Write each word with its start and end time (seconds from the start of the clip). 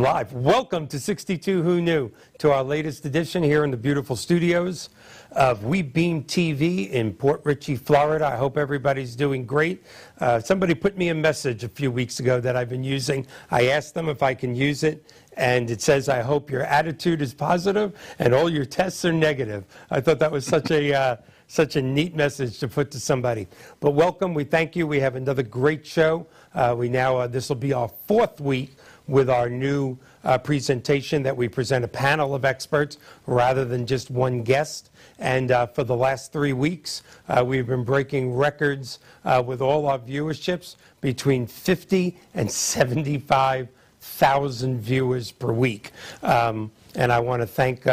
I'm 0.00 0.04
live. 0.04 0.32
Welcome 0.32 0.86
to 0.86 0.98
62 0.98 1.62
Who 1.62 1.82
Knew, 1.82 2.10
to 2.38 2.50
our 2.52 2.64
latest 2.64 3.04
edition 3.04 3.42
here 3.42 3.64
in 3.64 3.70
the 3.70 3.76
beautiful 3.76 4.16
studios 4.16 4.88
of 5.32 5.64
We 5.64 5.82
Beam 5.82 6.24
TV 6.24 6.88
in 6.88 7.12
Port 7.12 7.42
Richey, 7.44 7.76
Florida. 7.76 8.26
I 8.26 8.36
hope 8.36 8.56
everybody's 8.56 9.14
doing 9.14 9.44
great. 9.44 9.84
Uh, 10.18 10.40
somebody 10.40 10.74
put 10.74 10.96
me 10.96 11.10
a 11.10 11.14
message 11.14 11.64
a 11.64 11.68
few 11.68 11.90
weeks 11.90 12.18
ago 12.18 12.40
that 12.40 12.56
I've 12.56 12.70
been 12.70 12.82
using. 12.82 13.26
I 13.50 13.66
asked 13.66 13.92
them 13.92 14.08
if 14.08 14.22
I 14.22 14.32
can 14.32 14.54
use 14.54 14.84
it, 14.84 15.12
and 15.36 15.70
it 15.70 15.82
says, 15.82 16.08
I 16.08 16.22
hope 16.22 16.50
your 16.50 16.62
attitude 16.62 17.20
is 17.20 17.34
positive 17.34 17.92
and 18.18 18.32
all 18.32 18.48
your 18.48 18.64
tests 18.64 19.04
are 19.04 19.12
negative. 19.12 19.66
I 19.90 20.00
thought 20.00 20.18
that 20.20 20.32
was 20.32 20.46
such 20.46 20.70
a. 20.70 20.94
Uh, 21.10 21.16
such 21.50 21.74
a 21.74 21.82
neat 21.82 22.14
message 22.14 22.60
to 22.60 22.68
put 22.68 22.92
to 22.92 23.00
somebody. 23.00 23.48
But 23.80 23.90
welcome. 23.90 24.34
We 24.34 24.44
thank 24.44 24.76
you. 24.76 24.86
We 24.86 25.00
have 25.00 25.16
another 25.16 25.42
great 25.42 25.84
show. 25.84 26.28
Uh, 26.54 26.76
we 26.78 26.88
now, 26.88 27.16
uh, 27.16 27.26
this 27.26 27.48
will 27.48 27.56
be 27.56 27.72
our 27.72 27.90
fourth 28.06 28.40
week 28.40 28.70
with 29.10 29.28
our 29.28 29.48
new 29.48 29.98
uh, 30.24 30.38
presentation 30.38 31.22
that 31.24 31.36
we 31.36 31.48
present 31.48 31.84
a 31.84 31.88
panel 31.88 32.32
of 32.34 32.44
experts 32.44 32.98
rather 33.26 33.64
than 33.64 33.86
just 33.86 34.10
one 34.10 34.42
guest. 34.42 34.90
And 35.18 35.50
uh, 35.50 35.66
for 35.66 35.82
the 35.84 35.96
last 35.96 36.32
three 36.32 36.52
weeks, 36.52 37.02
uh, 37.28 37.42
we've 37.46 37.66
been 37.66 37.84
breaking 37.84 38.34
records 38.34 38.98
uh, 39.24 39.42
with 39.44 39.60
all 39.60 39.86
our 39.86 39.98
viewerships 39.98 40.76
between 41.00 41.46
50 41.46 42.16
and 42.34 42.50
75,000 42.50 44.80
viewers 44.80 45.30
per 45.32 45.52
week. 45.52 45.90
Um, 46.22 46.70
and 46.94 47.12
I 47.12 47.18
want 47.20 47.42
to 47.42 47.46
thank 47.46 47.86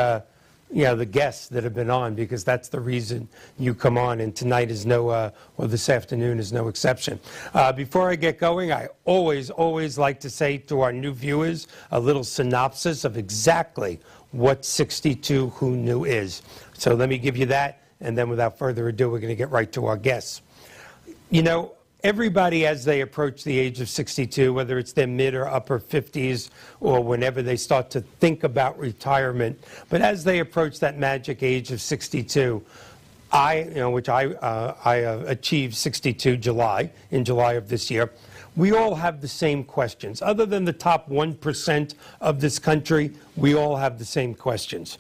you 0.72 0.84
know, 0.84 0.96
the 0.96 1.06
guests 1.06 1.48
that 1.48 1.64
have 1.64 1.73
been 1.73 1.90
on 1.90 2.14
because 2.14 2.44
that's 2.44 2.68
the 2.68 2.80
reason 2.80 3.28
you 3.58 3.73
come 3.73 3.98
on. 3.98 4.20
And 4.20 4.36
tonight 4.36 4.70
is 4.70 4.86
no, 4.86 5.10
uh, 5.10 5.32
or 5.58 5.68
this 5.68 5.90
afternoon 5.90 6.40
is 6.40 6.52
no 6.52 6.68
exception. 6.68 7.20
Uh, 7.54 7.72
before 7.72 8.10
I 8.10 8.16
get 8.16 8.38
going, 8.38 8.72
I 8.72 8.90
always, 9.06 9.50
always 9.50 9.98
like 9.98 10.20
to 10.22 10.30
say 10.30 10.58
to 10.58 10.82
our 10.82 10.92
new 10.92 11.14
viewers 11.14 11.68
a 11.92 12.00
little 12.00 12.23
synopsis 12.23 13.06
of 13.06 13.18
exactly 13.18 14.00
what 14.32 14.66
62 14.66 15.50
Who 15.52 15.78
Knew 15.78 16.04
is. 16.04 16.42
So 16.73 16.94
let 16.95 17.08
me 17.08 17.18
give 17.18 17.38
you 17.38 17.45
that. 17.48 17.82
And 18.02 18.18
then 18.18 18.30
without 18.30 18.58
further 18.58 18.90
ado, 18.90 19.10
we're 19.10 19.20
going 19.20 19.30
to 19.30 19.36
get 19.36 19.50
right 19.50 19.72
to 19.72 19.86
our 19.86 19.98
guests. 19.98 20.42
You 21.30 21.44
know, 21.44 21.73
everybody 22.03 22.66
as 22.66 22.86
they 22.86 23.02
approach 23.02 23.44
the 23.44 23.58
age 23.58 23.81
of 23.81 23.90
62, 23.90 24.53
whether 24.53 24.78
it's 24.78 24.94
their 24.94 25.08
mid 25.08 25.34
or 25.34 25.48
upper 25.48 25.80
50s 25.80 26.50
or 26.80 27.04
whenever 27.04 27.42
they 27.42 27.58
start 27.58 27.89
to 27.92 28.02
think 28.02 28.44
about 28.44 28.78
retirement, 28.78 29.59
but 29.89 30.02
as 30.02 30.23
they 30.23 30.39
approach 30.39 30.80
that 30.80 30.98
magic 30.98 31.42
age 31.44 31.72
of 31.72 31.81
62, 31.81 32.64
I, 33.31 33.64
you 33.64 33.76
know, 33.76 33.89
which 33.89 34.09
I, 34.09 34.28
uh, 34.28 34.76
I 34.86 35.04
uh, 35.04 35.23
achieved 35.28 35.76
62 35.76 36.38
July, 36.38 36.92
in 37.12 37.26
July 37.26 37.54
of 37.54 37.67
this 37.67 37.92
year, 37.92 38.11
we 38.56 38.72
all 38.72 38.95
have 38.95 39.22
the 39.22 39.28
same 39.28 39.64
questions. 39.64 40.22
Other 40.22 40.45
than 40.45 40.66
the 40.66 40.73
top 40.73 41.09
1% 41.09 41.94
of 42.21 42.39
this 42.39 42.58
country, 42.58 43.11
we 43.36 43.55
all 43.55 43.76
have 43.76 44.00
the 44.00 44.05
same 44.05 44.33
questions. 44.33 44.98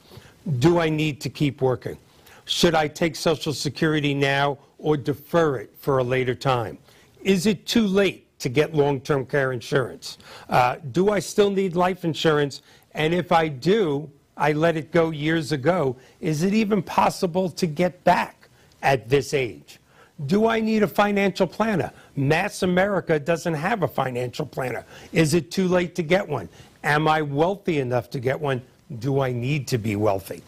Do 0.59 0.79
I 0.79 0.89
need 0.89 1.21
to 1.21 1.29
keep 1.29 1.61
working? 1.61 1.97
Should 2.45 2.75
I 2.75 2.87
take 2.87 3.15
Social 3.15 3.53
Security 3.53 4.13
now 4.13 4.57
or 4.77 4.95
defer 4.95 5.57
it 5.57 5.73
for 5.79 5.97
a 5.97 6.03
later 6.03 6.35
time? 6.35 6.77
Is 7.23 7.45
it 7.45 7.65
too 7.65 7.87
late 7.87 8.39
to 8.39 8.49
get 8.49 8.73
long 8.73 9.01
term 9.01 9.25
care 9.25 9.51
insurance? 9.51 10.17
Uh, 10.49 10.77
do 10.91 11.11
I 11.11 11.19
still 11.19 11.49
need 11.49 11.75
life 11.75 12.05
insurance? 12.05 12.61
And 12.93 13.13
if 13.13 13.31
I 13.31 13.47
do, 13.47 14.09
I 14.35 14.51
let 14.53 14.77
it 14.77 14.91
go 14.91 15.09
years 15.09 15.51
ago. 15.51 15.97
Is 16.21 16.43
it 16.43 16.53
even 16.53 16.81
possible 16.81 17.49
to 17.49 17.67
get 17.67 18.03
back 18.03 18.49
at 18.81 19.09
this 19.09 19.33
age? 19.33 19.79
Do 20.25 20.47
I 20.47 20.59
need 20.59 20.81
a 20.81 20.87
financial 20.87 21.45
planner? 21.45 21.91
Mass 22.15 22.63
America 22.63 23.19
doesn't 23.19 23.53
have 23.53 23.83
a 23.83 23.87
financial 23.87 24.45
planner. 24.45 24.83
Is 25.11 25.33
it 25.33 25.51
too 25.51 25.67
late 25.67 25.93
to 25.95 26.03
get 26.03 26.27
one? 26.27 26.49
Am 26.83 27.07
I 27.07 27.21
wealthy 27.21 27.79
enough 27.79 28.09
to 28.11 28.19
get 28.19 28.39
one? 28.39 28.61
Do 28.99 29.21
I 29.21 29.31
need 29.31 29.67
to 29.67 29.77
be 29.77 29.95
wealthy? 29.95 30.41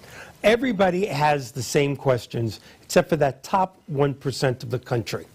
Everybody 0.44 1.06
has 1.06 1.52
the 1.52 1.62
same 1.62 1.96
questions, 1.96 2.62
except 2.82 3.10
for 3.10 3.18
that 3.18 3.44
top 3.44 3.78
1% 3.92 4.64
of 4.64 4.70
the 4.70 4.80
country. 4.80 5.26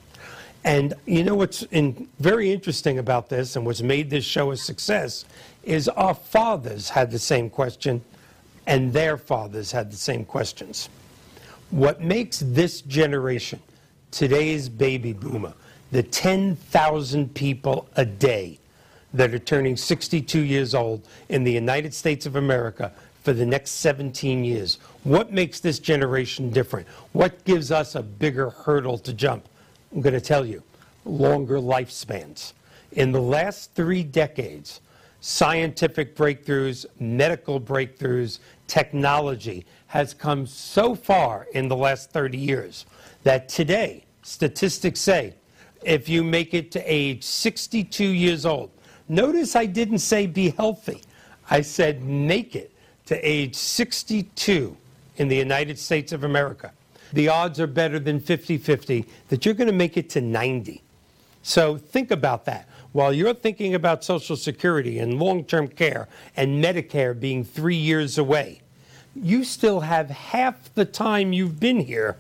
And 0.65 0.95
you 1.05 1.25
know 1.25 1.35
what's 1.35 1.63
in, 1.65 2.09
very 2.19 2.51
interesting 2.51 2.99
about 2.99 3.29
this 3.29 3.57
and 3.57 3.67
what's 3.67 3.83
made 3.83 4.09
this 4.09 4.25
show 4.25 4.51
a 4.51 4.57
success 4.57 5.27
is 5.63 5.89
our 5.89 6.15
fathers 6.15 6.89
had 6.89 7.11
the 7.11 7.19
same 7.19 7.51
question 7.51 8.03
and 8.67 8.93
their 8.93 9.19
fathers 9.19 9.71
had 9.71 9.93
the 9.93 9.97
same 9.97 10.25
questions. 10.25 10.89
What 11.71 12.01
makes 12.01 12.39
this 12.41 12.81
generation, 12.81 13.61
today's 14.11 14.71
baby 14.71 15.13
boomer, 15.13 15.53
the 15.93 16.03
10,000 16.03 17.35
people 17.35 17.89
a 17.97 18.07
day 18.07 18.59
that 19.13 19.35
are 19.35 19.39
turning 19.39 19.77
62 19.77 20.41
years 20.41 20.75
old 20.75 21.07
in 21.29 21.45
the 21.45 21.53
United 21.53 21.93
States 21.93 22.25
of 22.25 22.37
America 22.37 22.91
for 23.23 23.35
the 23.35 23.45
next 23.45 23.73
17 23.73 24.45
years, 24.45 24.79
what 25.05 25.31
makes 25.31 25.61
this 25.61 25.79
generation 25.79 26.51
different? 26.51 26.89
What 27.13 27.45
gives 27.45 27.71
us 27.71 27.95
a 27.95 28.03
bigger 28.03 28.51
hurdle 28.51 28.99
to 28.99 29.13
jump? 29.13 29.47
I'm 29.95 30.01
going 30.01 30.15
to 30.15 30.21
tell 30.21 30.45
you 30.45 30.63
longer 31.05 31.59
lifespans. 31.59 32.53
In 32.93 33.13
the 33.13 33.23
last 33.23 33.75
three 33.75 34.03
decades, 34.03 34.81
scientific 35.21 36.17
breakthroughs, 36.17 36.85
medical 36.99 37.61
breakthroughs, 37.61 38.41
technology 38.67 39.65
has 39.87 40.13
come 40.13 40.47
so 40.47 40.97
far 40.97 41.47
in 41.55 41.69
the 41.69 41.77
last 41.77 42.11
30 42.11 42.37
years 42.37 42.87
that 43.23 43.49
today, 43.49 44.05
statistics 44.23 45.01
say, 45.01 45.35
if 45.85 46.09
you 46.09 46.25
make 46.25 46.55
it 46.55 46.73
to 46.73 46.81
age 46.93 47.23
62 47.23 48.05
years 48.05 48.45
old, 48.45 48.71
notice 49.09 49.55
I 49.55 49.67
didn't 49.67 50.01
say 50.01 50.27
be 50.27 50.51
healthy. 50.51 51.03
I 51.51 51.61
said 51.61 52.03
make 52.03 52.57
it 52.57 52.73
to 53.07 53.17
age 53.29 53.55
62 53.55 54.77
in 55.19 55.29
the 55.29 55.37
United 55.37 55.79
States 55.79 56.13
of 56.13 56.25
America 56.25 56.73
the 57.13 57.29
odds 57.29 57.61
are 57.61 57.67
better 57.67 57.99
than 57.99 58.21
50 58.21 58.59
50 58.59 59.07
that 59.29 59.45
you're 59.45 59.55
going 59.55 59.69
to 59.69 59.73
make 59.73 59.97
it 59.97 60.11
to 60.11 60.21
90. 60.21 60.83
So 61.43 61.77
think 61.77 62.11
about 62.11 62.47
that. 62.47 62.69
While 62.93 63.13
you're 63.13 63.35
thinking 63.35 63.75
about 63.75 64.05
Social 64.05 64.37
Security 64.37 64.99
and 64.99 65.19
long 65.19 65.45
term 65.45 65.69
care 65.69 66.09
and 66.37 66.63
Medicare 66.63 67.19
being 67.19 67.45
three 67.45 67.77
years 67.77 68.19
away, 68.19 68.63
you 69.15 69.45
still 69.45 69.81
have 69.81 70.11
half 70.11 70.73
the 70.75 70.85
time 70.85 71.33
you've 71.33 71.61
been 71.61 71.81
here 71.81 72.17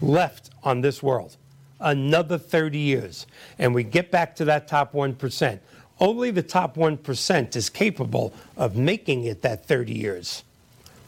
left 0.00 0.50
on 0.62 0.80
this 0.80 1.02
world. 1.02 1.36
Another 1.80 2.38
30 2.38 2.78
years. 2.78 3.26
And 3.58 3.74
we 3.74 3.82
get 3.82 4.10
back 4.10 4.36
to 4.36 4.44
that 4.46 4.68
top 4.68 4.92
1%. 4.92 5.58
Only 5.98 6.30
the 6.30 6.42
top 6.42 6.76
1% 6.76 7.56
is 7.56 7.68
capable 7.68 8.32
of 8.56 8.76
making 8.76 9.24
it 9.24 9.42
that 9.42 9.66
30 9.66 9.92
years 9.92 10.44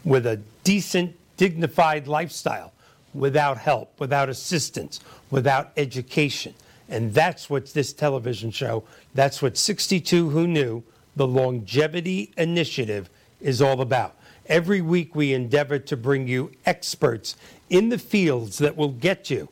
with 0.05 0.27
a 0.27 0.41
decent, 0.63 1.17
dignified 1.37 2.07
lifestyle 2.07 2.74
without 3.15 3.59
help, 3.59 3.99
without 3.99 4.29
assistance, 4.29 5.01
without 5.31 5.71
education. 5.77 6.55
And 6.89 7.15
that's 7.15 7.49
what 7.49 7.73
this 7.73 7.93
television 7.93 8.51
show, 8.51 8.85
that's 9.15 9.41
what 9.41 9.57
62 9.57 10.31
Who 10.31 10.47
Knew, 10.47 10.83
the 11.17 11.27
Longevity 11.27 12.33
Initiative, 12.37 13.09
is 13.41 13.63
all 13.63 13.81
about. 13.81 14.17
Every 14.47 14.83
week 14.83 15.15
we 15.15 15.33
endeavor 15.33 15.79
to 15.79 15.97
bring 15.97 16.29
you 16.29 16.53
experts 16.67 17.37
in 17.71 17.89
the 17.89 17.99
fields 17.99 18.59
that 18.59 18.77
will 18.77 18.91
get 18.91 19.31
you 19.31 19.49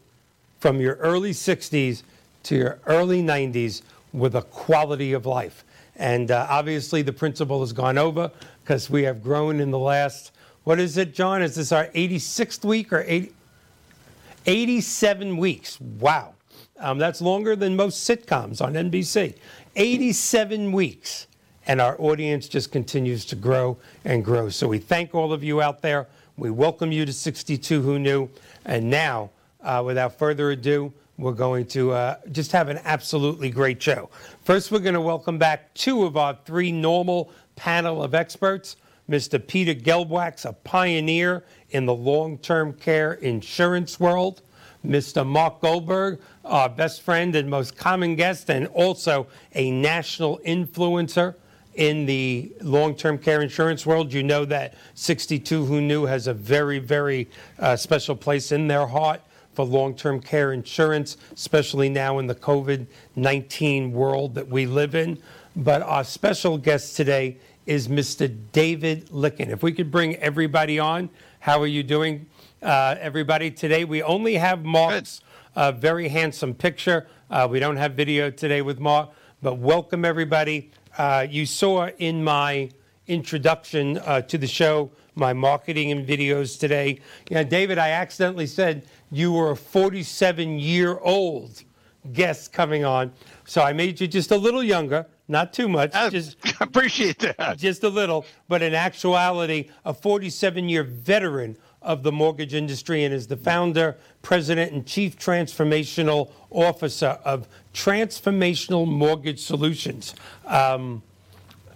from 0.60 0.80
your 0.80 0.96
early 0.96 1.30
60s 1.30 2.02
to 2.44 2.56
your 2.56 2.78
early 2.86 3.22
90s 3.22 3.82
with 4.12 4.34
a 4.34 4.42
quality 4.42 5.12
of 5.12 5.24
life. 5.24 5.64
And 5.96 6.30
uh, 6.30 6.46
obviously, 6.48 7.02
the 7.02 7.12
principle 7.12 7.60
has 7.60 7.72
gone 7.72 7.98
over 7.98 8.30
because 8.62 8.90
we 8.90 9.02
have 9.04 9.22
grown 9.22 9.60
in 9.60 9.70
the 9.70 9.78
last, 9.78 10.32
what 10.64 10.78
is 10.78 10.96
it, 10.96 11.14
John? 11.14 11.42
Is 11.42 11.54
this 11.54 11.72
our 11.72 11.86
86th 11.88 12.64
week 12.64 12.92
or 12.92 13.04
80? 13.06 13.32
87 14.46 15.36
weeks. 15.36 15.80
Wow. 15.80 16.34
Um, 16.78 16.98
that's 16.98 17.20
longer 17.20 17.54
than 17.54 17.76
most 17.76 18.08
sitcoms 18.08 18.60
on 18.60 18.74
NBC. 18.74 19.36
87 19.76 20.72
weeks. 20.72 21.26
And 21.66 21.80
our 21.80 21.96
audience 22.00 22.48
just 22.48 22.72
continues 22.72 23.24
to 23.26 23.36
grow 23.36 23.78
and 24.04 24.24
grow. 24.24 24.48
So 24.48 24.66
we 24.66 24.78
thank 24.78 25.14
all 25.14 25.32
of 25.32 25.44
you 25.44 25.62
out 25.62 25.80
there. 25.80 26.08
We 26.36 26.50
welcome 26.50 26.90
you 26.90 27.06
to 27.06 27.12
62 27.12 27.82
Who 27.82 27.98
Knew. 27.98 28.28
And 28.64 28.90
now, 28.90 29.30
uh, 29.62 29.82
without 29.84 30.18
further 30.18 30.50
ado, 30.50 30.92
we're 31.18 31.32
going 31.32 31.66
to 31.66 31.92
uh, 31.92 32.16
just 32.32 32.50
have 32.52 32.68
an 32.68 32.80
absolutely 32.84 33.48
great 33.48 33.80
show. 33.80 34.10
First, 34.42 34.72
we're 34.72 34.80
going 34.80 34.94
to 34.94 35.00
welcome 35.00 35.38
back 35.38 35.72
two 35.74 36.04
of 36.04 36.16
our 36.16 36.36
three 36.44 36.72
normal 36.72 37.30
panel 37.54 38.02
of 38.02 38.14
experts. 38.14 38.76
Mr. 39.08 39.44
Peter 39.44 39.74
Gelbwaks, 39.74 40.46
a 40.46 40.52
pioneer 40.52 41.44
in 41.72 41.86
the 41.86 41.94
long 41.94 42.38
term 42.38 42.72
care 42.72 43.14
insurance 43.14 43.98
world. 43.98 44.42
Mr. 44.86 45.24
Mark 45.24 45.60
Goldberg, 45.60 46.20
our 46.44 46.68
best 46.68 47.02
friend 47.02 47.36
and 47.36 47.48
most 47.48 47.76
common 47.76 48.16
guest, 48.16 48.50
and 48.50 48.66
also 48.68 49.28
a 49.54 49.70
national 49.70 50.38
influencer 50.38 51.36
in 51.74 52.04
the 52.04 52.52
long 52.60 52.94
term 52.94 53.18
care 53.18 53.42
insurance 53.42 53.86
world. 53.86 54.12
You 54.12 54.22
know 54.22 54.44
that 54.46 54.74
62 54.94 55.64
Who 55.64 55.80
Knew 55.80 56.04
has 56.04 56.26
a 56.26 56.34
very, 56.34 56.78
very 56.78 57.28
uh, 57.58 57.76
special 57.76 58.16
place 58.16 58.52
in 58.52 58.66
their 58.66 58.86
heart 58.86 59.20
for 59.54 59.64
long 59.64 59.94
term 59.94 60.20
care 60.20 60.52
insurance, 60.52 61.16
especially 61.32 61.88
now 61.88 62.18
in 62.18 62.26
the 62.26 62.34
COVID 62.34 62.86
19 63.16 63.92
world 63.92 64.34
that 64.34 64.48
we 64.48 64.66
live 64.66 64.94
in. 64.94 65.18
But 65.54 65.82
our 65.82 66.04
special 66.04 66.58
guest 66.58 66.96
today 66.96 67.36
is 67.66 67.86
Mr. 67.86 68.34
David 68.52 69.08
Lykken. 69.10 69.48
If 69.48 69.62
we 69.62 69.72
could 69.72 69.90
bring 69.90 70.16
everybody 70.16 70.78
on, 70.78 71.10
how 71.42 71.60
are 71.60 71.66
you 71.66 71.82
doing, 71.82 72.24
uh, 72.62 72.94
everybody? 73.00 73.50
Today 73.50 73.84
we 73.84 74.00
only 74.00 74.36
have 74.36 74.64
Mark's 74.64 75.22
uh, 75.56 75.72
very 75.72 76.06
handsome 76.06 76.54
picture. 76.54 77.08
Uh, 77.28 77.48
we 77.50 77.58
don't 77.58 77.78
have 77.78 77.94
video 77.94 78.30
today 78.30 78.62
with 78.62 78.78
Mark, 78.78 79.10
but 79.42 79.58
welcome 79.58 80.04
everybody. 80.04 80.70
Uh, 80.96 81.26
you 81.28 81.44
saw 81.44 81.88
in 81.98 82.22
my 82.22 82.70
introduction 83.08 83.98
uh, 83.98 84.20
to 84.20 84.38
the 84.38 84.46
show 84.46 84.88
my 85.16 85.32
marketing 85.32 85.90
and 85.90 86.06
videos 86.06 86.56
today. 86.60 87.00
Yeah, 87.28 87.42
David, 87.42 87.76
I 87.76 87.90
accidentally 87.90 88.46
said 88.46 88.86
you 89.10 89.32
were 89.32 89.50
a 89.50 89.56
47 89.56 90.60
year 90.60 90.96
old 91.00 91.64
guest 92.12 92.52
coming 92.52 92.84
on. 92.84 93.12
So 93.44 93.62
I 93.62 93.72
made 93.72 94.00
you 94.00 94.06
just 94.06 94.30
a 94.30 94.36
little 94.36 94.62
younger, 94.62 95.06
not 95.28 95.52
too 95.52 95.68
much. 95.68 95.92
I 95.94 96.08
just 96.10 96.36
appreciate 96.60 97.18
that. 97.20 97.58
Just 97.58 97.84
a 97.84 97.88
little, 97.88 98.24
but 98.48 98.62
in 98.62 98.74
actuality, 98.74 99.70
a 99.84 99.92
47 99.94 100.68
year 100.68 100.84
veteran 100.84 101.56
of 101.80 102.02
the 102.02 102.12
mortgage 102.12 102.54
industry 102.54 103.04
and 103.04 103.12
is 103.12 103.26
the 103.26 103.36
founder, 103.36 103.96
president, 104.22 104.72
and 104.72 104.86
chief 104.86 105.18
transformational 105.18 106.30
officer 106.50 107.18
of 107.24 107.48
Transformational 107.74 108.86
Mortgage 108.86 109.40
Solutions. 109.40 110.14
Um, 110.46 111.02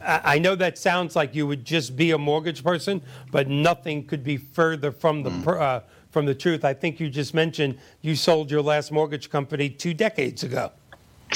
I 0.01 0.39
know 0.39 0.55
that 0.55 0.79
sounds 0.79 1.17
like 1.17 1.35
you 1.35 1.49
would 1.49 1.65
just 1.65 1.97
be 1.97 2.13
a 2.13 2.19
mortgage 2.19 2.63
person, 2.63 3.03
but 3.33 3.49
nothing 3.49 4.07
could 4.07 4.23
be 4.23 4.37
further 4.37 4.93
from 4.93 5.25
the 5.25 5.31
mm. 5.31 5.61
uh, 5.61 5.81
from 6.11 6.27
the 6.27 6.35
truth. 6.35 6.65
I 6.65 6.75
think 6.75 7.01
you 7.01 7.11
just 7.11 7.35
mentioned 7.35 7.79
you 8.03 8.15
sold 8.15 8.51
your 8.51 8.63
last 8.63 8.93
mortgage 8.93 9.31
company 9.31 9.69
two 9.69 9.95
decades 9.95 10.45
ago. 10.45 10.71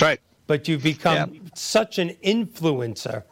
That's 0.00 0.08
right. 0.08 0.20
But 0.46 0.66
you've 0.66 0.82
become 0.82 1.34
yeah. 1.34 1.40
such 1.54 1.98
an 1.98 2.10
influencer 2.24 3.22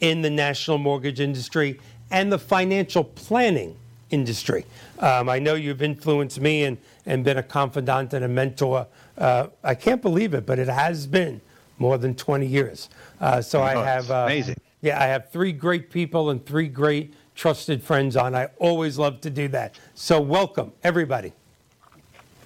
in 0.00 0.22
the 0.22 0.30
national 0.30 0.78
mortgage 0.78 1.20
industry 1.20 1.80
and 2.10 2.32
the 2.32 2.38
financial 2.38 3.04
planning 3.04 3.76
industry. 4.10 4.64
Um, 4.98 5.28
I 5.28 5.38
know 5.38 5.54
you've 5.54 5.82
influenced 5.82 6.40
me 6.40 6.64
and, 6.64 6.78
and 7.06 7.24
been 7.24 7.38
a 7.38 7.42
confidant 7.42 8.12
and 8.12 8.24
a 8.24 8.28
mentor. 8.28 8.86
Uh, 9.16 9.48
I 9.62 9.74
can't 9.74 10.02
believe 10.02 10.34
it, 10.34 10.46
but 10.46 10.58
it 10.58 10.68
has 10.68 11.06
been 11.06 11.40
more 11.78 11.98
than 11.98 12.14
20 12.14 12.46
years. 12.46 12.88
Uh, 13.20 13.40
so 13.40 13.60
oh, 13.60 13.64
I 13.64 13.74
have 13.84 14.10
uh, 14.10 14.24
amazing. 14.26 14.56
Yeah, 14.80 15.02
I 15.02 15.06
have 15.06 15.30
three 15.30 15.52
great 15.52 15.90
people 15.90 16.30
and 16.30 16.44
three 16.44 16.68
great 16.68 17.14
trusted 17.34 17.82
friends 17.82 18.16
on. 18.16 18.34
I 18.34 18.46
always 18.58 18.98
love 18.98 19.20
to 19.22 19.30
do 19.30 19.48
that. 19.48 19.78
So 19.94 20.20
welcome, 20.20 20.72
everybody. 20.82 21.32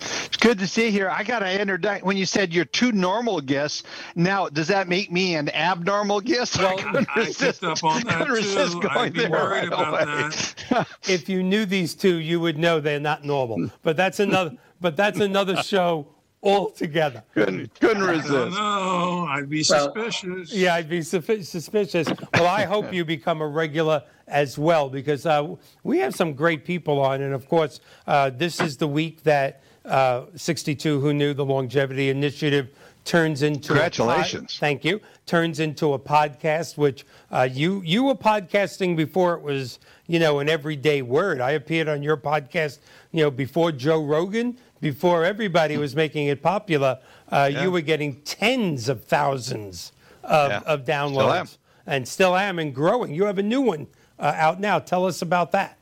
It's 0.00 0.36
good 0.36 0.58
to 0.58 0.66
see 0.66 0.86
you 0.86 0.92
here. 0.92 1.08
I 1.08 1.22
got 1.22 1.40
to 1.40 1.60
introduce 1.60 2.02
when 2.02 2.16
you 2.16 2.26
said 2.26 2.52
you're 2.52 2.64
two 2.64 2.92
normal 2.92 3.40
guests. 3.40 3.82
Now, 4.14 4.48
does 4.48 4.68
that 4.68 4.88
make 4.88 5.10
me 5.10 5.36
an 5.36 5.48
abnormal 5.50 6.20
guest? 6.20 6.58
Well, 6.68 6.76
I, 6.78 7.06
I 7.14 7.18
resist, 7.20 7.62
up 7.62 7.82
on 7.84 8.02
that 8.02 8.26
too. 8.26 8.88
I'd 8.88 9.12
be 9.12 9.26
worried 9.26 9.30
right 9.30 9.66
about 9.68 10.06
that. 10.06 10.86
if 11.08 11.28
you 11.28 11.42
knew 11.42 11.64
these 11.66 11.94
two, 11.94 12.16
you 12.16 12.40
would 12.40 12.58
know 12.58 12.80
they're 12.80 12.98
not 13.00 13.24
normal. 13.24 13.70
But 13.82 13.96
that's 13.96 14.18
another. 14.20 14.56
but 14.80 14.96
that's 14.96 15.20
another 15.20 15.62
show 15.62 16.08
altogether. 16.42 17.22
Couldn't, 17.34 17.78
couldn't 17.80 18.02
resist. 18.02 18.56
No, 18.56 19.26
I'd 19.28 19.48
be 19.48 19.62
suspicious. 19.62 20.52
yeah, 20.52 20.74
I'd 20.74 20.88
be 20.88 21.02
suspicious. 21.02 22.08
Well, 22.34 22.46
I 22.46 22.64
hope 22.64 22.92
you 22.92 23.04
become 23.04 23.40
a 23.40 23.46
regular 23.46 24.02
as 24.26 24.58
well 24.58 24.88
because 24.88 25.26
uh, 25.26 25.54
we 25.82 25.98
have 25.98 26.14
some 26.14 26.34
great 26.34 26.64
people 26.64 27.00
on. 27.00 27.22
And 27.22 27.34
of 27.34 27.48
course, 27.48 27.80
uh, 28.06 28.30
this 28.30 28.60
is 28.60 28.76
the 28.76 28.88
week 28.88 29.22
that 29.24 29.62
uh, 29.88 30.26
62 30.36 31.00
Who 31.00 31.12
Knew 31.12 31.34
the 31.34 31.44
Longevity 31.44 32.10
Initiative 32.10 32.68
turns 33.04 33.42
into 33.42 33.68
congratulations. 33.68 34.52
Pod, 34.54 34.60
thank 34.60 34.84
you. 34.84 35.00
Turns 35.26 35.60
into 35.60 35.94
a 35.94 35.98
podcast, 35.98 36.76
which 36.76 37.06
uh, 37.30 37.48
you 37.50 37.82
you 37.84 38.04
were 38.04 38.14
podcasting 38.14 38.96
before 38.96 39.34
it 39.34 39.42
was 39.42 39.78
you 40.06 40.18
know 40.18 40.40
an 40.40 40.48
everyday 40.48 41.02
word. 41.02 41.40
I 41.40 41.52
appeared 41.52 41.88
on 41.88 42.02
your 42.02 42.16
podcast 42.16 42.78
you 43.12 43.22
know 43.22 43.30
before 43.30 43.72
Joe 43.72 44.04
Rogan 44.04 44.58
before 44.80 45.24
everybody 45.24 45.76
was 45.76 45.96
making 45.96 46.28
it 46.28 46.42
popular, 46.42 46.98
uh, 47.30 47.50
yeah. 47.52 47.62
you 47.62 47.70
were 47.70 47.80
getting 47.80 48.20
tens 48.20 48.88
of 48.88 49.04
thousands 49.04 49.92
of, 50.22 50.50
yeah. 50.50 50.60
of 50.66 50.84
downloads. 50.84 51.48
Still 51.48 51.58
and 51.88 52.06
still 52.06 52.36
am 52.36 52.58
and 52.58 52.74
growing. 52.74 53.12
You 53.14 53.24
have 53.24 53.38
a 53.38 53.42
new 53.42 53.62
one 53.62 53.88
uh, 54.18 54.34
out 54.36 54.60
now. 54.60 54.78
Tell 54.78 55.06
us 55.06 55.22
about 55.22 55.52
that. 55.52 55.78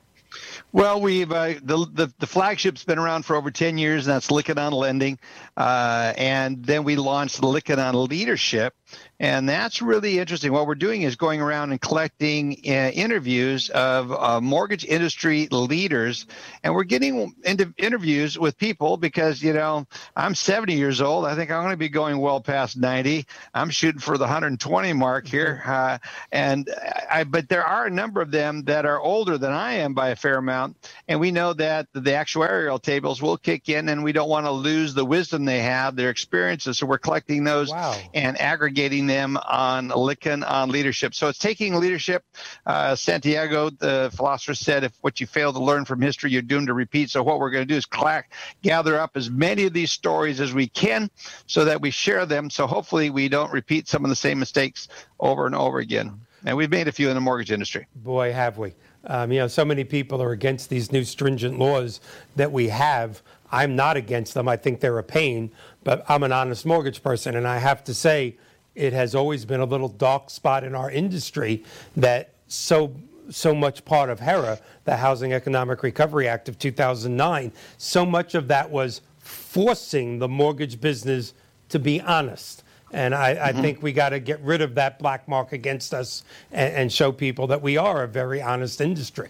Well, 0.76 1.00
we've 1.00 1.32
uh, 1.32 1.54
the, 1.62 1.86
the, 1.90 2.12
the 2.18 2.26
flagship's 2.26 2.84
been 2.84 2.98
around 2.98 3.24
for 3.24 3.34
over 3.34 3.50
ten 3.50 3.78
years, 3.78 4.06
and 4.06 4.14
that's 4.14 4.26
Lykken 4.26 4.58
on 4.58 4.74
Lending, 4.74 5.18
uh, 5.56 6.12
and 6.18 6.62
then 6.62 6.84
we 6.84 6.96
launched 6.96 7.40
Lykken 7.40 7.78
on 7.78 8.08
Leadership, 8.08 8.74
and 9.18 9.48
that's 9.48 9.80
really 9.80 10.18
interesting. 10.18 10.52
What 10.52 10.66
we're 10.66 10.74
doing 10.74 11.00
is 11.00 11.16
going 11.16 11.40
around 11.40 11.70
and 11.70 11.80
collecting 11.80 12.58
uh, 12.66 12.90
interviews 12.92 13.70
of 13.70 14.12
uh, 14.12 14.40
mortgage 14.42 14.84
industry 14.84 15.48
leaders, 15.50 16.26
and 16.62 16.74
we're 16.74 16.84
getting 16.84 17.34
into 17.44 17.72
interviews 17.78 18.38
with 18.38 18.58
people 18.58 18.98
because 18.98 19.42
you 19.42 19.54
know 19.54 19.86
I'm 20.14 20.34
70 20.34 20.74
years 20.74 21.00
old. 21.00 21.24
I 21.24 21.36
think 21.36 21.50
I'm 21.50 21.62
going 21.62 21.72
to 21.72 21.78
be 21.78 21.88
going 21.88 22.18
well 22.18 22.42
past 22.42 22.76
90. 22.76 23.26
I'm 23.54 23.70
shooting 23.70 24.00
for 24.00 24.18
the 24.18 24.24
120 24.24 24.92
mark 24.92 25.26
here, 25.26 25.62
mm-hmm. 25.64 25.70
uh, 25.70 25.98
and 26.32 26.68
I, 27.10 27.24
but 27.24 27.48
there 27.48 27.64
are 27.64 27.86
a 27.86 27.90
number 27.90 28.20
of 28.20 28.30
them 28.30 28.64
that 28.64 28.84
are 28.84 29.00
older 29.00 29.38
than 29.38 29.52
I 29.52 29.74
am 29.74 29.94
by 29.94 30.10
a 30.10 30.16
fair 30.16 30.36
amount, 30.36 30.65
and 31.08 31.20
we 31.20 31.30
know 31.30 31.52
that 31.52 31.86
the 31.92 32.12
actuarial 32.12 32.80
tables 32.80 33.22
will 33.22 33.36
kick 33.36 33.68
in, 33.68 33.88
and 33.88 34.02
we 34.02 34.12
don't 34.12 34.28
want 34.28 34.46
to 34.46 34.50
lose 34.50 34.94
the 34.94 35.04
wisdom 35.04 35.44
they 35.44 35.60
have, 35.60 35.96
their 35.96 36.10
experiences. 36.10 36.78
So 36.78 36.86
we're 36.86 36.98
collecting 36.98 37.44
those 37.44 37.70
wow. 37.70 37.96
and 38.14 38.40
aggregating 38.40 39.06
them 39.06 39.36
on 39.46 39.88
Lykken 39.88 40.48
on 40.48 40.70
leadership. 40.70 41.14
So 41.14 41.28
it's 41.28 41.38
taking 41.38 41.74
leadership. 41.74 42.24
Uh, 42.64 42.94
Santayana, 42.94 43.78
the 43.78 44.10
philosopher, 44.14 44.54
said, 44.54 44.84
if 44.84 44.92
what 45.00 45.20
you 45.20 45.26
fail 45.26 45.52
to 45.52 45.58
learn 45.58 45.84
from 45.84 46.00
history, 46.00 46.30
you're 46.30 46.42
doomed 46.42 46.68
to 46.68 46.74
repeat. 46.74 47.10
So 47.10 47.22
what 47.22 47.38
we're 47.38 47.50
going 47.50 47.66
to 47.66 47.72
do 47.72 47.76
is 47.76 47.86
clack, 47.86 48.32
gather 48.62 48.98
up 48.98 49.16
as 49.16 49.30
many 49.30 49.64
of 49.64 49.72
these 49.72 49.92
stories 49.92 50.40
as 50.40 50.52
we 50.52 50.68
can 50.68 51.10
so 51.46 51.64
that 51.64 51.80
we 51.80 51.90
share 51.90 52.26
them. 52.26 52.50
So 52.50 52.66
hopefully 52.66 53.10
we 53.10 53.28
don't 53.28 53.52
repeat 53.52 53.88
some 53.88 54.04
of 54.04 54.10
the 54.10 54.16
same 54.16 54.38
mistakes 54.38 54.88
over 55.20 55.46
and 55.46 55.54
over 55.54 55.78
again. 55.78 56.20
And 56.44 56.56
we've 56.56 56.70
made 56.70 56.86
a 56.86 56.92
few 56.92 57.08
in 57.08 57.14
the 57.14 57.20
mortgage 57.20 57.50
industry. 57.50 57.86
Boy, 57.96 58.32
have 58.32 58.58
we. 58.58 58.74
Um, 59.06 59.32
you 59.32 59.38
know, 59.38 59.46
so 59.48 59.64
many 59.64 59.84
people 59.84 60.22
are 60.22 60.32
against 60.32 60.68
these 60.68 60.90
new 60.90 61.04
stringent 61.04 61.58
laws 61.58 62.00
that 62.34 62.50
we 62.50 62.68
have. 62.68 63.22
I'm 63.52 63.76
not 63.76 63.96
against 63.96 64.34
them. 64.34 64.48
I 64.48 64.56
think 64.56 64.80
they're 64.80 64.98
a 64.98 65.04
pain, 65.04 65.50
but 65.84 66.04
I'm 66.08 66.22
an 66.22 66.32
honest 66.32 66.66
mortgage 66.66 67.02
person, 67.02 67.36
and 67.36 67.46
I 67.46 67.58
have 67.58 67.84
to 67.84 67.94
say, 67.94 68.36
it 68.74 68.92
has 68.92 69.14
always 69.14 69.44
been 69.44 69.60
a 69.60 69.64
little 69.64 69.88
dark 69.88 70.28
spot 70.28 70.64
in 70.64 70.74
our 70.74 70.90
industry 70.90 71.64
that 71.96 72.34
so 72.48 72.94
so 73.28 73.52
much 73.52 73.84
part 73.84 74.08
of 74.08 74.20
HERA, 74.20 74.60
the 74.84 74.96
Housing 74.96 75.32
Economic 75.32 75.82
Recovery 75.82 76.28
Act 76.28 76.48
of 76.48 76.60
2009, 76.60 77.50
so 77.76 78.06
much 78.06 78.36
of 78.36 78.46
that 78.46 78.70
was 78.70 79.00
forcing 79.18 80.20
the 80.20 80.28
mortgage 80.28 80.80
business 80.80 81.34
to 81.68 81.80
be 81.80 82.00
honest. 82.00 82.62
And 82.92 83.14
I, 83.14 83.34
mm-hmm. 83.34 83.60
Think 83.62 83.82
we 83.82 83.92
got 83.92 84.10
to 84.10 84.20
get 84.20 84.40
rid 84.40 84.62
of 84.62 84.74
that 84.76 84.98
black 84.98 85.26
mark 85.26 85.52
against 85.52 85.92
us 85.92 86.22
and, 86.52 86.74
and, 86.74 86.92
show 86.92 87.10
people 87.10 87.48
that 87.48 87.60
we 87.60 87.76
are 87.76 88.04
a 88.04 88.08
very 88.08 88.40
honest 88.40 88.80
industry. 88.80 89.28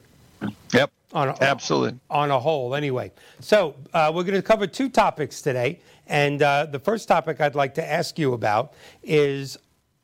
Yep. 0.75 0.91
On 1.13 1.29
a, 1.29 1.37
Absolutely. 1.41 1.99
On 2.11 2.31
a 2.31 2.39
whole, 2.39 2.75
anyway. 2.75 3.11
So 3.41 3.75
uh, 3.95 4.13
we're 4.15 4.25
going 4.25 4.35
to 4.35 4.43
cover 4.43 4.67
two 4.67 4.91
topics 4.91 5.41
today. 5.41 5.81
And 6.07 6.43
uh, 6.43 6.67
the 6.67 6.79
first 6.79 7.09
topic 7.09 7.41
I'd 7.41 7.55
like 7.55 7.75
to 7.75 7.91
ask 7.91 8.19
you 8.19 8.35
about 8.35 8.75
is 9.03 9.57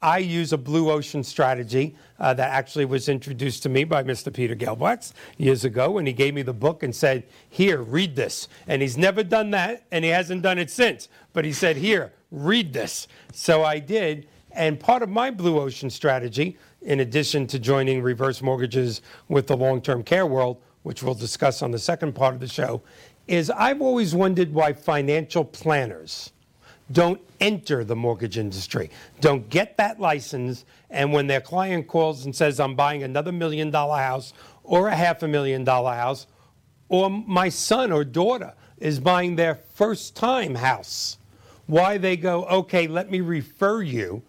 I 0.03 0.19
use 0.19 0.53
a 0.53 0.59
blue 0.59 0.91
ocean 0.91 1.23
strategy 1.23 1.95
uh, 2.19 2.35
that 2.35 2.51
actually 2.51 2.87
was 2.87 3.09
introduced 3.09 3.63
to 3.63 3.69
me 3.69 3.85
by 3.85 4.03
Mr. 4.03 4.33
Peter 4.33 4.57
Gelbwaks 4.57 5.13
years 5.39 5.65
ago 5.65 5.93
when 5.93 6.07
he 6.07 6.13
gave 6.13 6.35
me 6.35 6.43
the 6.43 6.53
book 6.53 6.83
and 6.83 6.95
said, 6.95 7.23
Here, 7.49 7.81
read 7.81 8.17
this. 8.17 8.49
And 8.67 8.83
he's 8.83 8.99
never 8.99 9.23
done 9.23 9.51
that, 9.51 9.85
and 9.93 10.05
he 10.05 10.11
hasn't 10.11 10.43
done 10.43 10.59
it 10.59 10.71
since. 10.71 11.09
But 11.33 11.45
he 11.45 11.53
said, 11.53 11.77
Here, 11.77 12.13
read 12.33 12.73
this. 12.73 13.07
So 13.33 13.63
I 13.63 13.79
did. 13.79 14.27
And 14.51 14.81
part 14.81 15.03
of 15.03 15.09
my 15.09 15.31
blue 15.31 15.61
ocean 15.61 15.89
strategy, 15.89 16.59
in 16.83 17.01
addition 17.01 17.47
to 17.47 17.59
joining 17.59 18.03
reverse 18.03 18.43
mortgages 18.43 19.01
with 19.29 19.47
the 19.47 19.57
long 19.57 19.81
term 19.81 20.03
care 20.03 20.27
world, 20.27 20.61
which 20.83 21.03
we'll 21.03 21.15
discuss 21.15 21.63
on 21.63 21.71
the 21.71 21.79
second 21.79 22.15
part 22.15 22.35
of 22.35 22.41
the 22.41 22.49
show, 22.49 22.83
is 23.29 23.51
I've 23.51 23.81
always 23.81 24.15
wondered 24.15 24.53
why 24.53 24.73
financial 24.73 25.45
planners 25.45 26.33
don't 26.91 27.21
enter 27.41 27.85
the 27.85 27.97
mortgage 27.97 28.37
industry, 28.37 28.91
don't 29.21 29.49
get 29.49 29.77
that 29.77 30.01
license, 30.01 30.65
and 30.91 31.13
when 31.13 31.27
their 31.27 31.41
client 31.41 31.87
calls 31.87 32.25
and 32.25 32.35
says, 32.35 32.61
I'm 32.61 32.75
buying 32.75 33.03
another 33.05 33.33
million 33.33 33.71
dollar 33.71 33.99
house 33.99 34.33
or 34.65 34.89
a 34.89 34.97
half 34.97 35.23
a 35.23 35.29
million 35.29 35.65
dollar 35.65 35.95
house, 35.95 36.27
or 36.89 37.09
my 37.09 37.49
son 37.49 37.93
or 37.93 38.05
daughter 38.05 38.53
is 38.79 38.99
buying 38.99 39.37
their 39.37 39.55
first 39.55 40.17
time 40.17 40.57
house, 40.57 41.17
why 41.73 41.97
they 41.97 42.17
go, 42.17 42.45
okay, 42.45 42.87
let 42.87 43.11
me 43.11 43.21
refer 43.21 43.83
you 43.83 44.23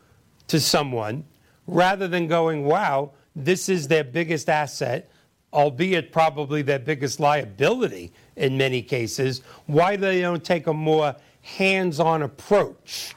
to 0.47 0.59
someone 0.59 1.25
rather 1.67 2.07
than 2.07 2.27
going, 2.27 2.63
wow, 2.63 3.11
this 3.35 3.67
is 3.67 3.87
their 3.87 4.03
biggest 4.03 4.49
asset 4.49 5.09
albeit 5.53 6.11
probably 6.11 6.61
their 6.61 6.79
biggest 6.79 7.19
liability 7.19 8.11
in 8.35 8.57
many 8.57 8.81
cases, 8.81 9.41
why 9.67 9.95
they 9.95 10.19
don't 10.19 10.43
take 10.43 10.67
a 10.67 10.73
more 10.73 11.15
hands 11.41 11.99
on 11.99 12.23
approach 12.23 13.13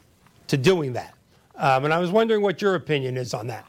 to 0.47 0.56
doing 0.56 0.92
that. 0.92 1.14
Um, 1.54 1.87
and 1.87 1.95
I 1.95 1.99
was 1.99 2.11
wondering 2.11 2.42
what 2.42 2.61
your 2.61 2.75
opinion 2.75 3.16
is 3.16 3.33
on 3.33 3.47
that. 3.47 3.66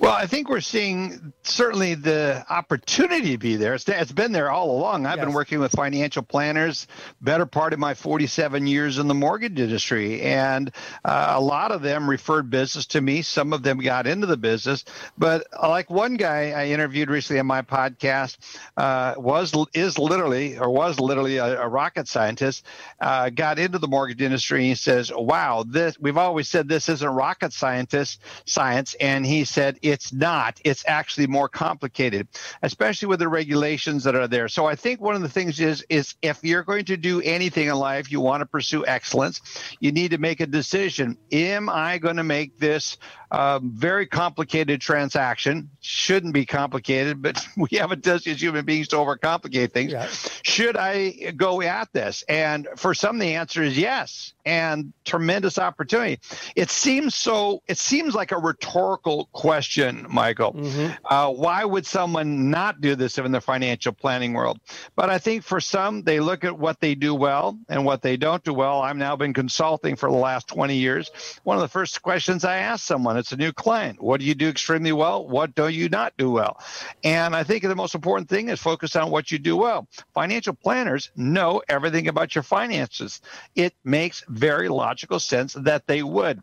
Well, 0.00 0.12
I 0.14 0.26
think 0.26 0.48
we're 0.48 0.62
seeing 0.62 1.34
certainly 1.42 1.94
the 1.94 2.42
opportunity 2.48 3.32
to 3.32 3.38
be 3.38 3.56
there. 3.56 3.74
It's, 3.74 3.86
it's 3.86 4.12
been 4.12 4.32
there 4.32 4.50
all 4.50 4.70
along. 4.70 5.04
I've 5.04 5.18
yes. 5.18 5.26
been 5.26 5.34
working 5.34 5.60
with 5.60 5.72
financial 5.72 6.22
planners 6.22 6.86
better 7.20 7.44
part 7.44 7.74
of 7.74 7.78
my 7.78 7.92
47 7.92 8.66
years 8.66 8.96
in 8.96 9.08
the 9.08 9.14
mortgage 9.14 9.60
industry, 9.60 10.22
and 10.22 10.72
uh, 11.04 11.34
a 11.36 11.40
lot 11.40 11.70
of 11.70 11.82
them 11.82 12.08
referred 12.08 12.48
business 12.48 12.86
to 12.86 13.00
me. 13.02 13.20
Some 13.20 13.52
of 13.52 13.62
them 13.62 13.76
got 13.76 14.06
into 14.06 14.26
the 14.26 14.38
business, 14.38 14.86
but 15.18 15.46
like 15.62 15.90
one 15.90 16.16
guy 16.16 16.52
I 16.52 16.68
interviewed 16.68 17.10
recently 17.10 17.40
on 17.40 17.46
my 17.46 17.60
podcast 17.60 18.38
uh, 18.78 19.14
was 19.18 19.54
is 19.74 19.98
literally 19.98 20.58
or 20.58 20.70
was 20.70 20.98
literally 20.98 21.36
a, 21.36 21.60
a 21.60 21.68
rocket 21.68 22.08
scientist. 22.08 22.64
Uh, 23.00 23.28
got 23.28 23.58
into 23.58 23.78
the 23.78 23.88
mortgage 23.88 24.22
industry. 24.22 24.60
And 24.60 24.68
he 24.68 24.74
says, 24.74 25.12
"Wow, 25.14 25.64
this 25.66 25.98
we've 26.00 26.16
always 26.16 26.48
said 26.48 26.68
this 26.68 26.88
isn't 26.88 27.06
rocket 27.06 27.52
scientist 27.52 28.22
science," 28.46 28.94
and 28.98 29.26
he 29.26 29.44
said 29.44 29.78
it's 29.90 30.12
not. 30.12 30.60
It's 30.64 30.84
actually 30.86 31.26
more 31.26 31.48
complicated, 31.48 32.28
especially 32.62 33.08
with 33.08 33.18
the 33.18 33.28
regulations 33.28 34.04
that 34.04 34.14
are 34.14 34.28
there. 34.28 34.48
So 34.48 34.66
I 34.66 34.76
think 34.76 35.00
one 35.00 35.16
of 35.16 35.22
the 35.22 35.28
things 35.28 35.60
is 35.60 35.84
is 35.88 36.14
if 36.22 36.38
you're 36.42 36.62
going 36.62 36.84
to 36.86 36.96
do 36.96 37.20
anything 37.22 37.66
in 37.66 37.74
life, 37.74 38.10
you 38.10 38.20
want 38.20 38.40
to 38.40 38.46
pursue 38.46 38.86
excellence. 38.86 39.40
You 39.80 39.92
need 39.92 40.12
to 40.12 40.18
make 40.18 40.40
a 40.40 40.46
decision. 40.46 41.18
Am 41.32 41.68
I 41.68 41.98
going 41.98 42.16
to 42.16 42.24
make 42.24 42.58
this 42.58 42.96
um, 43.30 43.70
very 43.74 44.06
complicated 44.06 44.80
transaction? 44.80 45.70
Shouldn't 45.80 46.34
be 46.34 46.46
complicated, 46.46 47.22
but 47.22 47.44
we 47.56 47.76
have 47.78 47.92
a 47.92 47.96
tendency 47.96 48.32
as 48.32 48.42
human 48.42 48.64
beings 48.64 48.88
to 48.88 48.96
overcomplicate 48.96 49.72
things. 49.72 49.92
Yeah. 49.92 50.08
Should 50.42 50.76
I 50.76 51.32
go 51.36 51.62
at 51.62 51.92
this? 51.92 52.22
And 52.28 52.68
for 52.76 52.94
some, 52.94 53.18
the 53.18 53.34
answer 53.34 53.62
is 53.62 53.78
yes 53.78 54.34
and 54.44 54.92
tremendous 55.04 55.58
opportunity. 55.58 56.18
It 56.56 56.70
seems 56.70 57.14
so. 57.14 57.62
It 57.68 57.78
seems 57.78 58.14
like 58.14 58.32
a 58.32 58.38
rhetorical 58.38 59.28
question, 59.32 60.06
Michael. 60.08 60.54
Mm-hmm. 60.54 60.92
Uh, 61.04 61.30
why 61.30 61.64
would 61.64 61.86
someone 61.86 62.50
not 62.50 62.80
do 62.80 62.94
this 62.94 63.18
in 63.18 63.32
the 63.32 63.40
financial 63.40 63.92
planning 63.92 64.32
world? 64.32 64.58
But 64.96 65.10
I 65.10 65.18
think 65.18 65.44
for 65.44 65.60
some, 65.60 66.02
they 66.02 66.20
look 66.20 66.44
at 66.44 66.58
what 66.58 66.80
they 66.80 66.94
do 66.94 67.14
well 67.14 67.58
and 67.68 67.84
what 67.84 68.02
they 68.02 68.16
don't 68.16 68.42
do 68.42 68.54
well. 68.54 68.80
I've 68.80 68.96
now 68.96 69.16
been 69.16 69.34
consulting 69.34 69.96
for 69.96 70.10
the 70.10 70.16
last 70.16 70.48
20 70.48 70.76
years. 70.76 71.10
One 71.44 71.56
of 71.56 71.62
the 71.62 71.68
first 71.68 72.02
questions 72.02 72.44
I 72.44 72.58
ask 72.58 72.84
someone, 72.84 73.16
it's 73.20 73.32
a 73.32 73.36
new 73.36 73.52
client, 73.52 74.02
what 74.02 74.18
do 74.18 74.26
you 74.26 74.34
do 74.34 74.48
extremely 74.48 74.92
well? 74.92 75.26
What 75.26 75.54
do 75.54 75.68
you 75.68 75.88
not 75.88 76.12
do 76.16 76.30
well? 76.30 76.60
And 77.04 77.36
I 77.36 77.44
think 77.44 77.62
the 77.62 77.76
most 77.76 77.94
important 77.94 78.28
thing 78.28 78.48
is 78.48 78.60
focus 78.60 78.96
on 78.96 79.10
what 79.10 79.30
you 79.30 79.38
do 79.38 79.56
well. 79.56 79.86
Financial 80.12 80.54
planners 80.54 81.10
know 81.14 81.62
everything 81.68 82.08
about 82.08 82.34
your 82.34 82.42
finances. 82.42 83.20
It 83.54 83.74
makes 83.84 84.24
very 84.28 84.68
logical 84.68 85.20
sense 85.20 85.52
that 85.52 85.86
they 85.86 86.02
would. 86.02 86.42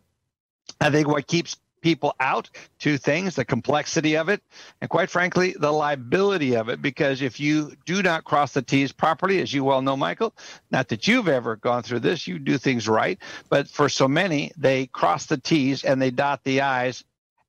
I 0.79 0.89
think 0.89 1.07
what 1.07 1.27
keeps 1.27 1.57
people 1.87 2.13
out 2.19 2.49
two 2.79 2.97
things 2.97 3.35
the 3.35 3.45
complexity 3.45 4.17
of 4.17 4.27
it 4.27 4.41
and 4.81 4.89
quite 4.89 5.09
frankly 5.09 5.55
the 5.57 5.71
liability 5.71 6.53
of 6.53 6.67
it 6.67 6.81
because 6.81 7.21
if 7.21 7.39
you 7.39 7.71
do 7.85 8.03
not 8.03 8.25
cross 8.25 8.51
the 8.51 8.61
t's 8.61 8.91
properly 8.91 9.41
as 9.41 9.53
you 9.53 9.63
well 9.63 9.81
know 9.81 9.95
michael 9.95 10.35
not 10.69 10.89
that 10.89 11.07
you've 11.07 11.29
ever 11.29 11.55
gone 11.55 11.81
through 11.81 12.01
this 12.01 12.27
you 12.27 12.39
do 12.39 12.57
things 12.57 12.89
right 12.89 13.19
but 13.47 13.69
for 13.69 13.87
so 13.87 14.05
many 14.05 14.51
they 14.57 14.85
cross 14.87 15.27
the 15.27 15.37
t's 15.37 15.85
and 15.85 16.01
they 16.01 16.11
dot 16.11 16.43
the 16.43 16.59
i's 16.59 17.05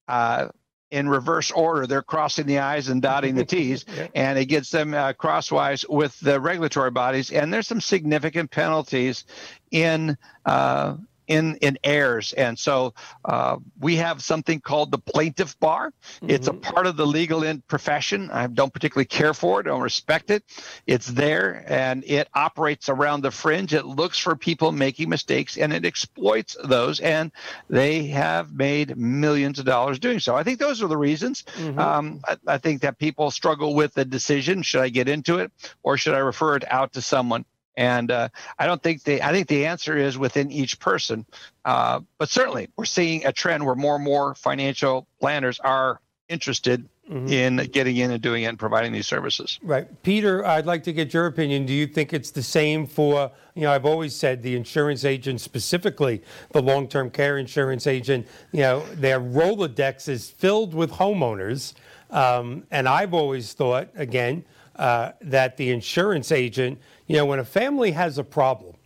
uh, 0.07 0.47
in 0.90 1.09
reverse 1.09 1.50
order. 1.50 1.87
They're 1.87 2.00
crossing 2.00 2.47
the 2.47 2.61
I's 2.61 2.88
and 2.88 3.02
dotting 3.02 3.35
the 3.35 3.45
T's, 3.45 3.85
and 4.14 4.38
it 4.38 4.47
gets 4.47 4.71
them 4.71 4.95
uh, 4.95 5.12
crosswise 5.12 5.87
with 5.87 6.18
the 6.21 6.40
regulatory 6.40 6.90
bodies. 6.90 7.30
And 7.30 7.52
there's 7.52 7.68
some 7.68 7.83
significant 7.83 8.50
penalties 8.50 9.26
in 9.71 10.16
uh, 10.47 10.97
in 11.29 11.57
in 11.57 11.79
errors. 11.85 12.33
And 12.33 12.59
so 12.59 12.95
uh, 13.25 13.59
we 13.79 13.97
have 13.97 14.23
something 14.23 14.61
called 14.61 14.91
the 14.91 14.99
plaintiff 14.99 15.59
bar. 15.61 15.93
Mm-hmm. 16.17 16.31
It's 16.31 16.49
a 16.49 16.53
mm-hmm. 16.53 16.61
part 16.61 16.87
of 16.87 16.97
the 16.97 17.07
legal 17.07 17.45
in 17.45 17.63
profession. 17.69 18.31
I 18.31 18.47
don't 18.47 18.73
particularly 18.73 19.07
care 19.07 19.35
for 19.35 19.61
it. 19.61 19.67
I 19.67 19.71
don't 19.71 19.83
respect 19.83 20.31
it. 20.31 20.43
It's 20.87 21.07
there 21.07 21.65
and 21.69 22.03
it 22.05 22.29
operates 22.35 22.89
around 22.89 23.21
the 23.21 23.31
fringe. 23.31 23.75
It 23.75 23.85
looks 23.85 24.19
for 24.19 24.35
people 24.35 24.73
making 24.73 25.09
mistakes 25.09 25.57
and 25.57 25.73
it 25.73 25.85
exploits 25.85 26.57
those. 26.65 27.01
And 27.01 27.31
they 27.69 28.07
have 28.09 28.53
made 28.53 28.97
millions 28.97 29.59
of 29.59 29.67
dollars 29.67 29.99
doing 29.99 30.19
so. 30.19 30.35
I 30.35 30.43
think 30.43 30.59
those 30.59 30.83
are 30.83 30.89
the 30.89 30.97
reasons. 30.97 31.43
Mm-hmm. 31.43 31.79
Um, 31.79 32.21
I, 32.27 32.37
I 32.47 32.59
think 32.59 32.83
that 32.83 32.99
people 32.99 33.31
struggle 33.31 33.75
with 33.75 33.95
the 33.95 34.05
decision: 34.05 34.63
should 34.63 34.81
I 34.81 34.89
get 34.89 35.09
into 35.09 35.39
it 35.39 35.53
or 35.83 35.97
should 35.99 36.15
I 36.15 36.19
refer 36.19 36.57
it 36.57 36.71
out 36.71 36.95
to 36.95 37.03
someone? 37.03 37.45
And 37.79 38.11
uh, 38.11 38.29
I 38.59 38.67
don't 38.67 38.83
think 38.83 39.05
the 39.05 39.23
I 39.23 39.31
think 39.31 39.47
the 39.47 39.65
answer 39.65 39.97
is 39.97 40.19
within 40.19 40.51
each 40.51 40.81
person. 40.81 41.25
Uh, 41.65 42.01
but 42.19 42.29
certainly, 42.29 42.69
we're 42.77 42.85
seeing 42.85 43.25
a 43.25 43.33
trend 43.33 43.65
where 43.65 43.77
more 43.77 43.95
and 43.95 44.05
more 44.05 44.35
financial 44.35 45.07
planners 45.21 45.61
are 45.61 46.01
interested 46.29 46.89
mm-hmm. 47.09 47.29
in 47.29 47.57
getting 47.71 47.97
in 47.97 48.11
and 48.11 48.21
doing 48.21 48.43
it 48.43 48.47
and 48.47 48.59
providing 48.59 48.91
these 48.91 49.07
services. 49.07 49.61
Right, 49.63 49.87
Peter. 50.03 50.45
I'd 50.45 50.67
like 50.67 50.83
to 50.85 50.93
get 50.93 51.15
your 51.15 51.27
opinion. 51.27 51.67
Do 51.67 51.73
you 51.73 51.87
think 51.87 52.13
it's 52.13 52.33
the 52.33 52.43
same 52.43 52.85
for 52.85 53.31
you 53.55 53.63
know? 53.63 53.71
I've 53.71 53.87
always 53.87 54.13
said 54.13 54.43
the 54.43 54.57
insurance 54.57 55.05
agent, 55.05 55.41
specifically 55.41 56.21
the 56.51 56.61
long-term 56.61 57.11
care 57.11 57.39
insurance 57.39 57.87
agent. 57.87 58.27
You 58.51 58.63
know, 58.63 58.81
their 58.95 59.21
Rolodex 59.21 60.09
is 60.09 60.29
filled 60.29 60.75
with 60.75 60.91
homeowners, 60.91 61.75
um, 62.11 62.65
and 62.73 62.89
I've 62.89 63.15
always 63.15 63.53
thought 63.53 63.89
again 63.95 64.45
uh, 64.79 65.13
that 65.21 65.57
the 65.57 65.71
insurance 65.71 66.33
agent, 66.33 66.79
you 67.09 67.17
know, 67.17 67.25
when 67.25 67.38
a 67.38 67.45
family 67.45 67.91
has 67.93 68.19
a 68.19 68.25
problem, 68.25 68.77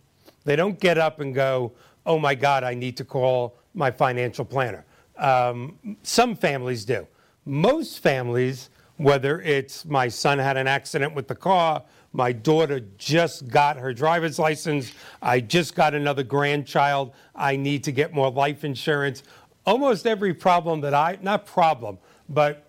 they 0.45 0.55
don't 0.55 0.79
get 0.79 0.97
up 0.97 1.19
and 1.19 1.35
go, 1.35 1.73
oh 2.05 2.17
my 2.17 2.33
God, 2.33 2.63
I 2.63 2.73
need 2.73 2.97
to 2.97 3.05
call 3.05 3.55
my 3.73 3.91
financial 3.91 4.45
planner. 4.45 4.85
Um, 5.17 5.97
some 6.03 6.35
families 6.35 6.85
do. 6.85 7.05
Most 7.45 7.99
families, 7.99 8.69
whether 8.97 9.41
it's 9.41 9.85
my 9.85 10.07
son 10.07 10.39
had 10.39 10.55
an 10.55 10.67
accident 10.67 11.13
with 11.13 11.27
the 11.27 11.35
car, 11.35 11.83
my 12.13 12.31
daughter 12.31 12.81
just 12.97 13.49
got 13.49 13.75
her 13.75 13.93
driver's 13.93 14.39
license, 14.39 14.93
I 15.21 15.41
just 15.41 15.75
got 15.75 15.93
another 15.93 16.23
grandchild, 16.23 17.11
I 17.35 17.57
need 17.57 17.83
to 17.85 17.91
get 17.91 18.13
more 18.13 18.31
life 18.31 18.63
insurance. 18.63 19.23
Almost 19.65 20.07
every 20.07 20.33
problem 20.33 20.81
that 20.81 20.93
I, 20.93 21.17
not 21.21 21.45
problem, 21.45 21.97
but 22.29 22.67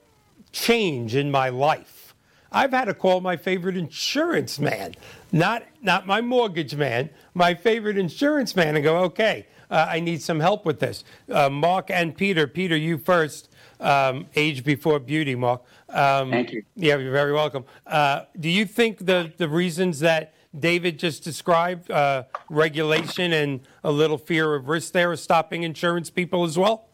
change 0.53 1.15
in 1.15 1.31
my 1.31 1.51
life 1.51 2.05
I've 2.55 2.71
had 2.71 2.85
to 2.85 2.95
call 2.95 3.21
my 3.21 3.37
favorite 3.37 3.77
insurance 3.77 4.61
man, 4.61 4.95
not, 5.35 5.65
not 5.83 6.07
my 6.07 6.21
mortgage 6.21 6.77
man, 6.77 7.11
my 7.35 7.55
favorite 7.55 7.99
insurance 7.99 8.55
man, 8.55 8.77
and 8.77 8.85
go, 8.85 8.99
okay, 8.99 9.47
uh, 9.69 9.87
I 9.89 9.99
need 9.99 10.23
some 10.23 10.39
help 10.39 10.65
with 10.65 10.79
this. 10.79 11.03
Uh, 11.29 11.51
Mark 11.51 11.91
and 11.91 12.17
Peter, 12.17 12.47
Peter, 12.47 12.77
you 12.77 12.97
first. 12.99 13.51
Um, 13.81 14.27
age 14.37 14.65
before 14.65 15.01
beauty, 15.01 15.35
Mark. 15.35 15.63
Um, 15.89 16.31
Thank 16.31 16.53
you. 16.53 16.63
Yeah, 16.77 16.97
you're 16.97 17.13
very 17.13 17.33
welcome. 17.33 17.65
Uh, 17.85 18.23
do 18.39 18.49
you 18.49 18.65
think 18.65 19.05
the, 19.05 19.33
the 19.37 19.49
reasons 19.49 19.99
that 20.01 20.33
David 20.59 20.99
just 20.99 21.25
described, 21.25 21.91
uh, 21.91 22.23
regulation 22.49 23.33
and 23.33 23.61
a 23.83 23.91
little 23.91 24.17
fear 24.17 24.55
of 24.55 24.69
risk 24.69 24.93
there 24.93 25.11
are 25.11 25.17
stopping 25.17 25.65
insurance 25.65 26.09
people 26.09 26.45
as 26.45 26.57
well? 26.57 26.87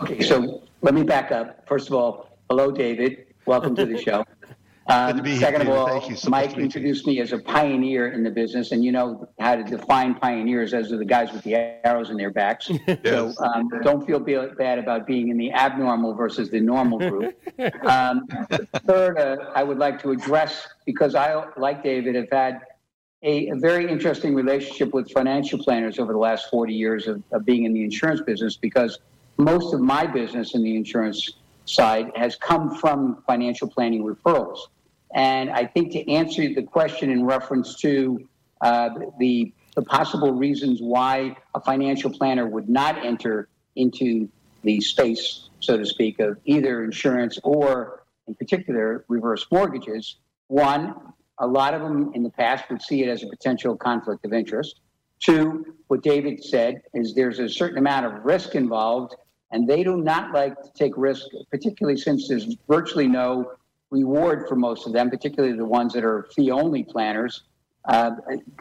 Okay, 0.00 0.22
so 0.22 0.62
let 0.80 0.94
me 0.94 1.02
back 1.02 1.30
up. 1.30 1.68
First 1.68 1.88
of 1.88 1.94
all, 1.94 2.30
hello, 2.48 2.72
David. 2.72 3.26
Welcome 3.44 3.76
to 3.76 3.84
the 3.84 3.98
show. 4.02 4.24
Um, 4.88 5.18
second 5.36 5.62
here, 5.62 5.70
of 5.70 5.78
all, 5.78 6.16
so 6.16 6.30
Mike 6.30 6.56
introduced 6.56 7.06
me 7.06 7.20
as 7.20 7.32
a 7.32 7.38
pioneer 7.38 8.08
in 8.12 8.22
the 8.22 8.30
business, 8.30 8.72
and 8.72 8.82
you 8.82 8.90
know 8.90 9.28
how 9.38 9.54
to 9.54 9.62
define 9.62 10.14
pioneers, 10.14 10.72
as 10.72 10.90
are 10.92 10.96
the 10.96 11.04
guys 11.04 11.30
with 11.30 11.42
the 11.42 11.56
arrows 11.84 12.08
in 12.08 12.16
their 12.16 12.30
backs. 12.30 12.70
yes. 12.86 12.98
So 13.04 13.34
um, 13.44 13.68
don't 13.82 14.06
feel 14.06 14.18
bad 14.18 14.78
about 14.78 15.06
being 15.06 15.28
in 15.28 15.36
the 15.36 15.52
abnormal 15.52 16.14
versus 16.14 16.48
the 16.48 16.60
normal 16.60 16.98
group. 16.98 17.38
um, 17.84 18.26
third, 18.86 19.18
uh, 19.18 19.50
I 19.54 19.62
would 19.62 19.76
like 19.76 20.00
to 20.02 20.10
address 20.10 20.66
because 20.86 21.14
I, 21.14 21.44
like 21.58 21.82
David, 21.82 22.14
have 22.14 22.30
had 22.32 22.62
a, 23.22 23.48
a, 23.48 23.56
very 23.56 23.90
interesting 23.90 24.34
relationship 24.34 24.94
with 24.94 25.10
financial 25.12 25.58
planners 25.58 25.98
over 25.98 26.14
the 26.14 26.18
last 26.18 26.48
40 26.50 26.72
years 26.72 27.08
of, 27.08 27.22
of 27.32 27.44
being 27.44 27.64
in 27.64 27.74
the 27.74 27.84
insurance 27.84 28.22
business 28.22 28.56
because 28.56 29.00
most 29.36 29.74
of 29.74 29.80
my 29.80 30.06
business 30.06 30.54
in 30.54 30.62
the 30.62 30.76
insurance 30.76 31.30
side 31.66 32.10
has 32.16 32.36
come 32.36 32.74
from 32.76 33.22
financial 33.26 33.68
planning 33.68 34.02
referrals. 34.02 34.58
And 35.14 35.50
I 35.50 35.64
think 35.64 35.92
to 35.92 36.10
answer 36.10 36.54
the 36.54 36.62
question 36.62 37.10
in 37.10 37.24
reference 37.24 37.76
to 37.76 38.28
uh, 38.60 38.90
the, 39.18 39.52
the 39.74 39.82
possible 39.82 40.32
reasons 40.32 40.80
why 40.82 41.36
a 41.54 41.60
financial 41.60 42.10
planner 42.10 42.46
would 42.46 42.68
not 42.68 43.04
enter 43.04 43.48
into 43.76 44.28
the 44.62 44.80
space, 44.80 45.48
so 45.60 45.76
to 45.76 45.86
speak, 45.86 46.18
of 46.18 46.38
either 46.44 46.84
insurance 46.84 47.38
or, 47.42 48.04
in 48.26 48.34
particular, 48.34 49.04
reverse 49.08 49.46
mortgages, 49.50 50.16
one, 50.48 50.94
a 51.38 51.46
lot 51.46 51.74
of 51.74 51.82
them 51.82 52.10
in 52.14 52.22
the 52.22 52.30
past 52.30 52.64
would 52.70 52.82
see 52.82 53.02
it 53.02 53.08
as 53.08 53.22
a 53.22 53.28
potential 53.28 53.76
conflict 53.76 54.24
of 54.24 54.32
interest. 54.32 54.80
Two, 55.20 55.76
what 55.86 56.02
David 56.02 56.42
said 56.42 56.82
is 56.94 57.14
there's 57.14 57.38
a 57.38 57.48
certain 57.48 57.78
amount 57.78 58.06
of 58.06 58.24
risk 58.24 58.54
involved, 58.54 59.14
and 59.52 59.68
they 59.68 59.82
do 59.82 59.96
not 59.96 60.32
like 60.32 60.60
to 60.62 60.70
take 60.74 60.92
risk, 60.96 61.26
particularly 61.50 61.98
since 61.98 62.28
there's 62.28 62.56
virtually 62.68 63.06
no 63.06 63.52
reward 63.90 64.46
for 64.48 64.56
most 64.56 64.86
of 64.86 64.92
them, 64.92 65.10
particularly 65.10 65.56
the 65.56 65.64
ones 65.64 65.92
that 65.94 66.04
are 66.04 66.28
fee 66.34 66.50
only 66.50 66.82
planners. 66.82 67.44
Uh, 67.86 68.12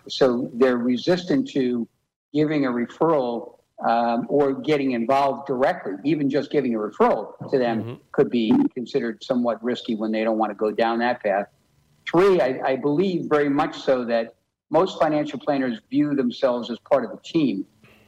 so 0.07 0.49
they're 0.53 0.77
resistant 0.77 1.49
to 1.49 1.87
giving 2.33 2.65
a 2.65 2.69
referral 2.69 3.57
um, 3.85 4.25
or 4.29 4.53
getting 4.53 4.91
involved 4.91 5.47
directly, 5.47 5.93
even 6.03 6.29
just 6.29 6.49
giving 6.49 6.73
a 6.75 6.77
referral 6.77 7.33
to 7.51 7.59
them 7.59 7.83
mm-hmm. 7.83 7.93
could 8.11 8.29
be 8.29 8.51
considered 8.73 9.23
somewhat 9.23 9.63
risky 9.63 9.95
when 9.95 10.11
they 10.11 10.23
don't 10.23 10.37
want 10.37 10.49
to 10.49 10.55
go 10.55 10.71
down 10.71 10.99
that 10.99 11.21
path. 11.21 11.47
Three, 12.09 12.39
I, 12.41 12.59
I 12.65 12.75
believe 12.77 13.25
very 13.29 13.49
much 13.49 13.79
so 13.79 14.05
that 14.05 14.35
most 14.69 14.99
financial 14.99 15.39
planners 15.39 15.79
view 15.89 16.15
themselves 16.15 16.71
as 16.71 16.79
part 16.79 17.05
of 17.05 17.11
a 17.11 17.21
team. 17.21 17.65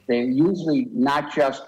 They're 0.07 0.23
usually 0.23 0.88
not 0.91 1.33
just 1.33 1.63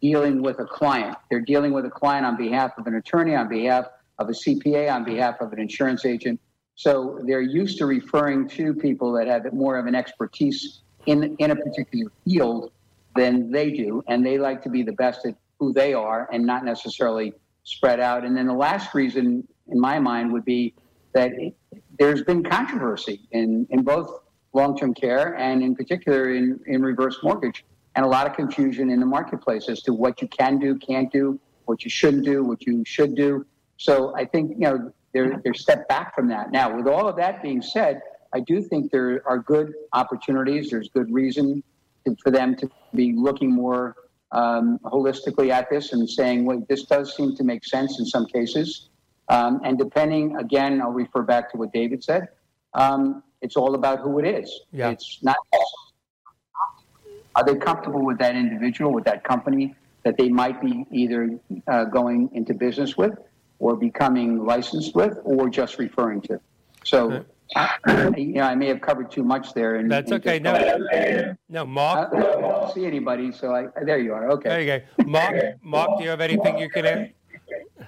dealing 0.00 0.42
with 0.42 0.60
a 0.60 0.64
client, 0.64 1.16
they're 1.30 1.40
dealing 1.40 1.72
with 1.72 1.84
a 1.84 1.90
client 1.90 2.24
on 2.24 2.36
behalf 2.36 2.72
of 2.78 2.86
an 2.86 2.94
attorney, 2.94 3.34
on 3.34 3.48
behalf 3.48 3.86
of 4.20 4.28
a 4.28 4.32
CPA, 4.32 4.92
on 4.92 5.02
behalf 5.04 5.40
of 5.40 5.52
an 5.52 5.58
insurance 5.58 6.04
agent. 6.04 6.38
So 6.76 7.18
they're 7.26 7.40
used 7.40 7.78
to 7.78 7.86
referring 7.86 8.48
to 8.50 8.74
people 8.74 9.12
that 9.14 9.26
have 9.26 9.52
more 9.52 9.78
of 9.78 9.86
an 9.86 9.94
expertise 9.94 10.80
in, 11.06 11.36
in 11.38 11.50
a 11.50 11.56
particular 11.56 12.12
field 12.24 12.70
than 13.16 13.50
they 13.50 13.70
do. 13.70 14.04
And 14.06 14.24
they 14.24 14.38
like 14.38 14.62
to 14.62 14.70
be 14.70 14.82
the 14.82 14.92
best 14.92 15.26
at 15.26 15.34
who 15.58 15.72
they 15.72 15.94
are 15.94 16.28
and 16.32 16.46
not 16.46 16.64
necessarily 16.64 17.32
spread 17.64 18.00
out. 18.00 18.24
And 18.24 18.36
then 18.36 18.46
the 18.46 18.54
last 18.54 18.94
reason, 18.94 19.46
in 19.68 19.80
my 19.80 19.98
mind, 19.98 20.32
would 20.32 20.44
be 20.44 20.74
that 21.12 21.32
it, 21.32 21.54
there's 21.98 22.22
been 22.22 22.42
controversy 22.42 23.20
in, 23.32 23.66
in 23.70 23.82
both 23.82 24.20
long 24.52 24.76
term 24.76 24.94
care 24.94 25.36
and, 25.36 25.62
in 25.62 25.74
particular, 25.74 26.34
in, 26.34 26.60
in 26.66 26.82
reverse 26.82 27.18
mortgage, 27.22 27.64
and 27.94 28.04
a 28.04 28.08
lot 28.08 28.26
of 28.26 28.34
confusion 28.34 28.90
in 28.90 29.00
the 29.00 29.06
marketplace 29.06 29.68
as 29.68 29.82
to 29.82 29.92
what 29.92 30.20
you 30.22 30.28
can 30.28 30.58
do, 30.58 30.78
can't 30.78 31.12
do, 31.12 31.38
what 31.66 31.84
you 31.84 31.90
shouldn't 31.90 32.24
do, 32.24 32.44
what 32.44 32.66
you 32.66 32.82
should 32.86 33.14
do. 33.14 33.44
So 33.80 34.14
I 34.14 34.26
think, 34.26 34.50
you 34.50 34.58
know, 34.58 34.92
they're, 35.12 35.40
they're 35.42 35.54
step 35.54 35.88
back 35.88 36.14
from 36.14 36.28
that. 36.28 36.52
Now, 36.52 36.76
with 36.76 36.86
all 36.86 37.08
of 37.08 37.16
that 37.16 37.42
being 37.42 37.62
said, 37.62 38.02
I 38.34 38.40
do 38.40 38.60
think 38.62 38.92
there 38.92 39.22
are 39.26 39.38
good 39.38 39.72
opportunities. 39.94 40.68
There's 40.70 40.90
good 40.90 41.10
reason 41.10 41.62
to, 42.04 42.14
for 42.22 42.30
them 42.30 42.54
to 42.56 42.70
be 42.94 43.14
looking 43.16 43.50
more 43.50 43.96
um, 44.32 44.78
holistically 44.84 45.48
at 45.48 45.70
this 45.70 45.94
and 45.94 46.08
saying, 46.08 46.44
wait, 46.44 46.68
this 46.68 46.82
does 46.84 47.16
seem 47.16 47.34
to 47.36 47.42
make 47.42 47.64
sense 47.64 47.98
in 47.98 48.04
some 48.04 48.26
cases. 48.26 48.90
Um, 49.30 49.62
and 49.64 49.78
depending, 49.78 50.36
again, 50.36 50.82
I'll 50.82 50.90
refer 50.92 51.22
back 51.22 51.50
to 51.52 51.56
what 51.56 51.72
David 51.72 52.04
said. 52.04 52.28
Um, 52.74 53.22
it's 53.40 53.56
all 53.56 53.74
about 53.74 54.00
who 54.00 54.18
it 54.18 54.26
is. 54.26 54.60
Yeah. 54.72 54.90
It's 54.90 55.20
not. 55.22 55.36
Are 57.34 57.44
they 57.44 57.56
comfortable 57.56 58.04
with 58.04 58.18
that 58.18 58.36
individual, 58.36 58.92
with 58.92 59.04
that 59.04 59.24
company 59.24 59.74
that 60.02 60.18
they 60.18 60.28
might 60.28 60.60
be 60.60 60.84
either 60.92 61.38
uh, 61.66 61.84
going 61.84 62.28
into 62.34 62.52
business 62.52 62.96
with, 62.98 63.14
or 63.60 63.76
becoming 63.76 64.44
licensed 64.44 64.94
with, 64.96 65.18
or 65.24 65.48
just 65.48 65.78
referring 65.78 66.20
to? 66.22 66.40
So. 66.84 67.24
I, 67.56 68.12
you 68.16 68.34
know, 68.34 68.42
I 68.42 68.54
may 68.54 68.68
have 68.68 68.80
covered 68.80 69.10
too 69.10 69.24
much 69.24 69.54
there. 69.54 69.74
And, 69.74 69.90
That's 69.90 70.12
okay. 70.12 70.38
No, 70.38 71.36
no, 71.48 71.66
Mark. 71.66 72.14
I 72.14 72.20
don't 72.20 72.72
see 72.72 72.86
anybody, 72.86 73.32
so 73.32 73.52
I, 73.52 73.66
there 73.82 73.98
you 73.98 74.14
are. 74.14 74.30
Okay. 74.30 74.48
There 74.48 74.60
you 74.60 74.66
go. 74.98 75.04
Mark, 75.04 75.34
Mark, 75.60 75.98
do 75.98 76.04
you 76.04 76.10
have 76.10 76.20
anything 76.20 76.58
you 76.58 76.70
can 76.70 76.86
add? 76.86 77.12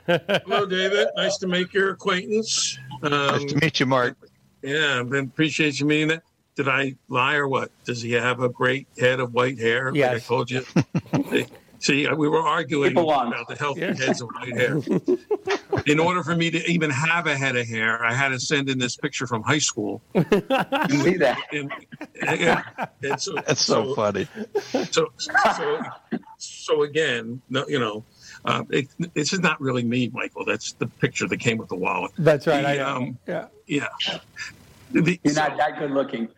Hello, 0.45 0.67
David. 0.67 1.09
Nice 1.17 1.37
to 1.39 1.47
make 1.47 1.73
your 1.73 1.91
acquaintance. 1.91 2.79
Um, 3.03 3.11
nice 3.13 3.45
to 3.45 3.57
meet 3.61 3.79
you, 3.79 3.87
Mark. 3.87 4.17
Yeah, 4.63 5.03
I 5.05 5.19
appreciate 5.19 5.79
you 5.79 5.87
meeting 5.87 6.11
it. 6.11 6.23
Did 6.55 6.69
I 6.69 6.97
lie 7.09 7.35
or 7.35 7.49
what? 7.49 7.71
Does 7.85 8.03
he 8.03 8.13
have 8.13 8.41
a 8.41 8.49
great 8.49 8.87
head 8.99 9.21
of 9.21 9.33
white 9.33 9.59
hair? 9.59 9.91
Yes. 9.95 10.09
Like 10.09 10.17
I 10.17 10.27
told 10.27 10.51
you. 10.51 11.47
See, 11.83 12.07
we 12.07 12.29
were 12.29 12.39
arguing 12.39 12.93
about 12.93 13.49
the 13.49 13.57
healthy 13.57 13.81
yeah. 13.81 13.95
heads 13.95 14.21
of 14.21 14.29
white 14.29 14.57
hair. 14.57 14.77
In 15.87 15.99
order 15.99 16.23
for 16.23 16.37
me 16.37 16.49
to 16.49 16.65
even 16.71 16.91
have 16.91 17.27
a 17.27 17.37
head 17.37 17.57
of 17.57 17.67
hair, 17.67 18.05
I 18.05 18.15
had 18.15 18.29
to 18.29 18.39
send 18.39 18.71
in 18.71 18.79
this 18.79 18.97
picture 18.97 19.27
from 19.27 19.43
high 19.43 19.59
school. 19.59 20.01
You 20.15 20.99
see 20.99 21.17
that? 21.17 21.39
And, 21.53 21.73
yeah, 22.23 22.63
and 23.03 23.21
so, 23.21 23.35
That's 23.35 23.61
so, 23.61 23.87
so, 23.87 23.95
funny. 23.95 24.29
So, 24.91 25.09
so, 25.17 25.83
so 26.39 26.83
again, 26.83 27.43
no, 27.51 27.67
you 27.67 27.81
know, 27.81 28.05
uh, 28.45 28.63
it, 28.71 28.89
this 29.15 29.33
is 29.33 29.41
not 29.41 29.61
really 29.61 29.83
me, 29.83 30.09
Michael. 30.13 30.45
That's 30.45 30.73
the 30.75 30.87
picture 30.87 31.27
that 31.27 31.39
came 31.39 31.59
with 31.59 31.69
the 31.69 31.77
wallet. 31.77 32.13
That's 32.17 32.47
right. 32.47 32.63
The, 32.63 32.69
I 32.69 32.77
know. 32.77 32.97
Um, 32.97 33.19
yeah. 33.27 33.47
Yeah. 33.67 33.89
The, 34.93 35.19
You're 35.25 35.35
not 35.35 35.57
that 35.57 35.79
good 35.79 35.91
looking. 35.91 36.29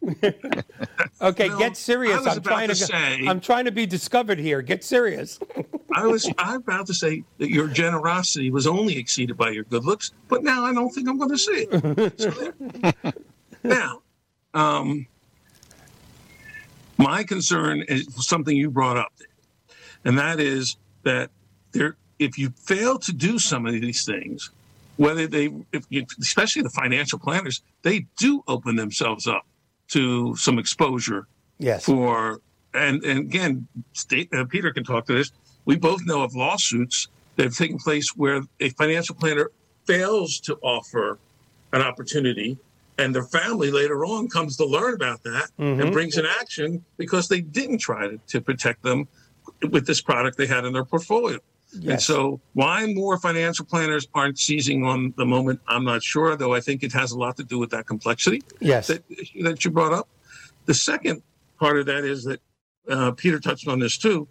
okay, 1.20 1.48
get 1.58 1.76
serious. 1.76 2.26
I'm 2.26 2.40
trying 2.40 2.68
to, 2.68 2.74
to 2.74 2.86
say, 2.86 3.26
I'm 3.26 3.40
trying 3.40 3.64
to 3.64 3.72
be 3.72 3.86
discovered 3.86 4.38
here. 4.38 4.62
Get 4.62 4.84
serious. 4.84 5.38
I 5.94 6.06
was 6.06 6.30
I'm 6.38 6.58
about 6.58 6.86
to 6.86 6.94
say 6.94 7.24
that 7.38 7.50
your 7.50 7.66
generosity 7.66 8.50
was 8.50 8.66
only 8.66 8.96
exceeded 8.96 9.36
by 9.36 9.50
your 9.50 9.64
good 9.64 9.84
looks, 9.84 10.12
but 10.28 10.44
now 10.44 10.64
I 10.64 10.72
don't 10.72 10.90
think 10.90 11.08
I'm 11.08 11.18
going 11.18 11.30
to 11.30 11.38
say 11.38 11.66
it. 11.70 12.20
So, 12.20 13.12
now, 13.64 14.02
um, 14.54 15.06
my 16.96 17.24
concern 17.24 17.82
is 17.88 18.06
something 18.24 18.56
you 18.56 18.70
brought 18.70 18.98
up, 18.98 19.12
and 20.04 20.16
that 20.18 20.38
is 20.38 20.76
that 21.02 21.30
there, 21.72 21.96
if 22.18 22.38
you 22.38 22.50
fail 22.50 22.98
to 23.00 23.12
do 23.12 23.38
some 23.38 23.66
of 23.66 23.72
these 23.72 24.04
things, 24.04 24.50
whether 24.96 25.26
they, 25.26 25.50
you, 25.88 26.06
especially 26.20 26.62
the 26.62 26.70
financial 26.70 27.18
planners, 27.18 27.62
they 27.82 28.06
do 28.16 28.44
open 28.46 28.76
themselves 28.76 29.26
up 29.26 29.46
to 29.88 30.36
some 30.36 30.58
exposure. 30.58 31.26
Yes. 31.58 31.84
For 31.84 32.40
and 32.74 33.02
and 33.04 33.20
again, 33.20 33.66
state, 33.92 34.32
uh, 34.32 34.44
Peter 34.44 34.72
can 34.72 34.84
talk 34.84 35.06
to 35.06 35.14
this. 35.14 35.32
We 35.64 35.76
both 35.76 36.04
know 36.06 36.22
of 36.22 36.34
lawsuits 36.34 37.08
that 37.36 37.44
have 37.44 37.56
taken 37.56 37.78
place 37.78 38.10
where 38.16 38.42
a 38.60 38.70
financial 38.70 39.14
planner 39.14 39.50
fails 39.84 40.40
to 40.40 40.56
offer 40.56 41.18
an 41.72 41.82
opportunity, 41.82 42.58
and 42.98 43.14
their 43.14 43.24
family 43.24 43.70
later 43.70 44.04
on 44.04 44.28
comes 44.28 44.56
to 44.56 44.66
learn 44.66 44.94
about 44.94 45.22
that 45.24 45.50
mm-hmm. 45.58 45.80
and 45.80 45.92
brings 45.92 46.16
an 46.16 46.26
action 46.40 46.84
because 46.96 47.28
they 47.28 47.40
didn't 47.40 47.78
try 47.78 48.08
to, 48.08 48.18
to 48.28 48.40
protect 48.40 48.82
them 48.82 49.08
with 49.70 49.86
this 49.86 50.00
product 50.00 50.36
they 50.36 50.46
had 50.46 50.64
in 50.64 50.72
their 50.72 50.84
portfolio. 50.84 51.38
Yes. 51.72 51.90
And 51.90 52.02
so, 52.02 52.40
why 52.54 52.86
more 52.86 53.18
financial 53.18 53.64
planners 53.64 54.08
aren't 54.14 54.38
seizing 54.38 54.84
on 54.84 55.12
the 55.16 55.26
moment, 55.26 55.60
I'm 55.68 55.84
not 55.84 56.02
sure, 56.02 56.34
though 56.34 56.54
I 56.54 56.60
think 56.60 56.82
it 56.82 56.92
has 56.92 57.12
a 57.12 57.18
lot 57.18 57.36
to 57.36 57.44
do 57.44 57.58
with 57.58 57.70
that 57.70 57.86
complexity 57.86 58.42
yes. 58.60 58.86
that, 58.86 59.02
that 59.42 59.64
you 59.64 59.70
brought 59.70 59.92
up. 59.92 60.08
The 60.64 60.74
second 60.74 61.22
part 61.58 61.78
of 61.78 61.86
that 61.86 62.04
is 62.04 62.24
that 62.24 62.40
uh, 62.88 63.10
Peter 63.12 63.38
touched 63.38 63.68
on 63.68 63.78
this 63.78 63.98
too. 63.98 64.26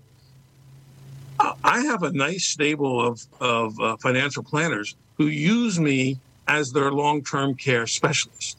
I 1.63 1.81
have 1.81 2.01
a 2.03 2.11
nice 2.11 2.45
stable 2.45 3.05
of, 3.05 3.21
of 3.39 3.79
uh, 3.79 3.97
financial 3.97 4.43
planners 4.43 4.95
who 5.17 5.27
use 5.27 5.79
me 5.79 6.17
as 6.47 6.71
their 6.71 6.91
long 6.91 7.23
term 7.23 7.53
care 7.53 7.85
specialist. 7.85 8.57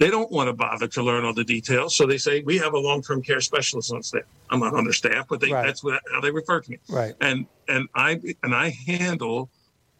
They 0.00 0.08
don't 0.08 0.32
want 0.32 0.48
to 0.48 0.54
bother 0.54 0.88
to 0.88 1.02
learn 1.02 1.26
all 1.26 1.34
the 1.34 1.44
details, 1.44 1.94
so 1.94 2.06
they 2.06 2.16
say 2.16 2.40
we 2.40 2.56
have 2.56 2.72
a 2.72 2.78
long-term 2.78 3.20
care 3.20 3.42
specialist 3.42 3.92
on 3.92 4.02
staff. 4.02 4.22
I'm 4.48 4.60
not 4.60 4.72
understaffed, 4.72 5.28
but 5.28 5.40
they, 5.40 5.52
right. 5.52 5.66
that's 5.66 5.84
what, 5.84 6.00
how 6.10 6.22
they 6.22 6.30
refer 6.30 6.62
to 6.62 6.70
me. 6.70 6.78
Right. 6.88 7.14
And 7.20 7.44
and 7.68 7.86
I 7.94 8.18
and 8.42 8.54
I 8.54 8.70
handle 8.86 9.50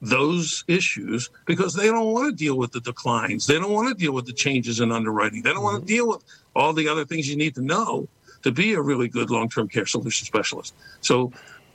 those 0.01 0.65
issues 0.67 1.29
because 1.45 1.75
they 1.75 1.89
don't 1.89 2.13
want 2.15 2.31
to 2.31 2.35
deal 2.35 2.57
with 2.57 2.73
the 2.73 2.81
declines. 2.81 3.47
They 3.47 3.59
don't 3.59 3.73
want 3.73 3.89
to 3.89 3.95
deal 3.95 4.13
with 4.13 4.25
the 4.25 4.33
changes 4.33 4.81
in 4.81 4.91
underwriting. 4.91 5.43
They 5.43 5.51
don't 5.51 5.59
mm-hmm. 5.59 5.75
want 5.75 5.87
to 5.87 5.95
deal 5.95 6.09
with 6.09 6.25
all 6.57 6.73
the 6.73 6.89
other 6.89 7.05
things 7.05 7.29
you 7.29 7.37
need 7.37 7.55
to 7.57 7.63
know 7.63 8.09
to 8.43 8.51
be 8.51 8.73
a 8.73 8.81
really 8.81 9.07
good 9.07 9.29
long-term 9.29 9.69
care 9.69 9.85
solution 9.85 10.25
specialist. 10.25 10.75
So, 11.03 11.31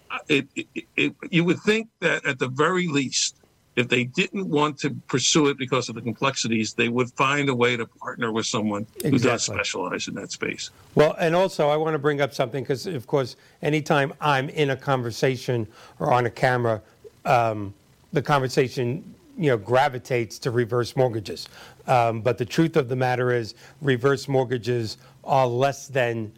uh, 0.09 0.17
it, 0.27 0.47
it, 0.55 0.67
it, 0.95 1.15
you 1.29 1.43
would 1.43 1.59
think 1.59 1.89
that 1.99 2.25
at 2.25 2.39
the 2.39 2.47
very 2.47 2.87
least, 2.87 3.35
if 3.75 3.89
they 3.89 4.05
didn't 4.05 4.47
want 4.47 4.79
to 4.79 4.91
pursue 5.07 5.47
it 5.47 5.57
because 5.57 5.89
of 5.89 5.95
the 5.95 6.01
complexities, 6.01 6.73
they 6.73 6.87
would 6.87 7.09
find 7.11 7.49
a 7.49 7.55
way 7.55 7.75
to 7.75 7.85
partner 7.85 8.31
with 8.31 8.45
someone 8.45 8.83
exactly. 8.83 9.11
who 9.11 9.19
does 9.19 9.43
specialize 9.43 10.07
in 10.07 10.13
that 10.15 10.31
space. 10.31 10.69
Well, 10.95 11.13
and 11.19 11.35
also 11.35 11.67
I 11.69 11.75
want 11.75 11.93
to 11.93 11.99
bring 11.99 12.21
up 12.21 12.33
something 12.33 12.63
because, 12.63 12.87
of 12.87 13.05
course, 13.05 13.35
anytime 13.61 14.13
I'm 14.21 14.47
in 14.49 14.69
a 14.69 14.77
conversation 14.77 15.67
or 15.99 16.13
on 16.13 16.25
a 16.25 16.29
camera, 16.29 16.81
um, 17.25 17.73
the 18.13 18.21
conversation 18.21 19.13
you 19.37 19.49
know 19.49 19.57
gravitates 19.57 20.39
to 20.39 20.51
reverse 20.51 20.95
mortgages. 20.95 21.49
Um, 21.87 22.21
but 22.21 22.37
the 22.37 22.45
truth 22.45 22.77
of 22.77 22.87
the 22.87 22.95
matter 22.95 23.33
is, 23.33 23.55
reverse 23.81 24.29
mortgages 24.29 24.97
are 25.23 25.47
less 25.47 25.87
than 25.87 26.31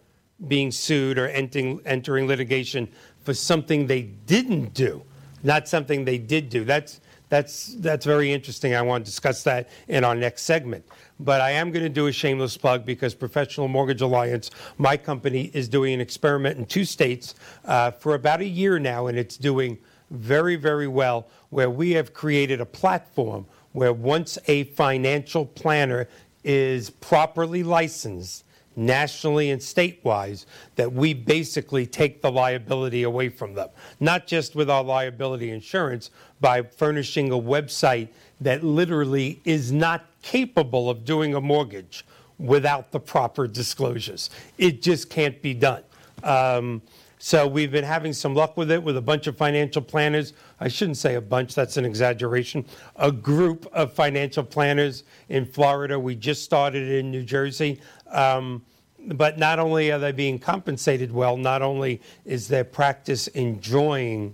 being 0.47 0.71
sued 0.71 1.17
or 1.17 1.27
entering, 1.27 1.81
entering 1.85 2.27
litigation 2.27 2.87
for 3.23 3.33
something 3.33 3.87
they 3.87 4.03
didn't 4.03 4.73
do, 4.73 5.03
not 5.43 5.67
something 5.67 6.05
they 6.05 6.17
did 6.17 6.49
do. 6.49 6.63
That's 6.63 7.01
that's 7.29 7.75
that's 7.75 8.05
very 8.05 8.33
interesting. 8.33 8.73
I 8.73 8.81
want 8.81 9.05
to 9.05 9.11
discuss 9.11 9.43
that 9.43 9.69
in 9.87 10.03
our 10.03 10.15
next 10.15 10.43
segment. 10.43 10.83
But 11.19 11.41
I 11.41 11.51
am 11.51 11.71
going 11.71 11.83
to 11.83 11.89
do 11.89 12.07
a 12.07 12.11
shameless 12.11 12.57
plug 12.57 12.85
because 12.85 13.13
Professional 13.13 13.67
Mortgage 13.67 14.01
Alliance, 14.01 14.49
my 14.77 14.97
company, 14.97 15.51
is 15.53 15.69
doing 15.69 15.93
an 15.93 16.01
experiment 16.01 16.57
in 16.57 16.65
two 16.65 16.85
states 16.85 17.35
uh, 17.65 17.91
for 17.91 18.15
about 18.15 18.41
a 18.41 18.45
year 18.45 18.79
now, 18.79 19.07
and 19.07 19.17
it's 19.17 19.37
doing 19.37 19.77
very, 20.11 20.55
very 20.55 20.87
well. 20.87 21.27
Where 21.49 21.69
we 21.69 21.91
have 21.91 22.13
created 22.13 22.61
a 22.61 22.65
platform 22.65 23.45
where 23.71 23.93
once 23.93 24.37
a 24.47 24.63
financial 24.65 25.45
planner 25.45 26.07
is 26.43 26.89
properly 26.89 27.63
licensed 27.63 28.43
nationally 28.75 29.51
and 29.51 29.61
statewide 29.61 30.45
that 30.75 30.91
we 30.91 31.13
basically 31.13 31.85
take 31.85 32.21
the 32.21 32.31
liability 32.31 33.03
away 33.03 33.29
from 33.29 33.53
them. 33.53 33.67
Not 33.99 34.25
just 34.25 34.55
with 34.55 34.69
our 34.69 34.83
liability 34.83 35.51
insurance, 35.51 36.11
by 36.39 36.61
furnishing 36.61 37.31
a 37.31 37.37
website 37.37 38.07
that 38.39 38.63
literally 38.63 39.41
is 39.43 39.71
not 39.71 40.05
capable 40.21 40.89
of 40.89 41.03
doing 41.03 41.35
a 41.35 41.41
mortgage 41.41 42.05
without 42.37 42.91
the 42.91 42.99
proper 42.99 43.47
disclosures. 43.47 44.29
It 44.57 44.81
just 44.81 45.09
can't 45.09 45.41
be 45.41 45.53
done. 45.53 45.83
Um, 46.23 46.81
so 47.21 47.45
we've 47.45 47.71
been 47.71 47.83
having 47.83 48.13
some 48.13 48.33
luck 48.33 48.55
with 48.55 48.71
it 48.71 48.81
with 48.81 48.95
a 48.95 49.01
bunch 49.01 49.27
of 49.27 49.35
financial 49.35 49.81
planners. 49.81 50.31
I 50.61 50.69
shouldn't 50.69 50.95
say 50.95 51.15
a 51.15 51.21
bunch, 51.21 51.53
that's 51.53 51.75
an 51.75 51.83
exaggeration. 51.83 52.65
A 52.95 53.11
group 53.11 53.67
of 53.73 53.91
financial 53.91 54.43
planners 54.43 55.03
in 55.27 55.45
Florida. 55.45 55.99
We 55.99 56.15
just 56.15 56.45
started 56.45 56.89
in 56.89 57.11
New 57.11 57.23
Jersey. 57.23 57.81
Um, 58.07 58.63
but 59.05 59.37
not 59.37 59.59
only 59.59 59.91
are 59.91 59.99
they 59.99 60.13
being 60.13 60.39
compensated 60.39 61.11
well, 61.11 61.35
not 61.35 61.61
only 61.61 62.01
is 62.23 62.47
their 62.47 62.63
practice 62.63 63.27
enjoying 63.27 64.33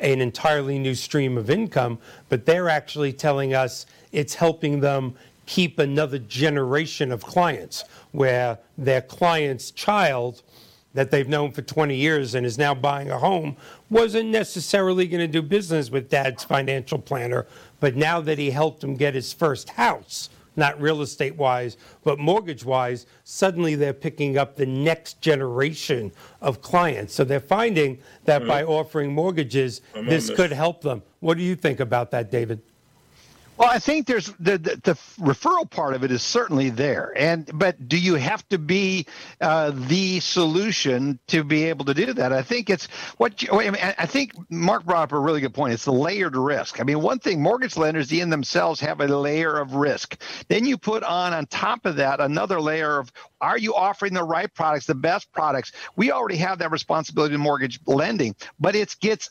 an 0.00 0.22
entirely 0.22 0.78
new 0.78 0.94
stream 0.94 1.36
of 1.36 1.50
income, 1.50 1.98
but 2.30 2.46
they're 2.46 2.70
actually 2.70 3.12
telling 3.12 3.52
us 3.52 3.84
it's 4.12 4.34
helping 4.34 4.80
them 4.80 5.14
keep 5.44 5.78
another 5.78 6.18
generation 6.18 7.12
of 7.12 7.22
clients 7.22 7.84
where 8.12 8.58
their 8.78 9.02
client's 9.02 9.70
child 9.70 10.42
that 10.94 11.10
they've 11.10 11.28
known 11.28 11.52
for 11.52 11.62
20 11.62 11.94
years 11.94 12.34
and 12.34 12.46
is 12.46 12.56
now 12.56 12.74
buying 12.74 13.10
a 13.10 13.18
home 13.18 13.56
wasn't 13.90 14.30
necessarily 14.30 15.06
going 15.06 15.20
to 15.20 15.28
do 15.28 15.42
business 15.42 15.90
with 15.90 16.08
dad's 16.08 16.44
financial 16.44 16.98
planner, 16.98 17.46
but 17.80 17.96
now 17.96 18.20
that 18.20 18.38
he 18.38 18.50
helped 18.50 18.82
him 18.82 18.94
get 18.94 19.14
his 19.14 19.32
first 19.32 19.68
house, 19.70 20.30
not 20.56 20.80
real 20.80 21.02
estate 21.02 21.36
wise, 21.36 21.76
but 22.04 22.18
mortgage 22.18 22.64
wise, 22.64 23.06
suddenly 23.24 23.74
they're 23.74 23.92
picking 23.92 24.38
up 24.38 24.56
the 24.56 24.66
next 24.66 25.20
generation 25.20 26.12
of 26.40 26.62
clients. 26.62 27.12
So 27.12 27.24
they're 27.24 27.40
finding 27.40 27.98
that 28.24 28.40
mm-hmm. 28.40 28.48
by 28.48 28.64
offering 28.64 29.12
mortgages, 29.12 29.80
this, 29.94 30.28
this 30.28 30.36
could 30.36 30.52
help 30.52 30.80
them. 30.80 31.02
What 31.20 31.36
do 31.36 31.42
you 31.42 31.56
think 31.56 31.80
about 31.80 32.10
that, 32.12 32.30
David? 32.30 32.62
Well, 33.56 33.68
I 33.70 33.78
think 33.78 34.08
there's 34.08 34.26
the, 34.40 34.58
the, 34.58 34.80
the 34.82 34.94
referral 35.20 35.70
part 35.70 35.94
of 35.94 36.02
it 36.02 36.10
is 36.10 36.22
certainly 36.22 36.70
there, 36.70 37.12
and 37.16 37.48
but 37.54 37.88
do 37.88 37.96
you 37.96 38.16
have 38.16 38.46
to 38.48 38.58
be 38.58 39.06
uh, 39.40 39.70
the 39.72 40.18
solution 40.18 41.20
to 41.28 41.44
be 41.44 41.64
able 41.64 41.84
to 41.84 41.94
do 41.94 42.12
that? 42.14 42.32
I 42.32 42.42
think 42.42 42.68
it's 42.68 42.86
what 43.16 43.42
you, 43.42 43.48
I, 43.52 43.70
mean, 43.70 43.80
I 43.96 44.06
think 44.06 44.32
Mark 44.50 44.84
brought 44.84 45.04
up 45.04 45.12
a 45.12 45.18
really 45.20 45.40
good 45.40 45.54
point. 45.54 45.72
It's 45.72 45.84
the 45.84 45.92
layered 45.92 46.36
risk. 46.36 46.80
I 46.80 46.82
mean, 46.82 47.00
one 47.00 47.20
thing 47.20 47.40
mortgage 47.40 47.76
lenders 47.76 48.10
in 48.10 48.28
themselves 48.28 48.80
have 48.80 49.00
a 49.00 49.06
layer 49.06 49.56
of 49.56 49.74
risk. 49.74 50.20
Then 50.48 50.66
you 50.66 50.76
put 50.76 51.04
on 51.04 51.32
on 51.32 51.46
top 51.46 51.86
of 51.86 51.94
that 51.96 52.18
another 52.18 52.60
layer 52.60 52.98
of 52.98 53.12
are 53.40 53.58
you 53.58 53.74
offering 53.74 54.14
the 54.14 54.24
right 54.24 54.52
products, 54.52 54.86
the 54.86 54.96
best 54.96 55.30
products? 55.32 55.70
We 55.94 56.10
already 56.10 56.36
have 56.38 56.58
that 56.58 56.72
responsibility 56.72 57.36
in 57.36 57.40
mortgage 57.40 57.78
lending, 57.86 58.34
but 58.58 58.74
it 58.74 58.96
gets 59.00 59.30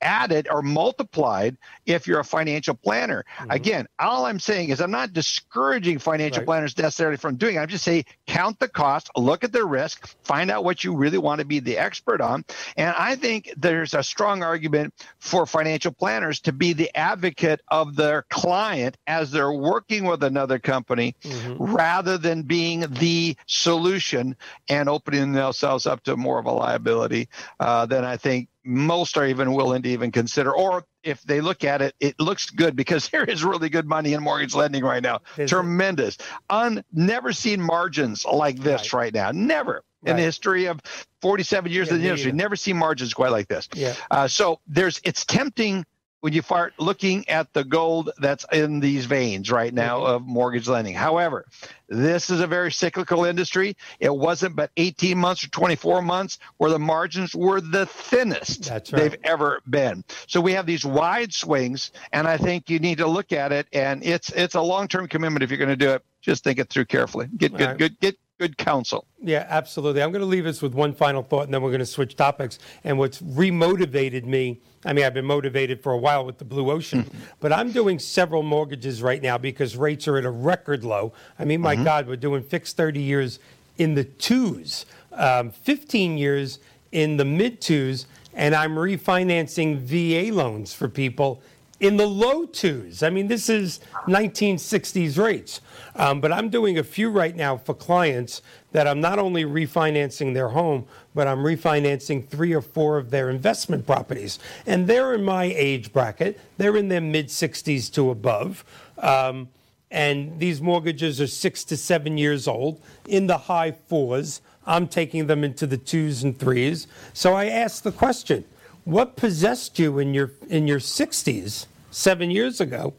added 0.00 0.48
or 0.50 0.62
multiplied 0.62 1.56
if 1.86 2.06
you're 2.06 2.20
a 2.20 2.24
financial 2.24 2.74
planner. 2.74 3.24
Mm-hmm. 3.38 3.50
Again, 3.50 3.86
all 3.98 4.26
I'm 4.26 4.38
saying 4.38 4.68
is 4.68 4.80
I'm 4.80 4.90
not 4.90 5.12
discouraging 5.12 5.98
financial 5.98 6.40
right. 6.40 6.46
planners 6.46 6.76
necessarily 6.76 7.16
from 7.16 7.36
doing 7.36 7.56
it. 7.56 7.58
I'm 7.58 7.68
just 7.68 7.84
saying 7.84 8.04
count 8.26 8.58
the 8.58 8.68
cost, 8.68 9.10
look 9.16 9.44
at 9.44 9.52
the 9.52 9.64
risk, 9.64 10.14
find 10.24 10.50
out 10.50 10.64
what 10.64 10.84
you 10.84 10.94
really 10.94 11.18
want 11.18 11.40
to 11.40 11.46
be 11.46 11.60
the 11.60 11.78
expert 11.78 12.20
on. 12.20 12.44
And 12.76 12.94
I 12.96 13.16
think 13.16 13.52
there's 13.56 13.94
a 13.94 14.02
strong 14.02 14.42
argument 14.42 14.94
for 15.18 15.46
financial 15.46 15.92
planners 15.92 16.40
to 16.40 16.52
be 16.52 16.72
the 16.72 16.94
advocate 16.96 17.60
of 17.68 17.96
their 17.96 18.22
client 18.30 18.96
as 19.06 19.30
they're 19.30 19.52
working 19.52 20.04
with 20.04 20.22
another 20.22 20.58
company 20.58 21.16
mm-hmm. 21.22 21.62
rather 21.62 22.18
than 22.18 22.42
being 22.42 22.80
the 22.80 23.36
solution 23.46 24.36
and 24.68 24.88
opening 24.88 25.32
themselves 25.32 25.86
up 25.86 26.02
to 26.04 26.16
more 26.16 26.38
of 26.38 26.46
a 26.46 26.52
liability 26.52 27.28
uh, 27.60 27.86
than 27.86 28.04
I 28.04 28.16
think 28.16 28.48
most 28.64 29.16
are 29.16 29.26
even 29.26 29.52
willing 29.52 29.82
to 29.82 29.88
even 29.88 30.10
consider 30.10 30.54
or 30.54 30.84
if 31.02 31.22
they 31.22 31.40
look 31.40 31.64
at 31.64 31.82
it 31.82 31.94
it 32.00 32.18
looks 32.18 32.50
good 32.50 32.74
because 32.74 33.08
there 33.10 33.24
is 33.24 33.44
really 33.44 33.68
good 33.68 33.86
money 33.86 34.12
in 34.14 34.22
mortgage 34.22 34.54
lending 34.54 34.84
right 34.84 35.02
now. 35.02 35.20
Is 35.36 35.50
tremendous. 35.50 36.18
Un 36.50 36.84
never 36.92 37.32
seen 37.32 37.60
margins 37.60 38.24
like 38.24 38.58
this 38.58 38.92
right, 38.92 39.04
right 39.04 39.14
now. 39.14 39.30
Never 39.32 39.84
right. 40.02 40.10
in 40.10 40.16
the 40.16 40.22
history 40.22 40.66
of 40.66 40.80
47 41.20 41.70
years 41.70 41.88
yeah, 41.88 41.94
in 41.94 42.00
the 42.00 42.08
industry. 42.08 42.32
never 42.32 42.56
seen 42.56 42.76
margins 42.76 43.14
quite 43.14 43.32
like 43.32 43.48
this. 43.48 43.68
Yeah. 43.74 43.94
Uh, 44.10 44.28
so 44.28 44.60
there's 44.66 45.00
it's 45.04 45.24
tempting 45.24 45.84
when 46.24 46.32
you 46.32 46.40
start 46.40 46.72
looking 46.78 47.28
at 47.28 47.52
the 47.52 47.62
gold 47.62 48.08
that's 48.16 48.46
in 48.50 48.80
these 48.80 49.04
veins 49.04 49.50
right 49.50 49.74
now 49.74 49.98
mm-hmm. 49.98 50.14
of 50.14 50.26
mortgage 50.26 50.66
lending. 50.66 50.94
However, 50.94 51.44
this 51.86 52.30
is 52.30 52.40
a 52.40 52.46
very 52.46 52.72
cyclical 52.72 53.26
industry. 53.26 53.76
It 54.00 54.16
wasn't 54.16 54.56
but 54.56 54.70
18 54.78 55.18
months 55.18 55.44
or 55.44 55.48
24 55.48 56.00
months 56.00 56.38
where 56.56 56.70
the 56.70 56.78
margins 56.78 57.34
were 57.34 57.60
the 57.60 57.84
thinnest 57.84 58.70
right. 58.70 58.84
they've 58.86 59.16
ever 59.22 59.60
been. 59.68 60.02
So 60.26 60.40
we 60.40 60.52
have 60.54 60.64
these 60.64 60.82
wide 60.82 61.34
swings, 61.34 61.92
and 62.10 62.26
I 62.26 62.38
think 62.38 62.70
you 62.70 62.78
need 62.78 62.96
to 62.98 63.06
look 63.06 63.30
at 63.32 63.52
it. 63.52 63.66
And 63.74 64.02
it's 64.02 64.30
it's 64.30 64.54
a 64.54 64.62
long 64.62 64.88
term 64.88 65.08
commitment 65.08 65.42
if 65.42 65.50
you're 65.50 65.58
going 65.58 65.68
to 65.68 65.76
do 65.76 65.90
it. 65.90 66.02
Just 66.22 66.42
think 66.42 66.58
it 66.58 66.70
through 66.70 66.86
carefully. 66.86 67.28
Get 67.36 67.52
good, 67.54 67.66
right. 67.66 67.76
good, 67.76 68.00
get 68.00 68.16
good 68.44 68.58
counsel. 68.58 69.06
Yeah, 69.22 69.46
absolutely. 69.48 70.02
I'm 70.02 70.12
going 70.12 70.20
to 70.20 70.26
leave 70.26 70.44
us 70.44 70.60
with 70.60 70.74
one 70.74 70.92
final 70.92 71.22
thought, 71.22 71.44
and 71.44 71.54
then 71.54 71.62
we're 71.62 71.70
going 71.70 71.78
to 71.78 71.86
switch 71.86 72.14
topics. 72.14 72.58
And 72.84 72.98
what's 72.98 73.20
remotivated 73.22 74.24
me 74.24 74.60
I 74.86 74.92
mean, 74.92 75.06
I've 75.06 75.14
been 75.14 75.24
motivated 75.24 75.82
for 75.82 75.92
a 75.92 75.96
while 75.96 76.26
with 76.26 76.36
the 76.36 76.44
blue 76.44 76.70
ocean, 76.70 77.04
mm-hmm. 77.04 77.18
but 77.40 77.54
I'm 77.54 77.72
doing 77.72 77.98
several 77.98 78.42
mortgages 78.42 79.00
right 79.00 79.22
now 79.22 79.38
because 79.38 79.78
rates 79.78 80.06
are 80.06 80.18
at 80.18 80.26
a 80.26 80.30
record 80.30 80.84
low. 80.84 81.14
I 81.38 81.46
mean, 81.46 81.62
my 81.62 81.74
mm-hmm. 81.74 81.84
God, 81.84 82.06
we're 82.06 82.16
doing 82.16 82.42
fixed 82.42 82.76
30 82.76 83.00
years 83.00 83.38
in 83.78 83.94
the 83.94 84.04
twos, 84.04 84.84
um, 85.12 85.50
15 85.50 86.18
years 86.18 86.58
in 86.92 87.16
the 87.16 87.24
mid 87.24 87.62
twos, 87.62 88.06
and 88.34 88.54
I'm 88.54 88.74
refinancing 88.74 89.78
VA 89.78 90.34
loans 90.34 90.74
for 90.74 90.86
people 90.86 91.40
in 91.84 91.98
the 91.98 92.06
low 92.06 92.46
twos. 92.46 93.02
I 93.02 93.10
mean, 93.10 93.28
this 93.28 93.50
is 93.50 93.80
1960s 94.06 95.22
rates. 95.22 95.60
Um, 95.96 96.20
but 96.20 96.32
I'm 96.32 96.48
doing 96.48 96.78
a 96.78 96.82
few 96.82 97.10
right 97.10 97.36
now 97.36 97.58
for 97.58 97.74
clients 97.74 98.40
that 98.72 98.88
I'm 98.88 99.00
not 99.00 99.18
only 99.18 99.44
refinancing 99.44 100.32
their 100.32 100.48
home, 100.48 100.86
but 101.14 101.28
I'm 101.28 101.40
refinancing 101.40 102.26
three 102.26 102.54
or 102.54 102.62
four 102.62 102.96
of 102.96 103.10
their 103.10 103.28
investment 103.28 103.86
properties. 103.86 104.38
And 104.66 104.86
they're 104.86 105.12
in 105.12 105.24
my 105.24 105.44
age 105.44 105.92
bracket, 105.92 106.40
they're 106.56 106.76
in 106.76 106.88
their 106.88 107.02
mid 107.02 107.28
60s 107.28 107.92
to 107.92 108.10
above. 108.10 108.64
Um, 108.98 109.48
and 109.90 110.40
these 110.40 110.62
mortgages 110.62 111.20
are 111.20 111.26
six 111.26 111.64
to 111.64 111.76
seven 111.76 112.16
years 112.16 112.48
old 112.48 112.80
in 113.06 113.26
the 113.26 113.38
high 113.38 113.72
fours. 113.72 114.40
I'm 114.66 114.88
taking 114.88 115.26
them 115.26 115.44
into 115.44 115.66
the 115.66 115.76
twos 115.76 116.24
and 116.24 116.36
threes. 116.36 116.86
So 117.12 117.34
I 117.34 117.46
asked 117.46 117.84
the 117.84 117.92
question 117.92 118.44
what 118.84 119.16
possessed 119.16 119.78
you 119.78 119.98
in 119.98 120.14
your, 120.14 120.32
in 120.48 120.66
your 120.66 120.80
60s, 120.80 121.66
seven 121.94 122.30
years 122.30 122.60
ago, 122.60 122.92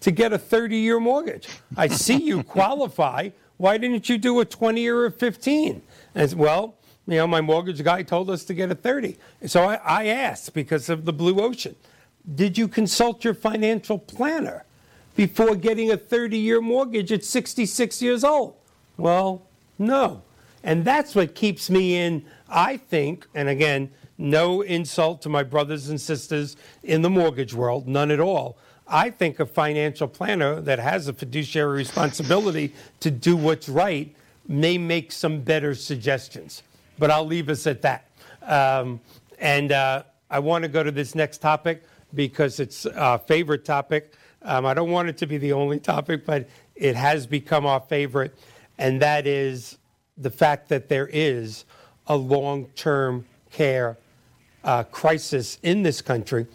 to 0.00 0.10
get 0.10 0.32
a 0.32 0.38
30 0.38 0.76
year 0.76 0.98
mortgage? 1.00 1.48
I 1.76 1.88
see 1.88 2.16
you 2.16 2.42
qualify. 2.56 3.30
Why 3.56 3.78
didn't 3.78 4.08
you 4.08 4.18
do 4.18 4.40
a 4.40 4.44
20 4.44 4.88
or 4.88 5.06
a 5.06 5.10
15? 5.10 5.82
As 6.14 6.34
well, 6.34 6.74
you 7.06 7.16
know, 7.16 7.26
my 7.26 7.40
mortgage 7.40 7.82
guy 7.84 8.02
told 8.02 8.30
us 8.30 8.44
to 8.44 8.54
get 8.54 8.70
a 8.70 8.74
30. 8.74 9.16
So 9.46 9.64
I, 9.64 9.74
I 9.76 10.06
asked 10.06 10.54
because 10.54 10.88
of 10.88 11.04
the 11.04 11.12
blue 11.12 11.40
ocean, 11.40 11.76
did 12.34 12.58
you 12.58 12.68
consult 12.68 13.24
your 13.24 13.34
financial 13.34 13.98
planner 13.98 14.64
before 15.16 15.54
getting 15.54 15.90
a 15.90 15.96
30 15.96 16.38
year 16.38 16.60
mortgage 16.60 17.12
at 17.12 17.24
66 17.24 18.02
years 18.02 18.24
old? 18.24 18.54
Well, 18.96 19.42
no. 19.78 20.22
And 20.62 20.84
that's 20.84 21.14
what 21.14 21.34
keeps 21.34 21.70
me 21.70 21.96
in, 21.96 22.24
I 22.48 22.76
think, 22.76 23.26
and 23.34 23.48
again, 23.48 23.90
no 24.20 24.60
insult 24.60 25.22
to 25.22 25.28
my 25.28 25.42
brothers 25.42 25.88
and 25.88 26.00
sisters 26.00 26.56
in 26.82 27.02
the 27.02 27.10
mortgage 27.10 27.54
world, 27.54 27.88
none 27.88 28.10
at 28.10 28.20
all. 28.20 28.58
I 28.86 29.10
think 29.10 29.40
a 29.40 29.46
financial 29.46 30.08
planner 30.08 30.60
that 30.60 30.78
has 30.78 31.08
a 31.08 31.12
fiduciary 31.12 31.78
responsibility 31.78 32.74
to 33.00 33.10
do 33.10 33.36
what's 33.36 33.68
right 33.68 34.14
may 34.46 34.78
make 34.78 35.12
some 35.12 35.40
better 35.40 35.74
suggestions. 35.74 36.62
But 36.98 37.10
I'll 37.10 37.26
leave 37.26 37.48
us 37.48 37.66
at 37.66 37.82
that. 37.82 38.08
Um, 38.42 39.00
and 39.38 39.72
uh, 39.72 40.02
I 40.28 40.40
want 40.40 40.62
to 40.62 40.68
go 40.68 40.82
to 40.82 40.90
this 40.90 41.14
next 41.14 41.38
topic 41.38 41.84
because 42.14 42.60
it's 42.60 42.84
our 42.84 43.18
favorite 43.18 43.64
topic. 43.64 44.14
Um, 44.42 44.66
I 44.66 44.74
don't 44.74 44.90
want 44.90 45.08
it 45.08 45.16
to 45.18 45.26
be 45.26 45.38
the 45.38 45.52
only 45.52 45.78
topic, 45.78 46.26
but 46.26 46.48
it 46.74 46.96
has 46.96 47.26
become 47.26 47.66
our 47.66 47.80
favorite, 47.80 48.36
and 48.78 49.00
that 49.02 49.26
is 49.26 49.78
the 50.16 50.30
fact 50.30 50.68
that 50.70 50.88
there 50.88 51.08
is 51.12 51.64
a 52.06 52.16
long 52.16 52.66
term 52.74 53.24
care 53.50 53.98
uh, 54.64 54.84
crisis 54.84 55.58
in 55.62 55.82
this 55.82 56.02
country 56.02 56.46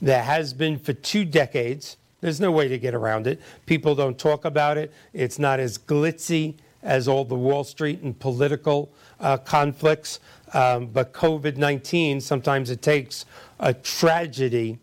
that 0.00 0.24
has 0.24 0.52
been 0.52 0.78
for 0.78 0.92
two 0.92 1.24
decades. 1.24 1.96
There's 2.20 2.40
no 2.40 2.50
way 2.50 2.68
to 2.68 2.78
get 2.78 2.94
around 2.94 3.26
it. 3.26 3.40
People 3.66 3.94
don't 3.94 4.18
talk 4.18 4.44
about 4.44 4.78
it. 4.78 4.92
It's 5.12 5.38
not 5.38 5.60
as 5.60 5.78
glitzy 5.78 6.54
as 6.82 7.06
all 7.06 7.24
the 7.24 7.36
Wall 7.36 7.64
Street 7.64 8.00
and 8.02 8.18
political 8.18 8.90
uh, 9.20 9.36
conflicts. 9.36 10.20
Um, 10.52 10.86
but 10.86 11.12
COVID 11.12 11.56
19, 11.56 12.20
sometimes 12.20 12.70
it 12.70 12.82
takes 12.82 13.24
a 13.60 13.72
tragedy, 13.72 14.78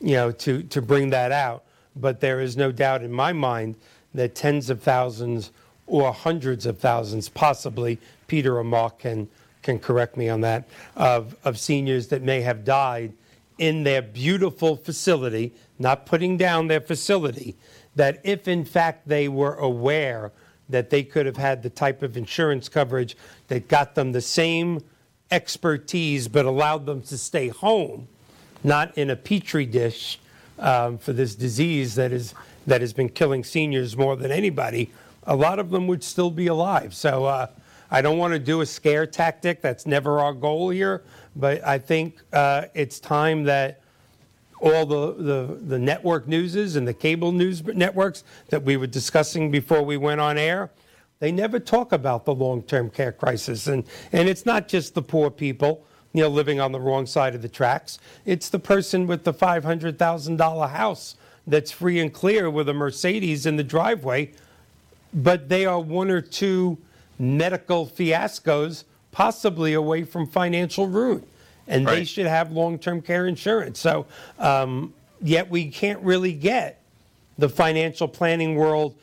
you 0.00 0.14
know, 0.14 0.30
to, 0.32 0.62
to 0.64 0.82
bring 0.82 1.10
that 1.10 1.32
out. 1.32 1.64
But 1.96 2.20
there 2.20 2.40
is 2.40 2.56
no 2.56 2.70
doubt 2.70 3.02
in 3.02 3.12
my 3.12 3.32
mind 3.32 3.76
that 4.14 4.34
tens 4.34 4.70
of 4.70 4.82
thousands 4.82 5.50
or 5.86 6.12
hundreds 6.12 6.66
of 6.66 6.78
thousands, 6.78 7.28
possibly, 7.28 7.98
Peter 8.26 8.58
or 8.58 8.64
Mark 8.64 8.98
can, 8.98 9.28
can 9.62 9.78
correct 9.78 10.16
me 10.16 10.28
on 10.28 10.40
that, 10.42 10.68
of, 10.96 11.36
of 11.44 11.58
seniors 11.58 12.08
that 12.08 12.22
may 12.22 12.40
have 12.40 12.64
died 12.64 13.12
in 13.58 13.82
their 13.82 14.02
beautiful 14.02 14.76
facility, 14.76 15.52
not 15.78 16.06
putting 16.06 16.36
down 16.36 16.68
their 16.68 16.80
facility, 16.80 17.56
that 17.96 18.20
if 18.22 18.46
in 18.46 18.64
fact 18.64 19.08
they 19.08 19.28
were 19.28 19.54
aware 19.54 20.32
that 20.68 20.90
they 20.90 21.02
could 21.02 21.26
have 21.26 21.36
had 21.36 21.62
the 21.62 21.70
type 21.70 22.02
of 22.02 22.16
insurance 22.16 22.68
coverage 22.68 23.16
that 23.48 23.68
got 23.68 23.94
them 23.94 24.12
the 24.12 24.20
same 24.20 24.80
expertise 25.30 26.28
but 26.28 26.46
allowed 26.46 26.86
them 26.86 27.02
to 27.02 27.18
stay 27.18 27.48
home, 27.48 28.06
not 28.62 28.96
in 28.96 29.10
a 29.10 29.16
petri 29.16 29.66
dish 29.66 30.20
um, 30.58 30.98
for 30.98 31.12
this 31.12 31.34
disease 31.34 31.94
that 31.94 32.12
is 32.12 32.34
that 32.66 32.80
has 32.82 32.92
been 32.92 33.08
killing 33.08 33.42
seniors 33.42 33.96
more 33.96 34.14
than 34.14 34.30
anybody, 34.30 34.90
a 35.24 35.34
lot 35.34 35.58
of 35.58 35.70
them 35.70 35.86
would 35.86 36.04
still 36.04 36.30
be 36.30 36.46
alive. 36.46 36.94
So 36.94 37.24
uh, 37.24 37.46
I 37.90 38.02
don't 38.02 38.18
want 38.18 38.32
to 38.34 38.38
do 38.38 38.60
a 38.60 38.66
scare 38.66 39.06
tactic. 39.06 39.62
That's 39.62 39.86
never 39.86 40.20
our 40.20 40.32
goal 40.32 40.70
here. 40.70 41.02
But 41.36 41.66
I 41.66 41.78
think 41.78 42.18
uh, 42.32 42.66
it's 42.74 43.00
time 43.00 43.44
that 43.44 43.80
all 44.60 44.84
the, 44.84 45.14
the, 45.14 45.58
the 45.60 45.78
network 45.78 46.26
newses 46.26 46.76
and 46.76 46.86
the 46.86 46.94
cable 46.94 47.32
news 47.32 47.62
networks 47.64 48.24
that 48.48 48.62
we 48.62 48.76
were 48.76 48.86
discussing 48.86 49.50
before 49.50 49.82
we 49.82 49.96
went 49.96 50.20
on 50.20 50.36
air, 50.36 50.70
they 51.20 51.32
never 51.32 51.58
talk 51.58 51.92
about 51.92 52.24
the 52.24 52.34
long-term 52.34 52.90
care 52.90 53.12
crisis. 53.12 53.66
And, 53.66 53.84
and 54.12 54.28
it's 54.28 54.44
not 54.44 54.68
just 54.68 54.94
the 54.94 55.02
poor 55.02 55.30
people, 55.30 55.84
you 56.12 56.22
know, 56.22 56.28
living 56.28 56.60
on 56.60 56.72
the 56.72 56.80
wrong 56.80 57.06
side 57.06 57.34
of 57.34 57.42
the 57.42 57.48
tracks. 57.48 57.98
It's 58.24 58.48
the 58.48 58.58
person 58.58 59.06
with 59.06 59.24
the 59.24 59.32
$500,000 59.32 60.70
house 60.70 61.16
that's 61.46 61.70
free 61.70 62.00
and 62.00 62.12
clear 62.12 62.50
with 62.50 62.68
a 62.68 62.74
Mercedes 62.74 63.46
in 63.46 63.56
the 63.56 63.64
driveway, 63.64 64.32
but 65.14 65.48
they 65.48 65.64
are 65.64 65.80
one 65.80 66.10
or 66.10 66.20
two 66.20 66.78
medical 67.18 67.86
fiascos, 67.86 68.84
possibly 69.12 69.72
away 69.74 70.04
from 70.04 70.26
financial 70.26 70.86
ruin. 70.86 71.24
And 71.66 71.84
right. 71.84 71.96
they 71.96 72.04
should 72.04 72.26
have 72.26 72.52
long 72.52 72.78
term 72.78 73.02
care 73.02 73.26
insurance. 73.26 73.78
So, 73.78 74.06
um, 74.38 74.94
yet 75.20 75.50
we 75.50 75.68
can't 75.68 76.00
really 76.02 76.32
get 76.32 76.80
the 77.36 77.48
financial 77.48 78.08
planning 78.08 78.56
world 78.56 78.94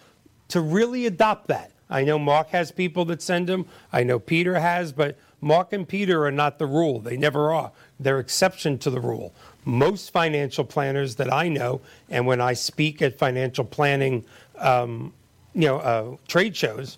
to 0.50 0.62
really 0.62 1.06
adopt 1.06 1.48
that. 1.48 1.72
I 1.90 2.04
know 2.04 2.18
Mark 2.18 2.50
has 2.50 2.72
people 2.72 3.06
that 3.06 3.22
send 3.22 3.48
them, 3.48 3.66
I 3.94 4.04
know 4.04 4.18
Peter 4.20 4.60
has, 4.60 4.92
but 4.92 5.18
Mark 5.42 5.74
and 5.74 5.88
Peter 5.88 6.26
are 6.26 6.32
not 6.32 6.58
the 6.58 6.66
rule. 6.66 7.00
They 7.00 7.18
never 7.18 7.54
are. 7.54 7.72
They're 8.00 8.20
exception 8.20 8.80
to 8.80 8.90
the 8.90 9.00
rule. 9.00 9.34
Most 9.64 10.12
financial 10.12 10.64
planners 10.64 11.16
that 11.16 11.32
I 11.32 11.48
know, 11.48 11.82
and 12.10 12.26
when 12.26 12.42
I 12.42 12.54
speak 12.54 13.02
at 13.02 13.18
financial 13.18 13.64
planning, 13.64 14.26
um, 14.58 15.14
you 15.54 15.68
know, 15.68 15.78
uh, 15.78 16.16
trade 16.28 16.56
shows, 16.56 16.98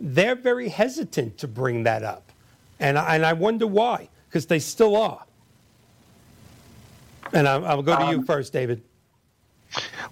they're 0.00 0.34
very 0.34 0.68
hesitant 0.68 1.38
to 1.38 1.48
bring 1.48 1.84
that 1.84 2.02
up. 2.02 2.30
And 2.80 2.98
I, 2.98 3.16
and 3.16 3.26
I 3.26 3.32
wonder 3.32 3.66
why, 3.66 4.08
because 4.28 4.46
they 4.46 4.58
still 4.58 4.96
are. 4.96 5.24
And 7.32 7.48
I'll, 7.48 7.66
I'll 7.66 7.82
go 7.82 7.96
to 7.96 8.02
um, 8.02 8.10
you 8.10 8.24
first, 8.24 8.52
David. 8.52 8.82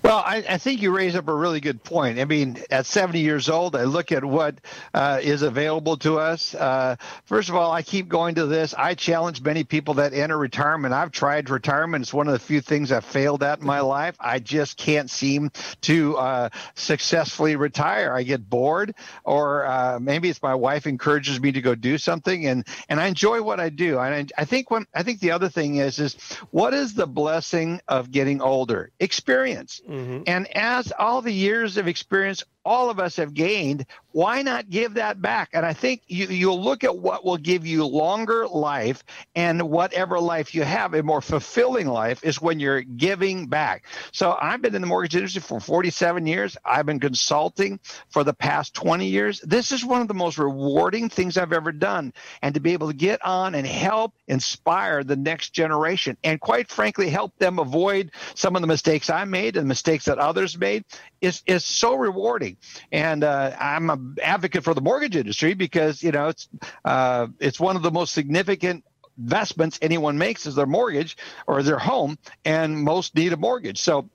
Well, 0.03 0.19
I, 0.19 0.45
I, 0.49 0.59
think 0.59 0.83
you 0.83 0.95
raise 0.95 1.17
up 1.17 1.27
a 1.29 1.35
really 1.35 1.61
good 1.61 1.83
point. 1.83 2.19
I 2.19 2.27
mean, 2.27 2.59
at 2.71 2.87
70 2.87 3.21
years 3.21 3.49
old, 3.49 3.75
I 3.75 3.85
look 3.85 4.13
at 4.13 4.25
what 4.25 4.61
uh, 4.93 5.21
is 5.23 5.43
available 5.43 5.97
to 5.99 6.19
us. 6.19 6.55
Uh, 6.55 6.97
first 7.25 7.49
of 7.49 7.57
all, 7.57 7.73
I 7.73 7.83
keep 7.83 8.09
going 8.09 8.35
to 8.37 8.47
this. 8.47 8.75
I 8.75 8.95
challenge 8.95 9.43
many 9.43 9.65
people 9.65 9.95
that 9.95 10.13
enter 10.13 10.37
retirement. 10.37 10.93
I've 10.93 11.11
tried 11.11 11.49
retirement. 11.49 12.03
It's 12.03 12.15
one 12.15 12.27
of 12.27 12.35
the 12.35 12.39
few 12.39 12.61
things 12.61 12.93
I've 12.93 13.05
failed 13.05 13.43
at 13.43 13.61
in 13.61 13.67
my 13.67 13.81
life. 13.81 14.17
I 14.21 14.39
just 14.39 14.77
can't 14.77 15.11
seem 15.11 15.51
to 15.83 16.17
uh, 16.19 16.49
successfully 16.75 17.57
retire. 17.57 18.15
I 18.15 18.23
get 18.23 18.49
bored, 18.49 18.95
or 19.25 19.65
uh, 19.67 19.99
maybe 19.99 20.29
it's 20.29 20.43
my 20.43 20.55
wife 20.55 20.87
encourages 20.87 21.41
me 21.41 21.53
to 21.53 21.63
go 21.63 21.75
do 21.75 21.99
something, 21.99 22.47
and 22.47 22.67
and 22.89 23.01
I 23.01 23.07
enjoy 23.07 23.43
what 23.43 23.61
I 23.61 23.71
do. 23.71 23.99
And 23.99 24.31
I, 24.37 24.43
I 24.43 24.45
think 24.45 24.71
when 24.71 24.87
I 24.95 25.03
think 25.03 25.21
the 25.21 25.31
other 25.31 25.49
thing 25.49 25.77
is 25.77 25.99
is 25.99 26.15
what 26.51 26.75
is 26.75 26.95
the 26.95 27.07
blessing 27.07 27.81
of 27.89 28.11
getting 28.11 28.41
older? 28.41 28.91
Experience 29.01 29.46
experience. 29.47 29.81
Mm-hmm. 29.89 30.23
And 30.27 30.57
as 30.57 30.93
all 30.99 31.23
the 31.23 31.33
years 31.33 31.77
of 31.77 31.89
experience 31.89 32.45
all 32.67 32.91
of 32.91 32.99
us 32.99 33.17
have 33.17 33.33
gained, 33.33 33.87
why 34.11 34.43
not 34.43 34.69
give 34.71 34.95
that 34.95 35.23
back? 35.23 35.51
And 35.53 35.65
I 35.65 35.73
think 35.73 36.03
you, 36.09 36.27
you'll 36.27 36.61
look 36.61 36.85
at 36.85 36.99
what 36.99 37.25
will 37.25 37.37
give 37.37 37.67
you 37.67 37.87
longer 37.87 38.47
life 38.49 39.05
and 39.35 39.63
whatever 39.71 40.19
life 40.19 40.55
you 40.55 40.63
have, 40.63 40.95
a 40.95 41.03
more 41.03 41.21
fulfilling 41.21 41.87
life 41.87 42.25
is 42.25 42.41
when 42.41 42.59
you're 42.59 42.83
giving 42.83 43.47
back. 43.47 43.85
So 44.13 44.37
I've 44.41 44.63
been 44.63 44.75
in 44.75 44.81
the 44.81 44.87
mortgage 44.87 45.15
industry 45.15 45.43
for 45.43 45.61
47 45.61 46.27
years. 46.27 46.57
I've 46.65 46.87
been 46.87 46.99
consulting 46.99 47.79
for 48.09 48.25
the 48.25 48.35
past 48.35 48.75
20 48.75 49.07
years. 49.07 49.41
This 49.43 49.71
is 49.71 49.85
one 49.85 50.01
of 50.01 50.09
the 50.09 50.15
most 50.15 50.39
rewarding 50.39 51.09
things 51.09 51.37
I've 51.39 51.53
ever 51.53 51.71
done. 51.71 52.13
And 52.43 52.55
to 52.55 52.61
be 52.61 52.73
able 52.73 52.89
to 52.89 52.97
get 52.97 53.25
on 53.25 53.55
and 53.55 53.67
help 53.67 54.15
inspire 54.27 55.05
the 55.05 55.17
next 55.17 55.51
generation 55.51 56.17
and 56.25 56.41
quite 56.41 56.69
frankly, 56.69 57.09
help 57.09 57.37
them 57.39 57.59
avoid 57.59 58.11
some 58.35 58.57
of 58.57 58.63
the 58.63 58.67
mistakes 58.67 59.11
I 59.11 59.25
made 59.25 59.57
and 59.57 59.69
mistakes 59.69 60.07
that 60.07 60.19
others 60.19 60.59
made 60.59 60.85
is, 61.21 61.43
is 61.47 61.65
so 61.65 61.95
rewarding. 61.95 62.56
And 62.93 63.25
uh, 63.25 63.57
I'm 63.59 63.91
an 63.91 64.17
advocate 64.23 64.65
for 64.65 64.75
the 64.75 64.81
mortgage 64.81 65.17
industry 65.17 65.55
because 65.55 66.03
you 66.03 66.13
know 66.13 66.29
it's 66.29 66.49
uh, 66.85 67.29
it's 67.39 67.61
one 67.61 67.77
of 67.77 67.83
the 67.83 67.91
most 67.91 68.15
significant 68.15 68.85
investments 69.19 69.79
anyone 69.83 70.19
makes 70.19 70.47
is 70.47 70.55
their 70.55 70.67
mortgage 70.67 71.17
or 71.47 71.63
their 71.63 71.79
home, 71.79 72.19
and 72.45 72.77
most 72.77 73.15
need 73.15 73.33
a 73.33 73.37
mortgage. 73.37 73.81
So 73.81 74.11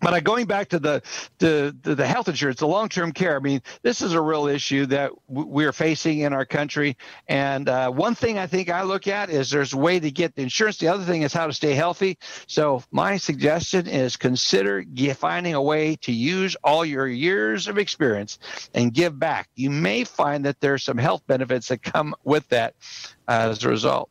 but 0.00 0.14
uh, 0.14 0.20
going 0.20 0.46
back 0.46 0.68
to 0.70 0.78
the, 0.78 1.02
the 1.38 1.76
the, 1.82 2.06
health 2.06 2.28
insurance, 2.28 2.58
the 2.58 2.66
long 2.66 2.88
term 2.88 3.12
care. 3.12 3.36
I 3.36 3.40
mean, 3.40 3.62
this 3.82 4.02
is 4.02 4.14
a 4.14 4.20
real 4.20 4.46
issue 4.46 4.86
that 4.86 5.12
we 5.28 5.64
are 5.64 5.72
facing 5.72 6.20
in 6.20 6.32
our 6.32 6.44
country. 6.44 6.96
And 7.28 7.68
uh, 7.68 7.90
one 7.90 8.14
thing 8.14 8.38
I 8.38 8.46
think 8.46 8.68
I 8.68 8.82
look 8.82 9.06
at 9.06 9.30
is 9.30 9.50
there's 9.50 9.72
a 9.72 9.78
way 9.78 10.00
to 10.00 10.10
get 10.10 10.34
the 10.34 10.42
insurance. 10.42 10.78
The 10.78 10.88
other 10.88 11.04
thing 11.04 11.22
is 11.22 11.32
how 11.32 11.46
to 11.46 11.52
stay 11.52 11.74
healthy. 11.74 12.18
So 12.46 12.82
my 12.90 13.16
suggestion 13.16 13.86
is 13.86 14.16
consider 14.16 14.84
finding 15.14 15.54
a 15.54 15.62
way 15.62 15.96
to 15.96 16.12
use 16.12 16.56
all 16.64 16.84
your 16.84 17.06
years 17.06 17.68
of 17.68 17.78
experience 17.78 18.38
and 18.74 18.92
give 18.92 19.18
back. 19.18 19.48
You 19.54 19.70
may 19.70 20.04
find 20.04 20.44
that 20.44 20.60
there's 20.60 20.82
some 20.82 20.98
health 20.98 21.22
benefits 21.26 21.68
that 21.68 21.82
come 21.82 22.14
with 22.24 22.48
that 22.48 22.74
uh, 23.28 23.48
as 23.50 23.64
a 23.64 23.68
result. 23.68 24.10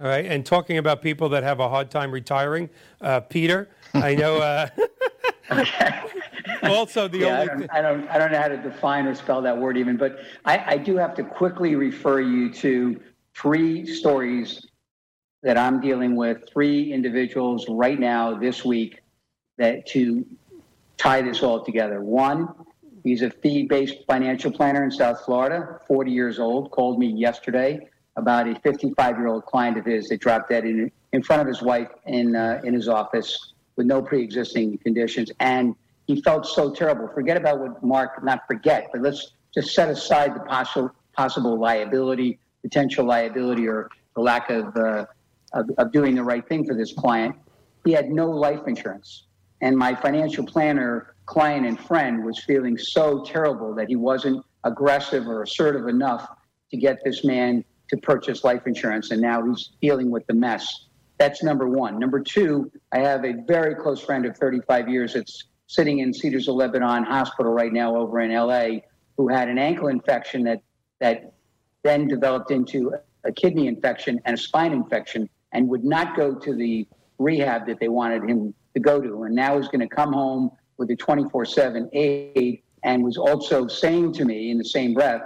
All 0.00 0.06
right. 0.06 0.24
And 0.24 0.46
talking 0.46 0.78
about 0.78 1.02
people 1.02 1.28
that 1.30 1.42
have 1.42 1.60
a 1.60 1.68
hard 1.68 1.90
time 1.90 2.10
retiring, 2.10 2.70
uh, 3.02 3.20
Peter, 3.20 3.68
I 3.92 4.14
know. 4.14 4.68
Okay. 5.50 6.00
also, 6.62 7.08
the 7.08 7.18
yeah, 7.18 7.40
only 7.40 7.42
I 7.42 7.46
don't, 7.46 7.70
I 7.70 7.82
don't, 7.82 8.08
I 8.08 8.18
don't 8.18 8.32
know 8.32 8.40
how 8.40 8.48
to 8.48 8.56
define 8.56 9.06
or 9.06 9.14
spell 9.14 9.42
that 9.42 9.56
word 9.56 9.76
even, 9.76 9.96
but 9.96 10.20
I, 10.44 10.74
I 10.74 10.76
do 10.76 10.96
have 10.96 11.14
to 11.14 11.24
quickly 11.24 11.74
refer 11.74 12.20
you 12.20 12.52
to 12.54 13.00
three 13.34 13.86
stories 13.86 14.66
that 15.42 15.56
I'm 15.56 15.80
dealing 15.80 16.16
with, 16.16 16.48
three 16.52 16.92
individuals 16.92 17.66
right 17.68 17.98
now 17.98 18.38
this 18.38 18.64
week 18.64 19.00
that 19.58 19.86
to 19.88 20.24
tie 20.96 21.22
this 21.22 21.42
all 21.42 21.64
together. 21.64 22.02
One, 22.02 22.48
he's 23.02 23.22
a 23.22 23.30
fee-based 23.30 24.04
financial 24.06 24.52
planner 24.52 24.84
in 24.84 24.90
South 24.90 25.24
Florida, 25.24 25.80
40 25.86 26.10
years 26.10 26.38
old, 26.38 26.70
called 26.70 26.98
me 26.98 27.06
yesterday 27.06 27.88
about 28.16 28.46
a 28.46 28.54
55-year-old 28.60 29.46
client 29.46 29.78
of 29.78 29.86
his 29.86 30.08
that 30.08 30.20
dropped 30.20 30.50
dead 30.50 30.64
in, 30.64 30.92
in 31.12 31.22
front 31.22 31.40
of 31.40 31.48
his 31.48 31.62
wife 31.62 31.88
in 32.06 32.36
uh, 32.36 32.60
in 32.64 32.74
his 32.74 32.88
office 32.88 33.54
with 33.80 33.86
no 33.86 34.02
pre-existing 34.02 34.76
conditions, 34.76 35.30
and 35.40 35.74
he 36.06 36.20
felt 36.20 36.44
so 36.44 36.70
terrible. 36.70 37.08
Forget 37.14 37.38
about 37.38 37.60
what 37.60 37.82
Mark, 37.82 38.22
not 38.22 38.40
forget, 38.46 38.90
but 38.92 39.00
let's 39.00 39.32
just 39.54 39.74
set 39.74 39.88
aside 39.88 40.34
the 40.34 40.40
possible 40.40 40.90
possible 41.16 41.58
liability, 41.58 42.38
potential 42.60 43.06
liability, 43.06 43.66
or 43.66 43.88
the 44.14 44.20
lack 44.20 44.50
of, 44.50 44.76
uh, 44.76 45.06
of, 45.54 45.70
of 45.78 45.92
doing 45.92 46.14
the 46.14 46.22
right 46.22 46.46
thing 46.46 46.64
for 46.66 46.74
this 46.74 46.92
client. 46.92 47.34
He 47.86 47.92
had 47.92 48.10
no 48.10 48.30
life 48.30 48.60
insurance, 48.66 49.24
and 49.62 49.74
my 49.74 49.94
financial 49.94 50.44
planner, 50.44 51.14
client, 51.24 51.64
and 51.66 51.80
friend 51.80 52.22
was 52.22 52.38
feeling 52.44 52.76
so 52.76 53.24
terrible 53.24 53.74
that 53.76 53.88
he 53.88 53.96
wasn't 53.96 54.44
aggressive 54.64 55.26
or 55.26 55.42
assertive 55.42 55.88
enough 55.88 56.28
to 56.70 56.76
get 56.76 56.98
this 57.02 57.24
man 57.24 57.64
to 57.88 57.96
purchase 57.96 58.44
life 58.44 58.66
insurance, 58.66 59.10
and 59.10 59.22
now 59.22 59.42
he's 59.42 59.70
dealing 59.80 60.10
with 60.10 60.26
the 60.26 60.34
mess 60.34 60.84
that's 61.20 61.42
number 61.42 61.68
one. 61.68 61.98
Number 61.98 62.18
two, 62.18 62.72
I 62.92 63.00
have 63.00 63.26
a 63.26 63.34
very 63.46 63.74
close 63.74 64.00
friend 64.00 64.24
of 64.24 64.38
35 64.38 64.88
years 64.88 65.12
that's 65.12 65.44
sitting 65.66 65.98
in 65.98 66.14
Cedars 66.14 66.48
of 66.48 66.54
Lebanon 66.54 67.04
Hospital 67.04 67.52
right 67.52 67.74
now 67.74 67.94
over 67.94 68.20
in 68.20 68.32
LA 68.32 68.80
who 69.18 69.28
had 69.28 69.50
an 69.50 69.58
ankle 69.58 69.88
infection 69.88 70.42
that, 70.44 70.62
that 70.98 71.34
then 71.82 72.08
developed 72.08 72.50
into 72.50 72.94
a 73.24 73.32
kidney 73.32 73.66
infection 73.66 74.18
and 74.24 74.32
a 74.32 74.38
spine 74.38 74.72
infection 74.72 75.28
and 75.52 75.68
would 75.68 75.84
not 75.84 76.16
go 76.16 76.34
to 76.34 76.54
the 76.54 76.88
rehab 77.18 77.66
that 77.66 77.78
they 77.80 77.88
wanted 77.88 78.22
him 78.22 78.54
to 78.72 78.80
go 78.80 78.98
to. 78.98 79.24
And 79.24 79.34
now 79.34 79.58
he's 79.58 79.68
going 79.68 79.86
to 79.86 79.94
come 79.94 80.14
home 80.14 80.50
with 80.78 80.90
a 80.90 80.96
24 80.96 81.44
7 81.44 81.90
aid 81.92 82.62
and 82.82 83.04
was 83.04 83.18
also 83.18 83.68
saying 83.68 84.14
to 84.14 84.24
me 84.24 84.50
in 84.50 84.56
the 84.56 84.64
same 84.64 84.94
breath, 84.94 85.20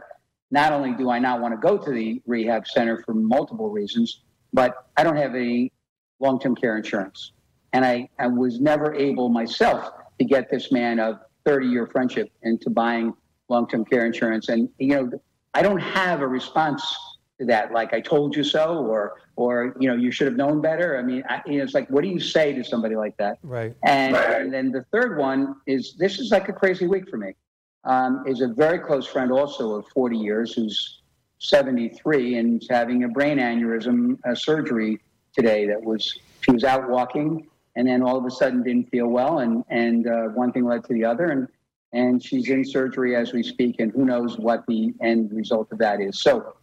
not 0.51 0.73
only 0.73 0.93
do 0.93 1.09
I 1.09 1.21
not 1.21 1.41
want 1.41 1.55
to 1.55 1.59
go 1.59 1.79
to 1.79 1.91
the 1.93 2.21
rehab 2.27 2.67
center 2.67 3.01
for 3.05 3.15
multiple 3.15 3.71
reasons, 3.71 4.23
but 4.53 4.89
I 4.97 5.05
don't 5.05 5.17
have 5.17 5.37
any 5.37 5.71
long 6.25 6.41
term 6.41 6.57
care 6.57 6.77
insurance. 6.77 7.33
And 7.73 7.85
I, 7.85 8.09
I 8.19 8.27
was 8.27 8.61
never 8.61 8.95
able 8.95 9.29
myself 9.29 9.93
to 10.19 10.25
get 10.25 10.51
this 10.51 10.73
man 10.73 10.99
of 10.99 11.19
30 11.45 11.67
year 11.67 11.87
friendship 11.87 12.31
into 12.43 12.71
buying 12.71 13.13
long 13.49 13.69
term 13.69 13.85
care 13.85 14.07
insurance. 14.07 14.49
And, 14.49 14.69
you 14.79 14.89
know, 14.89 15.11
I 15.53 15.63
don't 15.63 15.81
have 15.81 16.21
a 16.21 16.27
response 16.27 16.83
to 17.39 17.47
that, 17.47 17.73
like 17.73 17.93
I 17.93 18.01
told 18.01 18.37
you 18.37 18.45
so, 18.45 18.79
or, 18.87 19.15
or, 19.37 19.77
you 19.79 19.89
know, 19.89 19.97
you 19.97 20.13
should 20.13 20.29
have 20.29 20.37
known 20.37 20.61
better. 20.61 20.99
I 20.99 21.03
mean, 21.03 21.25
I, 21.29 21.43
you 21.47 21.59
know, 21.59 21.65
it's 21.65 21.75
like, 21.75 21.91
what 21.91 22.03
do 22.03 22.09
you 22.09 22.21
say 22.21 22.53
to 22.53 22.65
somebody 22.65 22.95
like 22.95 23.17
that? 23.19 23.39
Right. 23.43 23.75
And, 23.85 24.17
and 24.17 24.55
then 24.55 24.71
the 24.71 24.85
third 24.93 25.19
one 25.19 25.57
is 25.67 25.95
this 25.99 26.21
is 26.21 26.31
like 26.31 26.49
a 26.49 26.53
crazy 26.53 26.87
week 26.87 27.09
for 27.11 27.17
me. 27.17 27.35
Um, 27.87 28.25
is 28.27 28.41
a 28.41 28.49
very 28.49 28.79
close 28.79 29.07
friend 29.07 29.31
also 29.31 29.75
of 29.75 29.87
40 29.89 30.17
years 30.17 30.55
who's 30.55 31.03
73 31.41 32.39
and 32.39 32.63
is 32.63 32.69
having 32.71 33.05
a 33.05 33.09
brain 33.09 33.37
aneurysm 33.37 34.17
uh, 34.25 34.35
surgery 34.35 35.01
today 35.35 35.67
that 35.67 35.83
was 35.83 36.19
she 36.41 36.53
was 36.53 36.65
out 36.65 36.89
walking 36.89 37.47
and 37.77 37.89
then 37.89 38.03
all 38.03 38.17
of 38.17 38.25
a 38.25 38.31
sudden 38.31 38.63
didn't 38.63 38.89
feel 38.91 39.09
well 39.09 39.41
and 39.41 39.65
and 39.69 40.07
uh, 40.07 40.25
one 40.29 40.53
thing 40.53 40.65
led 40.65 40.85
to 40.85 40.93
the 40.93 41.05
other 41.05 41.27
and 41.27 41.49
and 41.93 42.23
she's 42.23 42.49
in 42.49 42.65
surgery 42.65 43.15
as 43.15 43.33
we 43.33 43.43
speak 43.43 43.77
and 43.79 43.93
who 43.93 44.05
knows 44.05 44.37
what 44.37 44.65
the 44.67 44.93
end 45.01 45.31
result 45.33 45.71
of 45.71 45.79
that 45.79 46.01
is. 46.01 46.21
So 46.21 46.57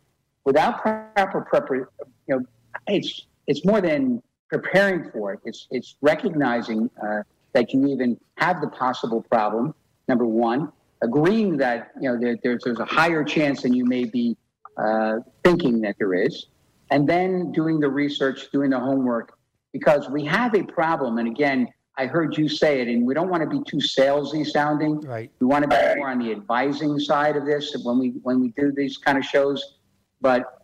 without 0.45 0.81
proper 0.81 1.41
preparation 1.41 1.87
you 2.27 2.35
know 2.35 2.45
it's 2.87 3.27
it's 3.47 3.65
more 3.65 3.81
than 3.81 4.21
preparing 4.49 5.09
for 5.11 5.33
it. 5.33 5.39
It's 5.45 5.67
it's 5.71 5.95
recognizing 6.01 6.89
uh, 7.01 7.23
that 7.53 7.73
you 7.73 7.87
even 7.87 8.19
have 8.37 8.61
the 8.61 8.67
possible 8.67 9.21
problem 9.21 9.73
number 10.07 10.25
one 10.25 10.71
agreeing 11.01 11.57
that 11.57 11.91
you 11.99 12.09
know 12.09 12.19
there, 12.19 12.37
there's, 12.43 12.63
there's 12.63 12.79
a 12.79 12.85
higher 12.85 13.23
chance 13.23 13.63
than 13.63 13.73
you 13.73 13.85
may 13.85 14.05
be 14.05 14.37
uh, 14.77 15.17
thinking 15.43 15.81
that 15.81 15.95
there 15.97 16.13
is 16.13 16.47
and 16.91 17.07
then 17.07 17.51
doing 17.51 17.79
the 17.79 17.89
research, 17.89 18.51
doing 18.51 18.69
the 18.69 18.79
homework, 18.79 19.33
because 19.71 20.09
we 20.09 20.25
have 20.25 20.53
a 20.53 20.63
problem. 20.63 21.17
And 21.17 21.27
again, 21.27 21.67
I 21.97 22.05
heard 22.05 22.37
you 22.37 22.47
say 22.47 22.81
it, 22.81 22.87
and 22.87 23.05
we 23.05 23.13
don't 23.13 23.29
want 23.29 23.43
to 23.43 23.49
be 23.49 23.63
too 23.63 23.77
salesy 23.77 24.45
sounding. 24.45 24.99
Right. 25.01 25.31
We 25.39 25.47
want 25.47 25.63
to 25.63 25.69
be 25.69 25.95
more 25.97 26.09
on 26.09 26.19
the 26.19 26.31
advising 26.31 26.99
side 26.99 27.35
of 27.35 27.45
this 27.45 27.75
when 27.83 27.97
we 27.97 28.09
when 28.23 28.39
we 28.39 28.49
do 28.57 28.71
these 28.75 28.97
kind 28.97 29.17
of 29.17 29.23
shows. 29.23 29.77
But 30.19 30.61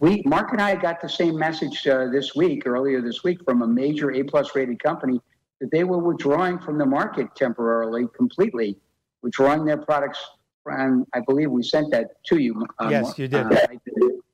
we, 0.00 0.22
Mark 0.26 0.52
and 0.52 0.60
I, 0.60 0.74
got 0.74 1.00
the 1.00 1.08
same 1.08 1.38
message 1.38 1.86
uh, 1.86 2.06
this 2.08 2.34
week, 2.34 2.66
earlier 2.66 3.00
this 3.00 3.24
week, 3.24 3.38
from 3.44 3.62
a 3.62 3.66
major 3.66 4.12
A 4.12 4.22
plus 4.22 4.54
rated 4.54 4.82
company 4.82 5.20
that 5.60 5.70
they 5.70 5.84
were 5.84 5.98
withdrawing 5.98 6.58
from 6.58 6.78
the 6.78 6.86
market 6.86 7.34
temporarily, 7.36 8.06
completely, 8.16 8.76
withdrawing 9.22 9.64
their 9.64 9.78
products. 9.78 10.18
And 10.66 11.06
I 11.14 11.20
believe 11.20 11.50
we 11.50 11.62
sent 11.62 11.90
that 11.92 12.22
to 12.26 12.38
you. 12.38 12.66
Um, 12.78 12.90
yes, 12.90 13.18
you 13.18 13.28
did. 13.28 13.46
Uh, 13.52 13.66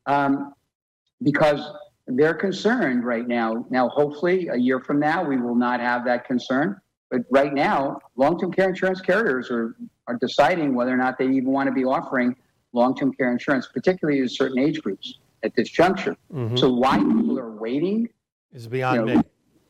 um, 0.07 0.55
because 1.23 1.61
they're 2.07 2.35
concerned 2.35 3.05
right 3.05 3.27
now. 3.27 3.65
Now, 3.71 3.89
hopefully, 3.89 4.49
a 4.49 4.57
year 4.57 4.81
from 4.81 4.99
now, 4.99 5.23
we 5.23 5.37
will 5.37 5.55
not 5.55 5.81
have 5.81 6.05
that 6.07 6.25
concern. 6.25 6.81
But 7.11 7.23
right 7.31 7.53
now, 7.53 7.99
long-term 8.17 8.53
care 8.53 8.69
insurance 8.69 9.01
carriers 9.01 9.51
are 9.51 9.77
are 10.07 10.17
deciding 10.17 10.75
whether 10.75 10.93
or 10.93 10.97
not 10.97 11.19
they 11.19 11.27
even 11.27 11.53
want 11.53 11.69
to 11.69 11.73
be 11.73 11.85
offering 11.85 12.35
long-term 12.73 13.13
care 13.15 13.31
insurance, 13.31 13.69
particularly 13.73 14.21
to 14.21 14.29
certain 14.29 14.59
age 14.59 14.81
groups 14.81 15.19
at 15.43 15.55
this 15.55 15.69
juncture. 15.71 16.17
Mm-hmm. 16.33 16.57
So 16.57 16.73
why 16.73 16.99
people 16.99 17.39
are 17.39 17.53
waiting 17.53 18.09
is 18.53 18.67
beyond 18.67 19.01
you 19.01 19.07
know, 19.07 19.21
me. 19.21 19.23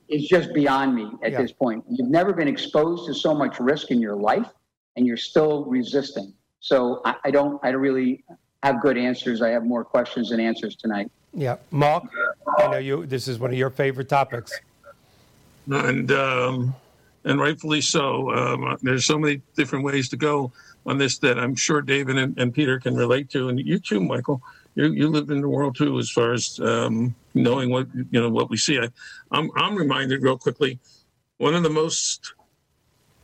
It's 0.08 0.28
just 0.28 0.52
beyond 0.54 0.94
me 0.94 1.10
at 1.22 1.32
yeah. 1.32 1.42
this 1.42 1.52
point. 1.52 1.84
You've 1.88 2.10
never 2.10 2.32
been 2.32 2.48
exposed 2.48 3.06
to 3.06 3.14
so 3.14 3.34
much 3.34 3.60
risk 3.60 3.90
in 3.90 4.00
your 4.00 4.16
life, 4.16 4.48
and 4.96 5.06
you're 5.06 5.16
still 5.16 5.64
resisting. 5.64 6.32
So 6.60 7.00
I, 7.04 7.14
I 7.24 7.30
don't. 7.30 7.60
I 7.62 7.72
don't 7.72 7.80
really 7.80 8.24
have 8.62 8.80
good 8.80 8.98
answers. 8.98 9.42
I 9.42 9.50
have 9.50 9.64
more 9.64 9.84
questions 9.84 10.30
than 10.30 10.40
answers 10.40 10.76
tonight. 10.76 11.10
Yeah, 11.32 11.56
Mark, 11.70 12.04
I 12.58 12.68
know 12.68 12.78
you. 12.78 13.06
This 13.06 13.28
is 13.28 13.38
one 13.38 13.52
of 13.52 13.58
your 13.58 13.70
favorite 13.70 14.08
topics, 14.08 14.52
and 15.70 16.10
um, 16.10 16.74
and 17.24 17.40
rightfully 17.40 17.80
so. 17.80 18.32
Um, 18.32 18.78
there's 18.82 19.04
so 19.04 19.18
many 19.18 19.40
different 19.56 19.84
ways 19.84 20.08
to 20.10 20.16
go 20.16 20.52
on 20.86 20.98
this 20.98 21.18
that 21.18 21.38
I'm 21.38 21.54
sure 21.54 21.82
David 21.82 22.18
and, 22.18 22.36
and 22.38 22.52
Peter 22.52 22.80
can 22.80 22.96
relate 22.96 23.30
to, 23.30 23.48
and 23.48 23.60
you 23.60 23.78
too, 23.78 24.00
Michael. 24.00 24.42
You, 24.74 24.92
you 24.92 25.08
live 25.08 25.30
in 25.30 25.40
the 25.40 25.48
world 25.48 25.76
too, 25.76 25.98
as 25.98 26.10
far 26.10 26.32
as 26.32 26.58
um, 26.60 27.14
knowing 27.34 27.70
what 27.70 27.86
you 27.94 28.20
know 28.20 28.28
what 28.28 28.50
we 28.50 28.56
see. 28.56 28.78
I, 28.78 28.88
I'm 29.30 29.50
I'm 29.56 29.76
reminded 29.76 30.22
real 30.22 30.38
quickly. 30.38 30.78
One 31.38 31.54
of 31.54 31.62
the 31.62 31.70
most 31.70 32.34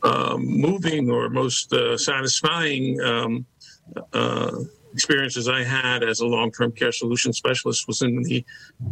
um, 0.03 0.45
moving 0.45 1.09
or 1.09 1.29
most 1.29 1.73
uh, 1.73 1.97
satisfying 1.97 3.01
um, 3.01 3.45
uh, 4.13 4.51
experiences 4.97 5.47
I 5.47 5.63
had 5.63 6.01
as 6.01 6.21
a 6.21 6.25
long 6.25 6.51
term 6.51 6.71
care 6.71 6.91
solution 6.91 7.31
specialist 7.31 7.87
was 7.87 8.01
in 8.01 8.23
the 8.23 8.43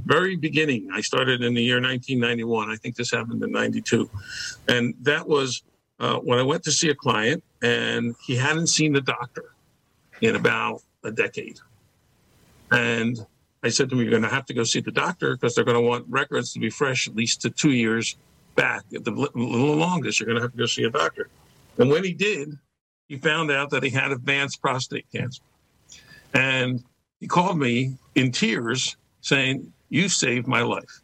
very 0.05 0.35
beginning. 0.35 0.87
I 0.93 1.01
started 1.01 1.41
in 1.41 1.55
the 1.55 1.63
year 1.63 1.81
1991. 1.81 2.69
I 2.69 2.75
think 2.75 2.95
this 2.95 3.09
happened 3.09 3.43
in 3.43 3.51
92. 3.51 4.07
And 4.67 4.93
that 5.01 5.27
was 5.27 5.63
uh, 5.99 6.17
when 6.17 6.37
I 6.37 6.43
went 6.43 6.61
to 6.65 6.71
see 6.71 6.89
a 6.89 6.95
client 6.95 7.43
and 7.63 8.15
he 8.23 8.35
hadn't 8.35 8.67
seen 8.67 8.93
the 8.93 9.01
doctor 9.01 9.55
in 10.21 10.35
about 10.35 10.81
a 11.03 11.11
decade. 11.11 11.57
And 12.71 13.17
I 13.63 13.69
said 13.69 13.89
to 13.89 13.95
him, 13.95 14.01
You're 14.01 14.11
going 14.11 14.21
to 14.21 14.29
have 14.29 14.45
to 14.45 14.53
go 14.53 14.63
see 14.63 14.81
the 14.81 14.91
doctor 14.91 15.35
because 15.35 15.55
they're 15.55 15.65
going 15.65 15.81
to 15.81 15.89
want 15.89 16.05
records 16.07 16.53
to 16.53 16.59
be 16.59 16.69
fresh 16.69 17.07
at 17.07 17.15
least 17.15 17.41
to 17.41 17.49
two 17.49 17.71
years 17.71 18.15
back. 18.53 18.83
At 18.93 19.05
the 19.05 19.11
longest, 19.33 20.19
you're 20.19 20.27
going 20.27 20.37
to 20.37 20.43
have 20.43 20.51
to 20.51 20.57
go 20.57 20.67
see 20.67 20.83
a 20.83 20.91
doctor. 20.91 21.29
And 21.79 21.89
when 21.89 22.03
he 22.03 22.13
did, 22.13 22.59
he 23.07 23.17
found 23.17 23.51
out 23.51 23.71
that 23.71 23.81
he 23.81 23.89
had 23.89 24.11
advanced 24.11 24.61
prostate 24.61 25.07
cancer. 25.11 25.41
And 26.35 26.83
he 27.19 27.27
called 27.27 27.57
me 27.57 27.95
in 28.13 28.31
tears 28.31 28.97
saying, 29.21 29.71
You 29.89 30.09
saved 30.09 30.47
my 30.47 30.61
life. 30.61 31.01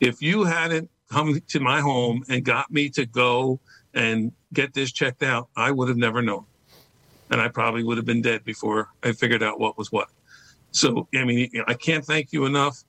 If 0.00 0.22
you 0.22 0.44
hadn't 0.44 0.88
come 1.10 1.40
to 1.48 1.60
my 1.60 1.80
home 1.80 2.24
and 2.28 2.44
got 2.44 2.70
me 2.70 2.88
to 2.90 3.04
go 3.06 3.60
and 3.92 4.32
get 4.52 4.72
this 4.72 4.92
checked 4.92 5.22
out, 5.22 5.48
I 5.56 5.72
would 5.72 5.88
have 5.88 5.96
never 5.98 6.22
known. 6.22 6.44
And 7.30 7.40
I 7.40 7.48
probably 7.48 7.82
would 7.82 7.96
have 7.96 8.06
been 8.06 8.22
dead 8.22 8.44
before 8.44 8.88
I 9.02 9.12
figured 9.12 9.42
out 9.42 9.58
what 9.58 9.76
was 9.76 9.90
what. 9.90 10.08
So, 10.70 11.08
I 11.14 11.24
mean, 11.24 11.50
I 11.66 11.74
can't 11.74 12.04
thank 12.04 12.32
you 12.32 12.44
enough. 12.44 12.84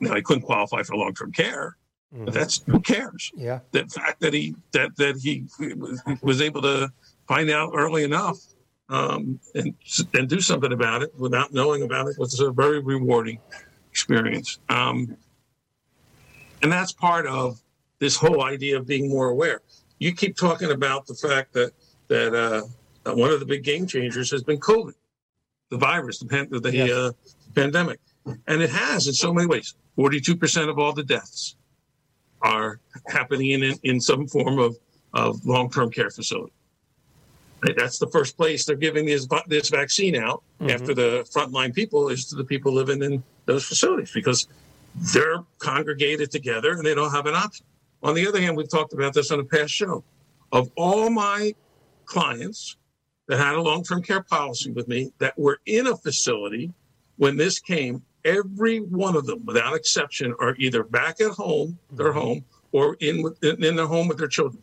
Now, 0.00 0.12
I 0.12 0.20
couldn't 0.20 0.42
qualify 0.42 0.82
for 0.82 0.96
long 0.96 1.14
term 1.14 1.32
care, 1.32 1.76
mm-hmm. 2.14 2.26
but 2.26 2.34
that's 2.34 2.62
who 2.66 2.80
cares? 2.80 3.30
Yeah. 3.34 3.60
The 3.70 3.86
fact 3.86 4.20
that 4.20 4.34
he 4.34 4.54
that 4.72 4.96
that 4.96 5.16
he 5.16 5.46
was 6.20 6.42
able 6.42 6.60
to 6.62 6.92
find 7.26 7.50
out 7.50 7.72
early 7.74 8.04
enough 8.04 8.38
um, 8.90 9.40
and 9.54 9.74
and 10.14 10.28
do 10.28 10.40
something 10.40 10.72
about 10.72 11.02
it 11.02 11.12
without 11.16 11.52
knowing 11.52 11.82
about 11.82 12.08
it 12.08 12.18
was 12.18 12.38
a 12.40 12.50
very 12.50 12.80
rewarding 12.80 13.38
experience. 13.90 14.58
Um, 14.68 15.16
and 16.62 16.70
that's 16.70 16.92
part 16.92 17.26
of 17.26 17.60
this 18.00 18.16
whole 18.16 18.42
idea 18.42 18.76
of 18.78 18.86
being 18.86 19.08
more 19.08 19.28
aware. 19.28 19.62
You 19.98 20.12
keep 20.14 20.36
talking 20.36 20.70
about 20.72 21.06
the 21.06 21.14
fact 21.14 21.52
that 21.54 21.72
that 22.08 22.34
uh, 22.34 22.62
one 23.12 23.30
of 23.30 23.40
the 23.40 23.46
big 23.46 23.62
game 23.62 23.86
changers 23.86 24.30
has 24.32 24.42
been 24.42 24.58
COVID, 24.58 24.94
the 25.70 25.78
virus, 25.78 26.18
the, 26.18 26.26
pan- 26.26 26.48
the 26.50 26.70
yes. 26.72 26.90
uh, 26.90 27.12
pandemic, 27.54 28.00
and 28.46 28.60
it 28.60 28.70
has 28.70 29.06
in 29.06 29.14
so 29.14 29.32
many 29.32 29.46
ways. 29.46 29.74
Forty-two 29.96 30.36
percent 30.36 30.68
of 30.68 30.78
all 30.78 30.92
the 30.92 31.04
deaths 31.04 31.56
are 32.42 32.80
happening 33.06 33.50
in 33.50 33.78
in 33.84 34.00
some 34.00 34.26
form 34.26 34.58
of 34.58 34.76
of 35.12 35.44
long-term 35.46 35.90
care 35.90 36.10
facility. 36.10 36.52
That's 37.62 37.98
the 37.98 38.06
first 38.08 38.36
place 38.36 38.64
they're 38.64 38.76
giving 38.76 39.06
this 39.06 39.26
this 39.46 39.68
vaccine 39.68 40.16
out 40.16 40.42
mm-hmm. 40.60 40.70
after 40.70 40.94
the 40.94 41.28
frontline 41.30 41.74
people 41.74 42.08
is 42.08 42.24
to 42.26 42.36
the 42.36 42.44
people 42.44 42.72
living 42.72 43.02
in 43.02 43.22
those 43.46 43.64
facilities 43.64 44.10
because 44.12 44.48
they're 45.12 45.38
congregated 45.58 46.30
together 46.30 46.72
and 46.72 46.84
they 46.84 46.94
don't 46.94 47.12
have 47.12 47.26
an 47.26 47.34
option. 47.34 47.66
On 48.02 48.14
the 48.14 48.26
other 48.26 48.40
hand, 48.40 48.56
we've 48.56 48.70
talked 48.70 48.92
about 48.92 49.12
this 49.12 49.30
on 49.30 49.40
a 49.40 49.44
past 49.44 49.72
show. 49.72 50.02
Of 50.52 50.70
all 50.76 51.10
my 51.10 51.54
clients 52.06 52.76
that 53.28 53.38
had 53.38 53.54
a 53.54 53.62
long-term 53.62 54.02
care 54.02 54.22
policy 54.22 54.72
with 54.72 54.88
me 54.88 55.12
that 55.18 55.38
were 55.38 55.60
in 55.66 55.86
a 55.86 55.96
facility 55.96 56.72
when 57.18 57.36
this 57.36 57.60
came, 57.60 58.02
every 58.24 58.80
one 58.80 59.14
of 59.14 59.26
them, 59.26 59.44
without 59.44 59.76
exception, 59.76 60.34
are 60.40 60.56
either 60.58 60.82
back 60.82 61.20
at 61.20 61.30
home, 61.30 61.78
their 61.92 62.08
mm-hmm. 62.08 62.18
home, 62.18 62.44
or 62.72 62.96
in 63.00 63.24
in 63.42 63.76
their 63.76 63.86
home 63.86 64.08
with 64.08 64.18
their 64.18 64.28
children 64.28 64.62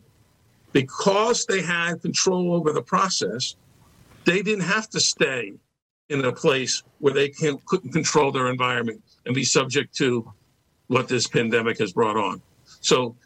because 0.72 1.46
they 1.46 1.62
had 1.62 2.02
control 2.02 2.54
over 2.54 2.72
the 2.72 2.82
process, 2.82 3.56
they 4.24 4.42
didn't 4.42 4.64
have 4.64 4.88
to 4.90 5.00
stay 5.00 5.52
in 6.08 6.24
a 6.24 6.32
place 6.32 6.82
where 6.98 7.12
they 7.12 7.28
can, 7.28 7.58
couldn't 7.66 7.92
control 7.92 8.32
their 8.32 8.48
environment 8.48 9.02
and 9.26 9.34
be 9.34 9.44
subject 9.44 9.94
to 9.96 10.30
what 10.88 11.08
this 11.08 11.26
pandemic 11.26 11.78
has 11.78 11.92
brought 11.92 12.16
on. 12.16 12.40
So 12.80 13.16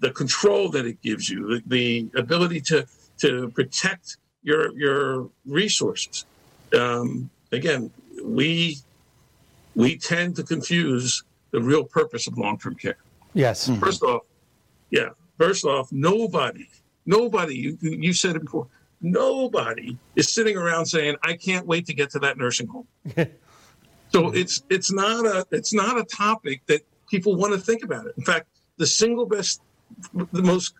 the 0.00 0.10
control 0.10 0.68
that 0.70 0.86
it 0.86 1.00
gives 1.02 1.28
you, 1.28 1.46
the, 1.46 1.62
the 1.66 2.18
ability 2.18 2.60
to 2.62 2.86
to 3.18 3.50
protect 3.50 4.16
your 4.42 4.76
your 4.78 5.28
resources. 5.46 6.24
Um, 6.78 7.30
again, 7.52 7.90
we 8.24 8.78
we 9.74 9.96
tend 9.98 10.36
to 10.36 10.42
confuse 10.42 11.22
the 11.50 11.60
real 11.60 11.84
purpose 11.84 12.26
of 12.26 12.38
long-term 12.38 12.76
care. 12.76 12.96
Yes. 13.34 13.68
Mm-hmm. 13.68 13.80
First 13.80 14.02
off, 14.02 14.22
yeah. 14.90 15.10
First 15.40 15.64
off, 15.64 15.90
nobody, 15.90 16.68
nobody. 17.06 17.56
You 17.56 17.78
you 17.80 18.12
said 18.12 18.36
it 18.36 18.44
before. 18.44 18.66
Nobody 19.00 19.96
is 20.14 20.34
sitting 20.34 20.54
around 20.54 20.84
saying, 20.84 21.16
"I 21.22 21.32
can't 21.32 21.66
wait 21.66 21.86
to 21.86 21.94
get 21.94 22.10
to 22.10 22.18
that 22.18 22.36
nursing 22.36 22.66
home." 22.66 22.86
so 24.12 24.32
it's 24.32 24.62
it's 24.68 24.92
not 24.92 25.24
a 25.24 25.46
it's 25.50 25.72
not 25.72 25.98
a 25.98 26.04
topic 26.04 26.60
that 26.66 26.82
people 27.08 27.36
want 27.36 27.54
to 27.54 27.58
think 27.58 27.82
about 27.82 28.04
it. 28.04 28.12
In 28.18 28.22
fact, 28.22 28.48
the 28.76 28.86
single 28.86 29.24
best, 29.24 29.62
the 30.12 30.42
most 30.42 30.74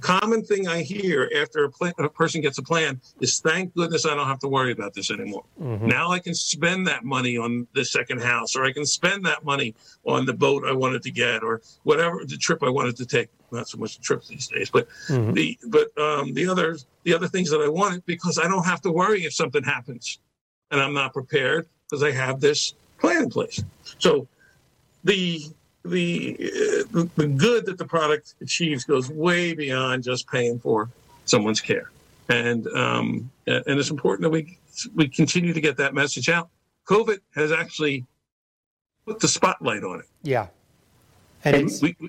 common 0.00 0.42
thing 0.42 0.68
I 0.68 0.82
hear 0.82 1.30
after 1.40 1.64
a, 1.64 1.70
plan, 1.70 1.92
a, 1.98 2.08
person 2.08 2.40
gets 2.40 2.58
a 2.58 2.62
plan 2.62 3.00
is 3.20 3.40
thank 3.40 3.74
goodness 3.74 4.06
I 4.06 4.14
don't 4.14 4.26
have 4.26 4.38
to 4.40 4.48
worry 4.48 4.72
about 4.72 4.94
this 4.94 5.10
anymore. 5.10 5.44
Mm-hmm. 5.60 5.86
Now 5.86 6.10
I 6.10 6.18
can 6.18 6.34
spend 6.34 6.86
that 6.88 7.04
money 7.04 7.36
on 7.36 7.66
the 7.74 7.84
second 7.84 8.22
house, 8.22 8.56
or 8.56 8.64
I 8.64 8.72
can 8.72 8.86
spend 8.86 9.24
that 9.26 9.44
money 9.44 9.74
on 10.04 10.26
the 10.26 10.32
boat 10.32 10.64
I 10.66 10.72
wanted 10.72 11.02
to 11.02 11.10
get, 11.10 11.42
or 11.42 11.60
whatever 11.84 12.24
the 12.24 12.36
trip 12.36 12.62
I 12.62 12.68
wanted 12.68 12.96
to 12.96 13.06
take. 13.06 13.28
Not 13.52 13.68
so 13.68 13.78
much 13.78 13.96
the 13.96 14.02
trips 14.02 14.28
these 14.28 14.46
days, 14.46 14.70
but 14.70 14.88
mm-hmm. 15.08 15.32
the 15.32 15.58
but 15.66 15.98
um, 15.98 16.34
the 16.34 16.46
other 16.48 16.78
the 17.02 17.14
other 17.14 17.26
things 17.26 17.50
that 17.50 17.60
I 17.60 17.68
wanted 17.68 18.06
because 18.06 18.38
I 18.38 18.46
don't 18.46 18.64
have 18.64 18.80
to 18.82 18.92
worry 18.92 19.24
if 19.24 19.34
something 19.34 19.64
happens, 19.64 20.20
and 20.70 20.80
I'm 20.80 20.94
not 20.94 21.12
prepared 21.12 21.66
because 21.88 22.02
I 22.02 22.12
have 22.12 22.40
this 22.40 22.74
plan 22.98 23.24
in 23.24 23.30
place. 23.30 23.62
So 23.98 24.28
the 25.04 25.42
the, 25.84 26.36
uh, 26.94 27.04
the 27.16 27.26
good 27.26 27.66
that 27.66 27.78
the 27.78 27.84
product 27.84 28.34
achieves 28.40 28.84
goes 28.84 29.10
way 29.10 29.54
beyond 29.54 30.02
just 30.02 30.28
paying 30.28 30.58
for 30.58 30.90
someone's 31.24 31.60
care, 31.60 31.90
and 32.28 32.66
um, 32.68 33.30
and 33.46 33.78
it's 33.78 33.90
important 33.90 34.22
that 34.22 34.30
we 34.30 34.58
we 34.94 35.08
continue 35.08 35.52
to 35.52 35.60
get 35.60 35.76
that 35.78 35.94
message 35.94 36.28
out. 36.28 36.50
COVID 36.86 37.20
has 37.34 37.52
actually 37.52 38.04
put 39.06 39.20
the 39.20 39.28
spotlight 39.28 39.82
on 39.82 40.00
it. 40.00 40.06
Yeah, 40.22 40.48
and 41.44 41.70
we, 41.80 41.96
we, 41.98 42.08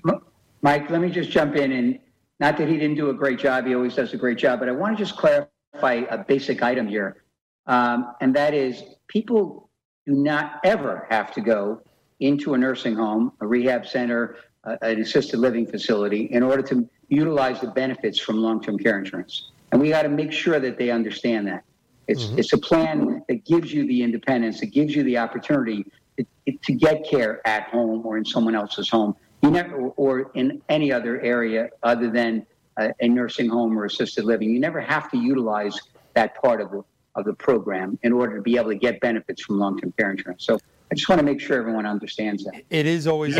Mike, 0.60 0.90
let 0.90 1.00
me 1.00 1.10
just 1.10 1.30
jump 1.30 1.56
in 1.56 1.72
and 1.72 1.98
not 2.40 2.56
that 2.58 2.68
he 2.68 2.76
didn't 2.76 2.96
do 2.96 3.08
a 3.10 3.14
great 3.14 3.38
job; 3.38 3.66
he 3.66 3.74
always 3.74 3.94
does 3.94 4.12
a 4.12 4.18
great 4.18 4.38
job. 4.38 4.58
But 4.58 4.68
I 4.68 4.72
want 4.72 4.96
to 4.96 5.02
just 5.02 5.16
clarify 5.16 6.04
a 6.10 6.18
basic 6.18 6.62
item 6.62 6.86
here, 6.86 7.22
um, 7.66 8.14
and 8.20 8.34
that 8.36 8.52
is 8.52 8.82
people 9.08 9.70
do 10.06 10.12
not 10.12 10.60
ever 10.64 11.06
have 11.10 11.32
to 11.32 11.40
go 11.40 11.80
into 12.22 12.54
a 12.54 12.58
nursing 12.58 12.94
home, 12.94 13.32
a 13.40 13.46
rehab 13.46 13.86
center, 13.86 14.36
uh, 14.64 14.76
an 14.82 15.00
assisted 15.00 15.38
living 15.38 15.66
facility 15.66 16.26
in 16.26 16.42
order 16.42 16.62
to 16.62 16.88
utilize 17.08 17.60
the 17.60 17.66
benefits 17.66 18.18
from 18.18 18.36
long-term 18.38 18.78
care 18.78 18.98
insurance. 18.98 19.50
And 19.72 19.80
we 19.80 19.88
got 19.88 20.02
to 20.02 20.08
make 20.08 20.32
sure 20.32 20.60
that 20.60 20.78
they 20.78 20.90
understand 20.90 21.46
that. 21.48 21.64
It's, 22.06 22.24
mm-hmm. 22.24 22.38
it's 22.38 22.52
a 22.52 22.58
plan 22.58 23.22
that 23.28 23.44
gives 23.44 23.72
you 23.72 23.86
the 23.86 24.02
independence, 24.02 24.62
it 24.62 24.68
gives 24.68 24.94
you 24.94 25.02
the 25.02 25.18
opportunity 25.18 25.84
to, 26.18 26.24
to 26.46 26.72
get 26.72 27.04
care 27.08 27.46
at 27.46 27.64
home 27.64 28.04
or 28.04 28.18
in 28.18 28.24
someone 28.24 28.54
else's 28.54 28.88
home, 28.88 29.16
you 29.42 29.50
never, 29.50 29.76
or 29.76 30.30
in 30.34 30.60
any 30.68 30.92
other 30.92 31.20
area 31.20 31.68
other 31.82 32.10
than 32.10 32.46
a, 32.76 32.92
a 33.00 33.08
nursing 33.08 33.48
home 33.48 33.78
or 33.78 33.84
assisted 33.84 34.24
living. 34.24 34.50
You 34.50 34.60
never 34.60 34.80
have 34.80 35.10
to 35.12 35.18
utilize 35.18 35.78
that 36.14 36.40
part 36.42 36.60
of 36.60 36.70
the, 36.70 36.82
of 37.14 37.24
the 37.24 37.34
program 37.34 37.98
in 38.02 38.12
order 38.12 38.36
to 38.36 38.42
be 38.42 38.56
able 38.56 38.70
to 38.70 38.76
get 38.76 39.00
benefits 39.00 39.42
from 39.42 39.58
long-term 39.58 39.92
care 39.98 40.10
insurance. 40.10 40.44
So 40.44 40.58
I 40.92 40.94
just 40.94 41.08
want 41.08 41.20
to 41.20 41.24
make 41.24 41.40
sure 41.40 41.56
everyone 41.56 41.86
understands 41.86 42.44
that. 42.44 42.64
It 42.68 42.84
is 42.84 43.06
always 43.06 43.34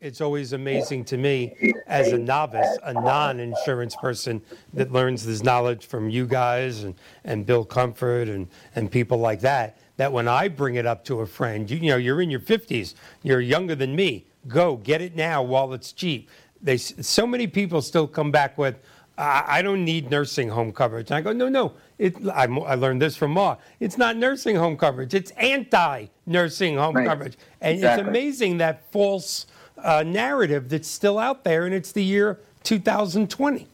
it's 0.00 0.22
always 0.22 0.54
amazing 0.54 1.04
to 1.04 1.18
me 1.18 1.74
as 1.86 2.12
a 2.12 2.18
novice, 2.18 2.78
a 2.82 2.94
non-insurance 2.94 3.94
person 3.96 4.40
that 4.72 4.90
learns 4.90 5.26
this 5.26 5.42
knowledge 5.42 5.84
from 5.84 6.08
you 6.08 6.26
guys 6.26 6.84
and, 6.84 6.94
and 7.24 7.44
Bill 7.44 7.66
Comfort 7.66 8.28
and, 8.28 8.48
and 8.74 8.90
people 8.90 9.18
like 9.18 9.40
that, 9.40 9.76
that 9.98 10.10
when 10.10 10.26
I 10.26 10.48
bring 10.48 10.76
it 10.76 10.86
up 10.86 11.04
to 11.04 11.20
a 11.20 11.26
friend, 11.26 11.70
you, 11.70 11.76
you 11.76 11.90
know, 11.90 11.98
you're 11.98 12.22
in 12.22 12.30
your 12.30 12.40
50s, 12.40 12.94
you're 13.22 13.42
younger 13.42 13.74
than 13.74 13.94
me, 13.94 14.24
go 14.48 14.78
get 14.78 15.02
it 15.02 15.14
now 15.14 15.42
while 15.42 15.74
it's 15.74 15.92
cheap. 15.92 16.30
They, 16.62 16.78
so 16.78 17.26
many 17.26 17.48
people 17.48 17.82
still 17.82 18.06
come 18.08 18.30
back 18.30 18.56
with, 18.56 18.76
I, 19.18 19.44
I 19.58 19.62
don't 19.62 19.84
need 19.84 20.10
nursing 20.10 20.48
home 20.48 20.72
coverage. 20.72 21.10
And 21.10 21.16
I 21.16 21.20
go, 21.20 21.32
no, 21.32 21.48
no. 21.48 21.72
It, 21.98 22.16
I, 22.28 22.44
I, 22.44 22.74
learned 22.74 23.00
this 23.00 23.16
from 23.16 23.32
Ma. 23.32 23.56
It's 23.78 23.98
not 23.98 24.16
nursing 24.16 24.56
home 24.56 24.76
coverage. 24.76 25.14
It's 25.14 25.30
anti-nursing 25.32 26.76
home 26.76 26.96
right. 26.96 27.06
coverage. 27.06 27.36
And 27.60 27.74
exactly. 27.74 28.02
it's 28.02 28.08
amazing 28.08 28.58
that 28.58 28.90
false 28.90 29.46
uh, 29.78 30.02
narrative 30.02 30.68
that's 30.68 30.88
still 30.88 31.18
out 31.18 31.44
there, 31.44 31.66
and 31.66 31.74
it's 31.74 31.92
the 31.92 32.02
year 32.02 32.40
2020. 32.64 33.66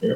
Yeah. 0.00 0.14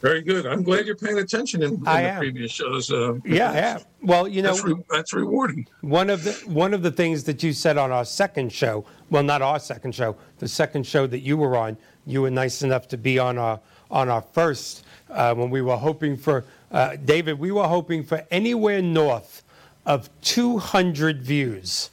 Very 0.00 0.22
good. 0.22 0.46
I'm 0.46 0.62
glad 0.62 0.86
you're 0.86 0.94
paying 0.94 1.18
attention 1.18 1.62
in, 1.62 1.74
in 1.74 1.82
the 1.82 1.90
am. 1.90 2.18
previous 2.18 2.52
shows. 2.52 2.90
Uh, 2.90 3.14
yeah, 3.24 3.52
yeah. 3.52 3.78
Well, 4.00 4.28
you 4.28 4.42
know, 4.42 4.52
that's, 4.52 4.64
re- 4.64 4.84
that's, 4.88 5.12
rewarding. 5.12 5.66
One 5.80 6.08
of 6.08 6.22
the 6.22 6.32
one 6.46 6.72
of 6.72 6.82
the 6.82 6.90
things 6.92 7.24
that 7.24 7.42
you 7.42 7.52
said 7.52 7.76
on 7.76 7.90
our 7.90 8.04
second 8.04 8.52
show, 8.52 8.84
well, 9.10 9.24
not 9.24 9.42
our 9.42 9.58
second 9.58 9.96
show, 9.96 10.16
the 10.38 10.46
second 10.46 10.86
show 10.86 11.08
that 11.08 11.20
you 11.20 11.36
were 11.36 11.56
on, 11.56 11.76
you 12.08 12.22
were 12.22 12.30
nice 12.30 12.62
enough 12.62 12.88
to 12.88 12.96
be 12.96 13.18
on 13.18 13.38
our 13.38 13.60
on 13.90 14.08
our 14.08 14.22
first 14.22 14.84
uh, 15.10 15.34
when 15.34 15.50
we 15.50 15.60
were 15.62 15.76
hoping 15.76 16.16
for 16.16 16.44
uh, 16.72 16.96
David. 17.04 17.38
We 17.38 17.52
were 17.52 17.68
hoping 17.68 18.02
for 18.02 18.26
anywhere 18.30 18.82
north 18.82 19.42
of 19.86 20.08
200 20.22 21.22
views 21.22 21.90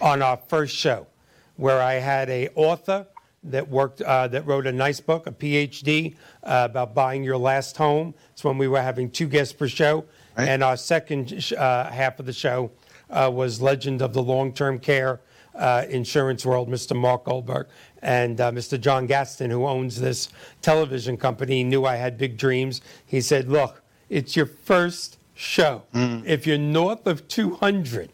on 0.00 0.22
our 0.22 0.36
first 0.36 0.76
show, 0.76 1.06
where 1.56 1.80
I 1.80 1.94
had 1.94 2.28
a 2.30 2.48
author 2.54 3.06
that 3.44 3.68
worked 3.68 4.02
uh, 4.02 4.28
that 4.28 4.46
wrote 4.46 4.66
a 4.66 4.72
nice 4.72 5.00
book, 5.00 5.26
a 5.26 5.32
PhD 5.32 6.16
uh, 6.42 6.68
about 6.70 6.94
buying 6.94 7.24
your 7.24 7.38
last 7.38 7.76
home. 7.76 8.14
It's 8.32 8.44
when 8.44 8.58
we 8.58 8.68
were 8.68 8.82
having 8.82 9.10
two 9.10 9.26
guests 9.26 9.54
per 9.54 9.68
show, 9.68 10.04
right. 10.36 10.48
and 10.48 10.62
our 10.62 10.76
second 10.76 11.52
uh, 11.56 11.90
half 11.90 12.18
of 12.18 12.26
the 12.26 12.32
show 12.32 12.70
uh, 13.08 13.30
was 13.32 13.62
Legend 13.62 14.02
of 14.02 14.12
the 14.12 14.22
Long 14.22 14.52
Term 14.52 14.78
Care 14.78 15.20
uh, 15.56 15.86
Insurance 15.88 16.44
World, 16.44 16.68
Mr. 16.68 16.96
Mark 16.96 17.24
Goldberg, 17.24 17.66
and 18.02 18.40
uh, 18.40 18.52
Mr. 18.52 18.80
John 18.80 19.06
Gaston, 19.06 19.50
who 19.50 19.66
owns 19.66 20.00
this 20.00 20.28
television 20.62 21.16
company, 21.16 21.64
knew 21.64 21.84
I 21.84 21.96
had 21.96 22.18
big 22.18 22.36
dreams. 22.36 22.80
He 23.04 23.20
said, 23.20 23.48
"Look, 23.48 23.82
it's 24.08 24.36
your 24.36 24.46
first 24.46 25.18
show. 25.34 25.82
Mm. 25.94 26.24
If 26.24 26.46
you're 26.46 26.58
north 26.58 27.06
of 27.06 27.26
200, 27.28 28.10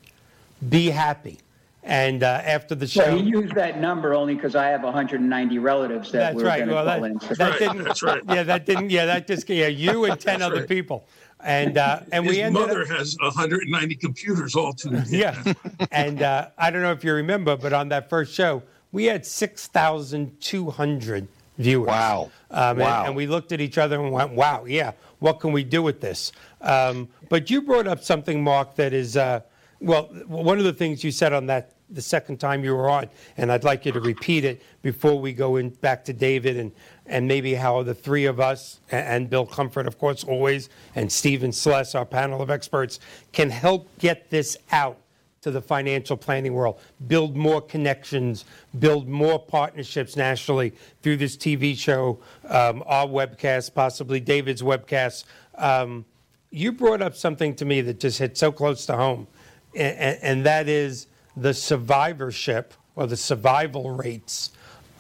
be 0.69 0.91
happy." 0.91 1.39
And 1.85 2.23
uh, 2.23 2.41
after 2.45 2.77
the 2.77 2.87
show, 2.87 3.07
well, 3.07 3.19
he 3.19 3.25
used 3.25 3.57
that 3.57 3.81
number 3.81 4.15
only 4.15 4.37
because 4.37 4.55
I 4.55 4.69
have 4.69 4.85
190 4.85 5.59
relatives 5.59 6.13
that 6.13 6.19
that's 6.19 6.37
were 6.37 6.45
right. 6.45 6.59
going 6.59 6.69
to 6.69 6.75
well, 6.77 6.85
call 6.85 7.01
that, 7.01 7.11
in. 7.11 7.19
That 7.19 7.41
right. 7.41 7.59
didn't, 7.59 7.83
that's 7.83 8.03
right. 8.05 8.23
Yeah, 8.29 8.45
that 8.45 8.67
didn't. 8.67 8.91
Yeah, 8.91 9.07
that 9.07 9.27
just. 9.27 9.49
Yeah, 9.49 9.67
you 9.67 10.05
and 10.05 10.19
10 10.19 10.43
other 10.43 10.61
right. 10.61 10.69
people. 10.69 11.05
And 11.43 11.77
uh, 11.77 12.01
and 12.13 12.25
His 12.25 12.37
we 12.37 12.43
ended 12.43 12.63
mother 12.63 12.83
up, 12.83 12.89
has 12.89 13.17
190 13.21 13.97
computers 13.97 14.55
all 14.55 14.73
tuned 14.73 15.09
Yeah, 15.09 15.43
and 15.91 16.23
uh, 16.23 16.51
I 16.57 16.71
don't 16.71 16.83
know 16.83 16.93
if 16.93 17.03
you 17.03 17.13
remember, 17.15 17.57
but 17.57 17.73
on 17.73 17.89
that 17.89 18.09
first 18.09 18.33
show, 18.33 18.63
we 18.93 19.07
had 19.07 19.27
6,200 19.27 21.29
viewers. 21.59 21.89
Wow. 21.89 22.31
Um, 22.51 22.79
wow. 22.79 23.01
And, 23.01 23.09
and, 23.09 23.17
we 23.17 23.27
looked 23.27 23.53
at 23.53 23.61
each 23.61 23.79
other 23.79 24.01
and 24.01 24.13
went, 24.13 24.33
"Wow, 24.33 24.67
yeah, 24.67 24.93
what 25.19 25.41
can 25.41 25.53
we 25.53 25.65
do 25.65 25.83
with 25.83 26.01
this?" 26.01 26.31
Um, 26.61 27.09
but 27.29 27.51
you 27.51 27.63
brought 27.63 27.89
up 27.89 28.05
something, 28.05 28.43
Mark, 28.43 28.77
that 28.77 28.93
is. 28.93 29.17
Uh, 29.17 29.41
well, 29.81 30.05
one 30.29 30.59
of 30.59 30.65
the 30.65 30.73
things 30.73 31.03
you 31.03 31.11
said 31.11 31.33
on 31.33 31.47
that 31.47 31.73
the 31.91 32.03
second 32.03 32.39
time 32.39 32.65
you 32.65 32.75
were 32.75 32.89
on, 32.89 33.09
and 33.37 33.53
I'd 33.53 33.65
like 33.65 33.85
you 33.85 33.93
to 33.93 34.01
repeat 34.01 34.45
it 34.45 34.63
before 34.81 35.19
we 35.19 35.33
go 35.33 35.57
in 35.57 35.71
back 35.71 36.05
to 36.07 36.13
David 36.13 36.57
and, 36.57 36.73
and 37.07 37.27
maybe 37.27 37.55
how 37.55 37.83
the 37.83 37.95
three 37.95 38.27
of 38.27 38.41
us 38.41 38.81
and, 38.91 39.29
Bill 39.29 39.47
Comfort, 39.47 39.87
of 39.87 39.99
course, 39.99 40.25
always, 40.25 40.69
and 40.95 41.11
Stephen 41.11 41.53
Sless, 41.53 41.95
our 41.95 42.07
panel 42.07 42.41
of 42.41 42.51
experts, 42.51 43.01
can 43.33 43.51
help 43.51 43.89
get 43.99 44.31
this 44.31 44.57
out 44.71 44.99
to 45.43 45.51
the 45.51 45.61
financial 45.61 46.17
planning 46.17 46.55
world, 46.55 46.79
build 47.09 47.37
more 47.37 47.61
connections, 47.61 48.45
build 48.79 49.09
more 49.09 49.41
partnerships 49.41 50.17
nationally 50.17 50.73
through 51.03 51.17
this 51.17 51.37
TV 51.37 51.77
show, 51.77 52.21
um, 52.49 52.85
our 52.87 53.07
webcast, 53.07 53.75
possibly 53.75 54.21
David's 54.21 54.63
webcast. 54.63 55.25
Um, 55.57 56.05
you 56.51 56.71
brought 56.71 57.03
up 57.03 57.17
something 57.17 57.57
to 57.57 57.65
me 57.65 57.81
that 57.81 57.99
just 57.99 58.19
hit 58.19 58.39
so 58.39 58.53
close 58.53 58.87
to 58.87 58.97
home 58.97 59.27
and, 59.75 60.19
and 60.23 60.47
that 60.47 60.69
is 60.69 61.07
the 61.37 61.55
survivorship 61.55 62.75
or 62.95 63.07
the 63.07 63.17
survival 63.17 63.91
rates 63.91 64.51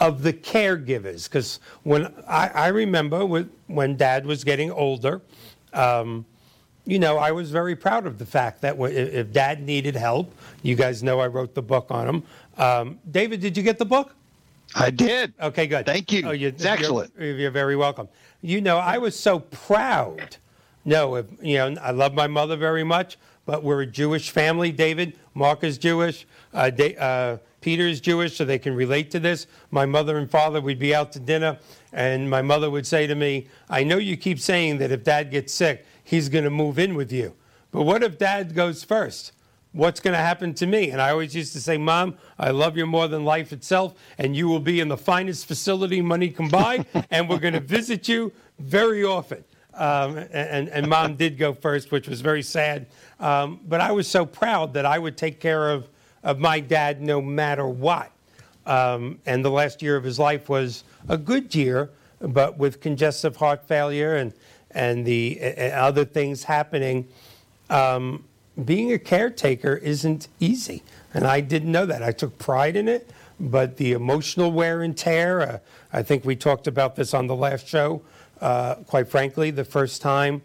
of 0.02 0.22
the 0.22 0.32
caregivers. 0.32 1.24
Because 1.24 1.60
when 1.84 2.12
I, 2.28 2.48
I 2.48 2.68
remember 2.68 3.24
with, 3.24 3.50
when 3.68 3.96
Dad 3.96 4.26
was 4.26 4.42
getting 4.42 4.70
older, 4.70 5.22
um, 5.72 6.26
you 6.84 6.98
know, 6.98 7.16
I 7.16 7.30
was 7.30 7.50
very 7.52 7.76
proud 7.76 8.06
of 8.06 8.18
the 8.18 8.26
fact 8.26 8.60
that 8.62 8.76
if 8.78 9.32
Dad 9.32 9.62
needed 9.62 9.94
help, 9.94 10.34
you 10.62 10.74
guys 10.74 11.02
know 11.02 11.20
I 11.20 11.28
wrote 11.28 11.54
the 11.54 11.62
book 11.62 11.86
on 11.90 12.08
him. 12.08 12.22
Um, 12.58 12.98
David, 13.08 13.40
did 13.40 13.56
you 13.56 13.62
get 13.62 13.78
the 13.78 13.84
book? 13.84 14.14
I 14.74 14.90
did. 14.90 15.32
Okay, 15.40 15.68
good. 15.68 15.86
Thank 15.86 16.10
you. 16.10 16.26
Oh, 16.26 16.32
you 16.32 16.48
it's 16.48 16.64
excellent. 16.64 17.12
You're, 17.16 17.36
you're, 17.36 17.50
very 17.50 17.76
welcome. 17.76 18.08
You 18.40 18.60
know, 18.60 18.78
I 18.78 18.98
was 18.98 19.16
so 19.16 19.38
proud. 19.38 20.36
No, 20.84 21.14
if, 21.16 21.26
you 21.40 21.58
know, 21.58 21.76
I 21.80 21.92
love 21.92 22.14
my 22.14 22.26
mother 22.26 22.56
very 22.56 22.82
much, 22.82 23.18
but 23.46 23.62
we're 23.62 23.82
a 23.82 23.86
Jewish 23.86 24.30
family. 24.30 24.72
David, 24.72 25.16
Mark 25.34 25.62
is 25.62 25.78
Jewish, 25.78 26.26
uh, 26.52 26.70
uh, 26.98 27.36
Peter 27.62 27.86
is 27.86 28.00
Jewish, 28.00 28.36
so 28.36 28.44
they 28.44 28.58
can 28.58 28.74
relate 28.74 29.10
to 29.12 29.20
this. 29.20 29.46
My 29.70 29.86
mother 29.86 30.18
and 30.18 30.30
father 30.30 30.60
would 30.60 30.78
be 30.78 30.94
out 30.94 31.12
to 31.12 31.20
dinner, 31.20 31.58
and 31.92 32.28
my 32.28 32.42
mother 32.42 32.70
would 32.70 32.86
say 32.86 33.06
to 33.06 33.14
me, 33.14 33.48
I 33.70 33.84
know 33.84 33.96
you 33.96 34.16
keep 34.16 34.38
saying 34.38 34.78
that 34.78 34.92
if 34.92 35.04
dad 35.04 35.30
gets 35.30 35.54
sick, 35.54 35.86
he's 36.04 36.28
going 36.28 36.44
to 36.44 36.50
move 36.50 36.78
in 36.78 36.94
with 36.94 37.10
you. 37.10 37.34
But 37.70 37.82
what 37.82 38.02
if 38.02 38.18
dad 38.18 38.54
goes 38.54 38.84
first? 38.84 39.32
what's 39.72 40.00
going 40.00 40.12
to 40.12 40.20
happen 40.20 40.54
to 40.54 40.66
me? 40.66 40.90
And 40.90 41.00
I 41.00 41.10
always 41.10 41.34
used 41.34 41.52
to 41.54 41.60
say, 41.60 41.78
Mom, 41.78 42.16
I 42.38 42.50
love 42.50 42.76
you 42.76 42.86
more 42.86 43.08
than 43.08 43.24
life 43.24 43.52
itself, 43.52 43.94
and 44.18 44.36
you 44.36 44.48
will 44.48 44.60
be 44.60 44.80
in 44.80 44.88
the 44.88 44.96
finest 44.96 45.46
facility 45.46 46.00
money 46.00 46.28
can 46.28 46.48
buy, 46.50 46.84
and 47.10 47.28
we're 47.28 47.38
going 47.38 47.54
to 47.54 47.60
visit 47.60 48.08
you 48.08 48.32
very 48.58 49.04
often. 49.04 49.44
Um, 49.74 50.18
and, 50.18 50.68
and 50.68 50.86
mom 50.86 51.16
did 51.16 51.38
go 51.38 51.54
first, 51.54 51.92
which 51.92 52.06
was 52.06 52.20
very 52.20 52.42
sad. 52.42 52.86
Um, 53.18 53.58
but 53.66 53.80
I 53.80 53.90
was 53.90 54.06
so 54.06 54.26
proud 54.26 54.74
that 54.74 54.84
I 54.84 54.98
would 54.98 55.16
take 55.16 55.40
care 55.40 55.70
of, 55.70 55.88
of 56.22 56.38
my 56.38 56.60
dad 56.60 57.02
no 57.02 57.20
matter 57.20 57.66
what. 57.66 58.10
Um, 58.64 59.18
and 59.26 59.44
the 59.44 59.50
last 59.50 59.82
year 59.82 59.96
of 59.96 60.04
his 60.04 60.18
life 60.18 60.48
was 60.48 60.84
a 61.08 61.18
good 61.18 61.54
year, 61.54 61.90
but 62.20 62.58
with 62.58 62.80
congestive 62.80 63.36
heart 63.36 63.66
failure 63.66 64.16
and, 64.16 64.32
and 64.70 65.04
the 65.04 65.40
uh, 65.42 65.62
other 65.70 66.04
things 66.04 66.44
happening, 66.44 67.08
um, 67.70 68.24
being 68.64 68.92
a 68.92 68.98
caretaker 68.98 69.76
isn't 69.76 70.28
easy. 70.38 70.82
And 71.14 71.26
I 71.26 71.40
didn't 71.40 71.72
know 71.72 71.86
that. 71.86 72.02
I 72.02 72.12
took 72.12 72.38
pride 72.38 72.76
in 72.76 72.86
it, 72.86 73.10
but 73.40 73.76
the 73.76 73.92
emotional 73.92 74.52
wear 74.52 74.82
and 74.82 74.96
tear, 74.96 75.40
uh, 75.40 75.58
I 75.92 76.02
think 76.02 76.24
we 76.24 76.36
talked 76.36 76.66
about 76.66 76.94
this 76.94 77.14
on 77.14 77.26
the 77.26 77.34
last 77.34 77.66
show. 77.66 78.02
Uh, 78.40 78.76
quite 78.86 79.08
frankly, 79.08 79.50
the 79.50 79.64
first 79.64 80.02
time 80.02 80.42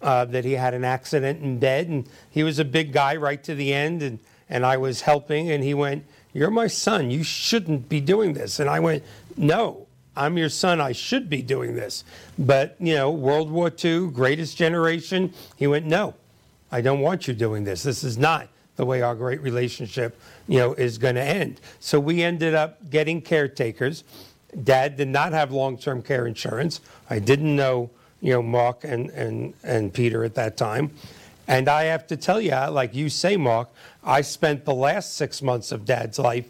uh, 0.00 0.24
that 0.26 0.44
he 0.44 0.52
had 0.52 0.74
an 0.74 0.84
accident 0.84 1.42
in 1.42 1.58
bed, 1.58 1.88
and 1.88 2.08
he 2.30 2.42
was 2.42 2.58
a 2.58 2.64
big 2.64 2.92
guy 2.92 3.16
right 3.16 3.42
to 3.44 3.54
the 3.54 3.72
end, 3.72 4.02
and, 4.02 4.18
and 4.48 4.64
I 4.64 4.76
was 4.76 5.02
helping, 5.02 5.50
and 5.50 5.64
he 5.64 5.74
went, 5.74 6.04
You're 6.32 6.50
my 6.50 6.66
son. 6.66 7.10
You 7.10 7.22
shouldn't 7.22 7.88
be 7.88 8.00
doing 8.00 8.34
this. 8.34 8.60
And 8.60 8.68
I 8.68 8.80
went, 8.80 9.02
No, 9.36 9.86
I'm 10.16 10.38
your 10.38 10.48
son. 10.48 10.80
I 10.80 10.92
should 10.92 11.28
be 11.28 11.42
doing 11.42 11.74
this. 11.74 12.04
But, 12.38 12.76
you 12.78 12.94
know, 12.94 13.10
World 13.10 13.50
War 13.50 13.72
II, 13.82 14.10
greatest 14.10 14.56
generation. 14.56 15.32
He 15.56 15.66
went, 15.66 15.86
No, 15.86 16.14
I 16.70 16.80
don't 16.80 17.00
want 17.00 17.28
you 17.28 17.34
doing 17.34 17.64
this. 17.64 17.82
This 17.82 18.04
is 18.04 18.18
not 18.18 18.48
the 18.76 18.84
way 18.84 19.02
our 19.02 19.14
great 19.14 19.40
relationship, 19.40 20.18
you 20.48 20.58
know, 20.58 20.74
is 20.74 20.98
going 20.98 21.14
to 21.14 21.22
end. 21.22 21.60
So 21.80 22.00
we 22.00 22.22
ended 22.22 22.54
up 22.54 22.90
getting 22.90 23.22
caretakers. 23.22 24.04
Dad 24.62 24.96
did 24.96 25.08
not 25.08 25.32
have 25.32 25.52
long-term 25.52 26.02
care 26.02 26.26
insurance. 26.26 26.80
I 27.08 27.18
didn't 27.18 27.54
know, 27.54 27.90
you 28.20 28.32
know, 28.32 28.42
Mark 28.42 28.84
and, 28.84 29.10
and, 29.10 29.54
and 29.62 29.92
Peter 29.92 30.24
at 30.24 30.34
that 30.34 30.56
time. 30.56 30.90
And 31.46 31.68
I 31.68 31.84
have 31.84 32.06
to 32.08 32.16
tell 32.16 32.40
you, 32.40 32.52
like 32.52 32.94
you 32.94 33.08
say, 33.08 33.36
Mark, 33.36 33.68
I 34.02 34.22
spent 34.22 34.64
the 34.64 34.74
last 34.74 35.14
six 35.14 35.42
months 35.42 35.72
of 35.72 35.84
Dad's 35.84 36.18
life 36.18 36.46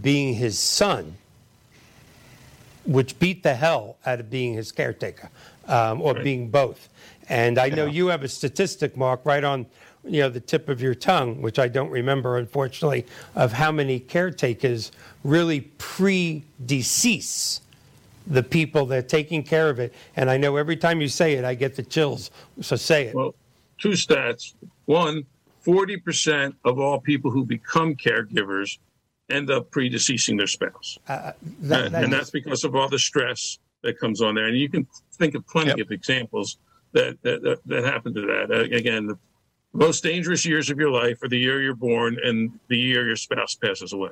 being 0.00 0.34
his 0.34 0.58
son, 0.58 1.16
which 2.84 3.18
beat 3.18 3.42
the 3.42 3.54
hell 3.54 3.96
out 4.04 4.20
of 4.20 4.30
being 4.30 4.54
his 4.54 4.72
caretaker 4.72 5.30
um, 5.68 6.00
or 6.00 6.14
right. 6.14 6.24
being 6.24 6.48
both. 6.50 6.88
And 7.28 7.58
I 7.58 7.68
know 7.68 7.86
you 7.86 8.08
have 8.08 8.24
a 8.24 8.28
statistic, 8.28 8.96
Mark, 8.96 9.24
right 9.24 9.44
on 9.44 9.66
you 10.04 10.20
know 10.20 10.28
the 10.28 10.40
tip 10.40 10.68
of 10.68 10.82
your 10.82 10.94
tongue, 10.94 11.40
which 11.40 11.58
I 11.58 11.68
don't 11.68 11.90
remember, 11.90 12.38
unfortunately, 12.38 13.06
of 13.34 13.52
how 13.52 13.70
many 13.70 14.00
caretakers 14.00 14.90
really 15.22 15.60
pre-decease 15.78 17.60
the 18.26 18.42
people 18.42 18.86
that 18.86 18.98
are 18.98 19.02
taking 19.06 19.42
care 19.42 19.68
of 19.68 19.78
it. 19.78 19.94
And 20.16 20.30
I 20.30 20.36
know 20.36 20.56
every 20.56 20.76
time 20.76 21.00
you 21.00 21.08
say 21.08 21.34
it, 21.34 21.44
I 21.44 21.54
get 21.54 21.76
the 21.76 21.82
chills. 21.82 22.30
So 22.60 22.76
say 22.76 23.06
it. 23.06 23.14
Well, 23.14 23.34
two 23.82 23.90
stats. 23.90 24.54
One, 24.86 25.26
40% 25.66 26.54
of 26.64 26.78
all 26.78 27.00
people 27.00 27.30
who 27.30 27.44
become 27.44 27.94
caregivers 27.94 28.78
end 29.28 29.50
up 29.50 29.70
predeceasing 29.70 30.38
their 30.38 30.46
spouse. 30.46 30.98
Uh, 31.08 31.32
that, 31.62 31.86
and, 31.86 31.94
that 31.94 32.04
and 32.04 32.12
that's 32.12 32.30
because 32.30 32.64
of 32.64 32.76
all 32.76 32.88
the 32.88 32.98
stress 32.98 33.58
that 33.82 33.98
comes 33.98 34.22
on 34.22 34.34
there. 34.34 34.46
And 34.46 34.56
you 34.56 34.68
can 34.68 34.86
think 35.14 35.34
of 35.34 35.46
plenty 35.46 35.70
yep. 35.70 35.80
of 35.80 35.90
examples 35.90 36.58
that 36.92 37.20
that, 37.22 37.42
that, 37.42 37.60
that 37.66 37.84
happened 37.84 38.14
to 38.16 38.22
that. 38.22 38.50
Uh, 38.50 38.76
again, 38.76 39.06
the 39.06 39.18
most 39.72 40.02
dangerous 40.02 40.44
years 40.44 40.70
of 40.70 40.78
your 40.78 40.90
life 40.90 41.22
are 41.22 41.28
the 41.28 41.38
year 41.38 41.62
you're 41.62 41.74
born 41.74 42.18
and 42.22 42.58
the 42.68 42.76
year 42.76 43.06
your 43.06 43.16
spouse 43.16 43.54
passes 43.54 43.92
away. 43.92 44.10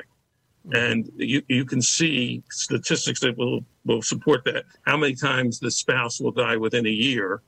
Mm-hmm. 0.66 0.77
And 0.77 1.12
you, 1.16 1.43
you 1.49 1.64
can 1.64 1.83
see 1.83 2.43
statistics 2.51 3.21
that 3.21 3.37
will, 3.37 3.64
will 3.85 4.03
support 4.03 4.45
that. 4.45 4.64
How 4.87 4.97
many 4.97 5.14
times 5.14 5.61
the 5.61 5.71
spouse 5.71 6.21
will 6.21 6.33
die 6.33 6.57
within 6.57 6.87
a 6.87 6.91
year 6.91 7.43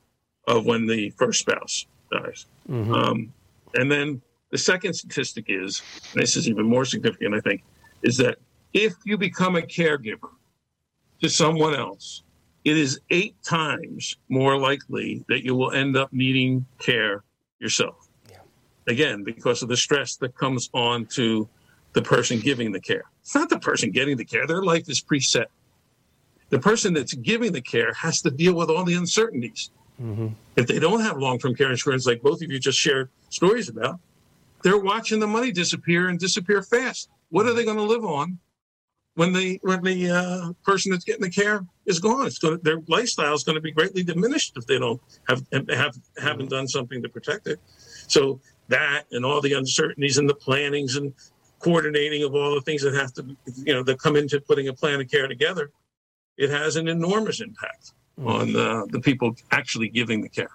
of 0.47 0.65
when 0.65 0.85
the 0.85 1.09
first 1.11 1.39
spouse 1.39 1.87
dies. 2.13 2.45
Mm-hmm. 2.69 2.93
Um, 2.93 3.33
and 3.75 3.91
then 3.91 4.21
the 4.51 4.57
second 4.57 4.93
statistic 4.93 5.45
is, 5.47 5.81
and 6.13 6.21
this 6.21 6.35
is 6.35 6.47
even 6.47 6.65
more 6.65 6.85
significant, 6.85 7.33
I 7.33 7.39
think, 7.39 7.63
is 8.03 8.17
that 8.17 8.37
if 8.73 8.93
you 9.05 9.17
become 9.17 9.55
a 9.55 9.61
caregiver 9.61 10.29
to 11.21 11.29
someone 11.29 11.75
else, 11.75 12.23
it 12.63 12.77
is 12.77 12.99
eight 13.09 13.35
times 13.43 14.17
more 14.29 14.57
likely 14.57 15.25
that 15.27 15.43
you 15.43 15.55
will 15.55 15.71
end 15.71 15.97
up 15.97 16.13
needing 16.13 16.65
care 16.79 17.23
yourself. 17.59 18.07
Yeah. 18.29 18.37
Again, 18.87 19.23
because 19.23 19.63
of 19.63 19.69
the 19.69 19.77
stress 19.77 20.15
that 20.17 20.35
comes 20.37 20.69
on 20.73 21.05
to 21.07 21.47
the 21.93 22.01
person 22.01 22.39
giving 22.39 22.71
the 22.71 22.79
care. 22.79 23.03
It's 23.21 23.35
not 23.35 23.49
the 23.49 23.59
person 23.59 23.91
getting 23.91 24.17
the 24.17 24.25
care, 24.25 24.47
their 24.47 24.63
life 24.63 24.89
is 24.89 25.01
preset. 25.01 25.45
The 26.49 26.59
person 26.59 26.93
that's 26.93 27.13
giving 27.13 27.51
the 27.51 27.61
care 27.61 27.93
has 27.93 28.21
to 28.21 28.31
deal 28.31 28.53
with 28.53 28.69
all 28.69 28.83
the 28.83 28.95
uncertainties. 28.95 29.71
Mm-hmm. 30.01 30.29
If 30.55 30.67
they 30.67 30.79
don't 30.79 31.01
have 31.01 31.17
long 31.17 31.39
term 31.39 31.55
care 31.55 31.69
insurance, 31.69 32.05
like 32.05 32.21
both 32.21 32.41
of 32.41 32.51
you 32.51 32.59
just 32.59 32.79
shared 32.79 33.09
stories 33.29 33.69
about, 33.69 33.99
they're 34.63 34.79
watching 34.79 35.19
the 35.19 35.27
money 35.27 35.51
disappear 35.51 36.09
and 36.09 36.19
disappear 36.19 36.61
fast. 36.61 37.09
What 37.29 37.45
are 37.45 37.53
they 37.53 37.65
going 37.65 37.77
to 37.77 37.83
live 37.83 38.05
on 38.05 38.39
when 39.15 39.33
the 39.33 39.59
when 39.61 39.81
the 39.83 40.09
uh, 40.09 40.53
person 40.63 40.91
that's 40.91 41.03
getting 41.03 41.21
the 41.21 41.29
care 41.29 41.65
is 41.85 41.99
gone. 41.99 42.25
It's 42.25 42.39
going 42.39 42.57
to, 42.57 42.63
their 42.63 42.81
lifestyle 42.87 43.33
is 43.33 43.43
going 43.43 43.55
to 43.55 43.61
be 43.61 43.71
greatly 43.71 44.03
diminished 44.03 44.53
if 44.55 44.65
they 44.65 44.79
don't 44.79 45.01
have 45.27 45.45
have 45.69 45.97
haven't 46.17 46.49
done 46.49 46.67
something 46.67 47.01
to 47.03 47.09
protect 47.09 47.47
it. 47.47 47.59
So 48.07 48.39
that 48.69 49.03
and 49.11 49.25
all 49.25 49.41
the 49.41 49.53
uncertainties 49.53 50.17
and 50.17 50.29
the 50.29 50.35
plannings 50.35 50.95
and 50.95 51.13
coordinating 51.59 52.23
of 52.23 52.35
all 52.35 52.55
the 52.55 52.61
things 52.61 52.81
that 52.81 52.93
have 52.93 53.13
to 53.13 53.37
you 53.63 53.73
know 53.73 53.83
that 53.83 53.99
come 53.99 54.15
into 54.15 54.39
putting 54.41 54.67
a 54.67 54.73
plan 54.73 54.99
of 54.99 55.09
care 55.09 55.27
together, 55.27 55.71
it 56.37 56.49
has 56.49 56.75
an 56.75 56.87
enormous 56.87 57.39
impact. 57.41 57.93
On 58.23 58.55
uh, 58.55 58.85
the 58.89 58.99
people 58.99 59.35
actually 59.51 59.89
giving 59.89 60.21
the 60.21 60.29
care. 60.29 60.51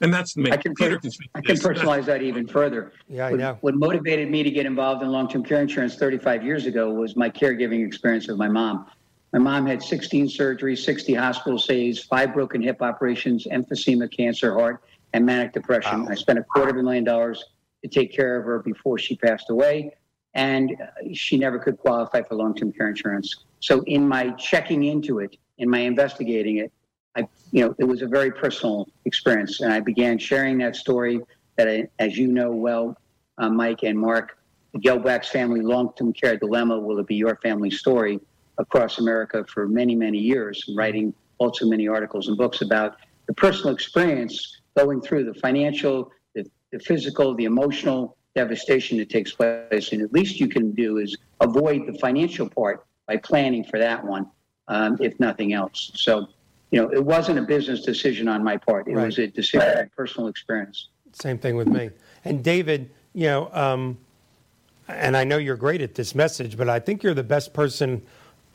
And 0.00 0.14
that's 0.14 0.34
the 0.34 0.42
main. 0.42 0.52
I 0.52 0.56
can, 0.56 0.74
Peter 0.74 0.98
can 0.98 1.10
I 1.34 1.40
can 1.40 1.56
personalize 1.56 2.04
that 2.04 2.22
even 2.22 2.46
further. 2.46 2.92
Yeah, 3.08 3.26
I 3.26 3.30
what, 3.30 3.40
know. 3.40 3.58
What 3.62 3.74
motivated 3.74 4.30
me 4.30 4.42
to 4.42 4.50
get 4.50 4.64
involved 4.64 5.02
in 5.02 5.10
long-term 5.10 5.42
care 5.42 5.60
insurance 5.60 5.96
35 5.96 6.44
years 6.44 6.66
ago 6.66 6.92
was 6.92 7.16
my 7.16 7.28
caregiving 7.28 7.84
experience 7.84 8.28
with 8.28 8.36
my 8.36 8.48
mom. 8.48 8.86
My 9.32 9.38
mom 9.38 9.66
had 9.66 9.82
16 9.82 10.28
surgeries, 10.28 10.78
60 10.78 11.14
hospital 11.14 11.58
stays, 11.58 12.02
five 12.02 12.32
broken 12.32 12.62
hip 12.62 12.80
operations, 12.80 13.46
emphysema, 13.46 14.10
cancer, 14.10 14.54
heart, 14.54 14.82
and 15.12 15.26
manic 15.26 15.52
depression. 15.52 16.04
Wow. 16.04 16.10
I 16.10 16.14
spent 16.14 16.38
a 16.38 16.44
quarter 16.44 16.70
of 16.70 16.76
a 16.76 16.82
million 16.82 17.04
dollars 17.04 17.44
to 17.82 17.88
take 17.88 18.12
care 18.12 18.38
of 18.38 18.44
her 18.44 18.60
before 18.60 18.98
she 18.98 19.16
passed 19.16 19.50
away, 19.50 19.94
and 20.34 20.76
she 21.12 21.36
never 21.36 21.58
could 21.58 21.76
qualify 21.76 22.22
for 22.22 22.36
long-term 22.36 22.72
care 22.72 22.88
insurance. 22.88 23.44
So, 23.60 23.82
in 23.82 24.06
my 24.06 24.30
checking 24.30 24.84
into 24.84 25.18
it, 25.18 25.36
in 25.58 25.68
my 25.68 25.80
investigating 25.80 26.58
it, 26.58 26.72
I, 27.18 27.28
you 27.50 27.64
know, 27.64 27.74
it 27.78 27.84
was 27.84 28.02
a 28.02 28.06
very 28.06 28.30
personal 28.30 28.88
experience, 29.04 29.60
and 29.60 29.72
I 29.72 29.80
began 29.80 30.18
sharing 30.18 30.58
that 30.58 30.76
story. 30.76 31.20
That, 31.56 31.68
I, 31.68 31.88
as 31.98 32.16
you 32.16 32.28
know 32.28 32.52
well, 32.52 32.96
uh, 33.38 33.50
Mike 33.50 33.82
and 33.82 33.98
Mark, 33.98 34.38
the 34.72 34.78
Gelbwaks 34.78 35.26
family 35.26 35.60
long-term 35.60 36.12
care 36.12 36.36
dilemma 36.36 36.78
will 36.78 36.98
it 37.00 37.06
be 37.06 37.16
your 37.16 37.36
family 37.36 37.70
story 37.70 38.20
across 38.58 38.98
America 38.98 39.44
for 39.52 39.66
many, 39.66 39.96
many 39.96 40.18
years, 40.18 40.64
writing 40.76 41.12
also 41.38 41.66
many 41.66 41.88
articles 41.88 42.28
and 42.28 42.36
books 42.36 42.60
about 42.60 42.96
the 43.26 43.34
personal 43.34 43.74
experience 43.74 44.60
going 44.76 45.00
through 45.00 45.24
the 45.24 45.34
financial, 45.34 46.12
the, 46.34 46.44
the 46.72 46.78
physical, 46.78 47.34
the 47.34 47.44
emotional 47.44 48.16
devastation 48.36 48.98
that 48.98 49.10
takes 49.10 49.32
place. 49.32 49.92
And 49.92 50.02
at 50.02 50.12
least 50.12 50.38
you 50.38 50.48
can 50.48 50.72
do 50.72 50.98
is 50.98 51.16
avoid 51.40 51.86
the 51.86 51.98
financial 51.98 52.48
part 52.48 52.84
by 53.08 53.16
planning 53.16 53.64
for 53.64 53.78
that 53.78 54.04
one, 54.04 54.30
um, 54.68 54.96
if 55.00 55.18
nothing 55.18 55.52
else. 55.54 55.90
So 55.94 56.28
you 56.70 56.80
know, 56.80 56.90
it 56.92 57.04
wasn't 57.04 57.38
a 57.38 57.42
business 57.42 57.82
decision 57.82 58.28
on 58.28 58.44
my 58.44 58.56
part. 58.56 58.88
It 58.88 58.94
right. 58.94 59.06
was 59.06 59.18
a 59.18 59.26
decision 59.26 59.90
personal 59.96 60.28
experience. 60.28 60.88
Same 61.12 61.38
thing 61.38 61.56
with 61.56 61.68
me. 61.68 61.90
And 62.24 62.44
David, 62.44 62.90
you 63.14 63.26
know, 63.26 63.50
um, 63.52 63.98
and 64.88 65.16
I 65.16 65.24
know 65.24 65.38
you're 65.38 65.56
great 65.56 65.80
at 65.80 65.94
this 65.94 66.14
message, 66.14 66.56
but 66.56 66.68
I 66.68 66.78
think 66.78 67.02
you're 67.02 67.14
the 67.14 67.22
best 67.22 67.52
person 67.52 68.02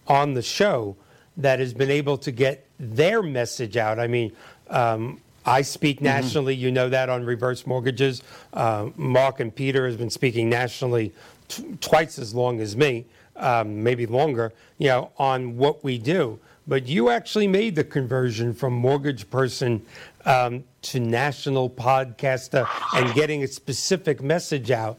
on 0.08 0.34
the 0.34 0.42
show 0.42 0.96
that 1.38 1.60
has 1.60 1.74
been 1.74 1.90
able 1.90 2.18
to 2.20 2.32
get 2.32 2.68
their 2.80 3.24
message 3.24 3.78
out. 3.78 4.00
I 4.00 4.08
mean, 4.08 4.32
um, 4.70 5.20
I 5.46 5.62
speak 5.62 5.98
mm-hmm. 5.98 6.06
nationally. 6.06 6.56
Mm-hmm. 6.56 6.64
You 6.64 6.72
know 6.72 6.90
that 6.90 7.10
on 7.10 7.26
reverse 7.26 7.66
mortgages. 7.66 8.22
Uh, 8.54 8.90
Mark 8.96 9.40
and 9.40 9.54
Peter 9.54 9.86
has 9.86 9.98
been 9.98 10.10
speaking 10.10 10.50
nationally 10.50 11.14
t- 11.48 11.78
twice 11.82 12.20
as 12.20 12.34
long 12.34 12.60
as 12.60 12.78
me, 12.78 13.06
um, 13.36 13.84
maybe 13.84 14.06
longer. 14.06 14.54
You 14.78 14.90
know, 14.90 15.12
on 15.18 15.58
what 15.58 15.84
we 15.84 15.98
do 15.98 16.40
but 16.68 16.88
you 16.88 17.10
actually 17.10 17.48
made 17.48 17.76
the 17.76 17.84
conversion 17.84 18.54
from 18.54 18.74
mortgage 18.74 19.30
person 19.30 19.86
um, 20.26 20.64
to 20.82 21.00
national 21.00 21.70
podcaster 21.70 22.68
and 22.96 23.14
getting 23.14 23.44
a 23.44 23.48
specific 23.48 24.22
message 24.22 24.72
out. 24.72 24.98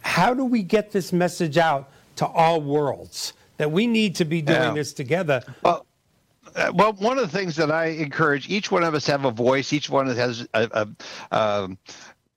How 0.00 0.34
do 0.34 0.44
we 0.44 0.62
get 0.62 0.90
this 0.90 1.12
message 1.12 1.58
out 1.58 1.90
to 2.16 2.26
all 2.26 2.60
worlds 2.60 3.34
that 3.58 3.70
we 3.70 3.86
need 3.86 4.14
to 4.16 4.24
be 4.24 4.42
doing 4.42 4.60
yeah. 4.60 4.74
this 4.74 4.92
together? 4.92 5.42
Well, 5.62 5.86
uh, 6.56 6.72
well, 6.74 6.92
one 6.94 7.18
of 7.18 7.30
the 7.30 7.38
things 7.38 7.54
that 7.56 7.70
I 7.70 7.86
encourage 7.86 8.48
each 8.48 8.70
one 8.70 8.82
of 8.82 8.94
us 8.94 9.06
have 9.06 9.24
a 9.24 9.30
voice. 9.30 9.72
Each 9.72 9.88
one 9.90 10.06
has 10.08 10.48
a, 10.54 10.68
a, 10.72 10.88
a, 11.30 11.36
um, 11.36 11.78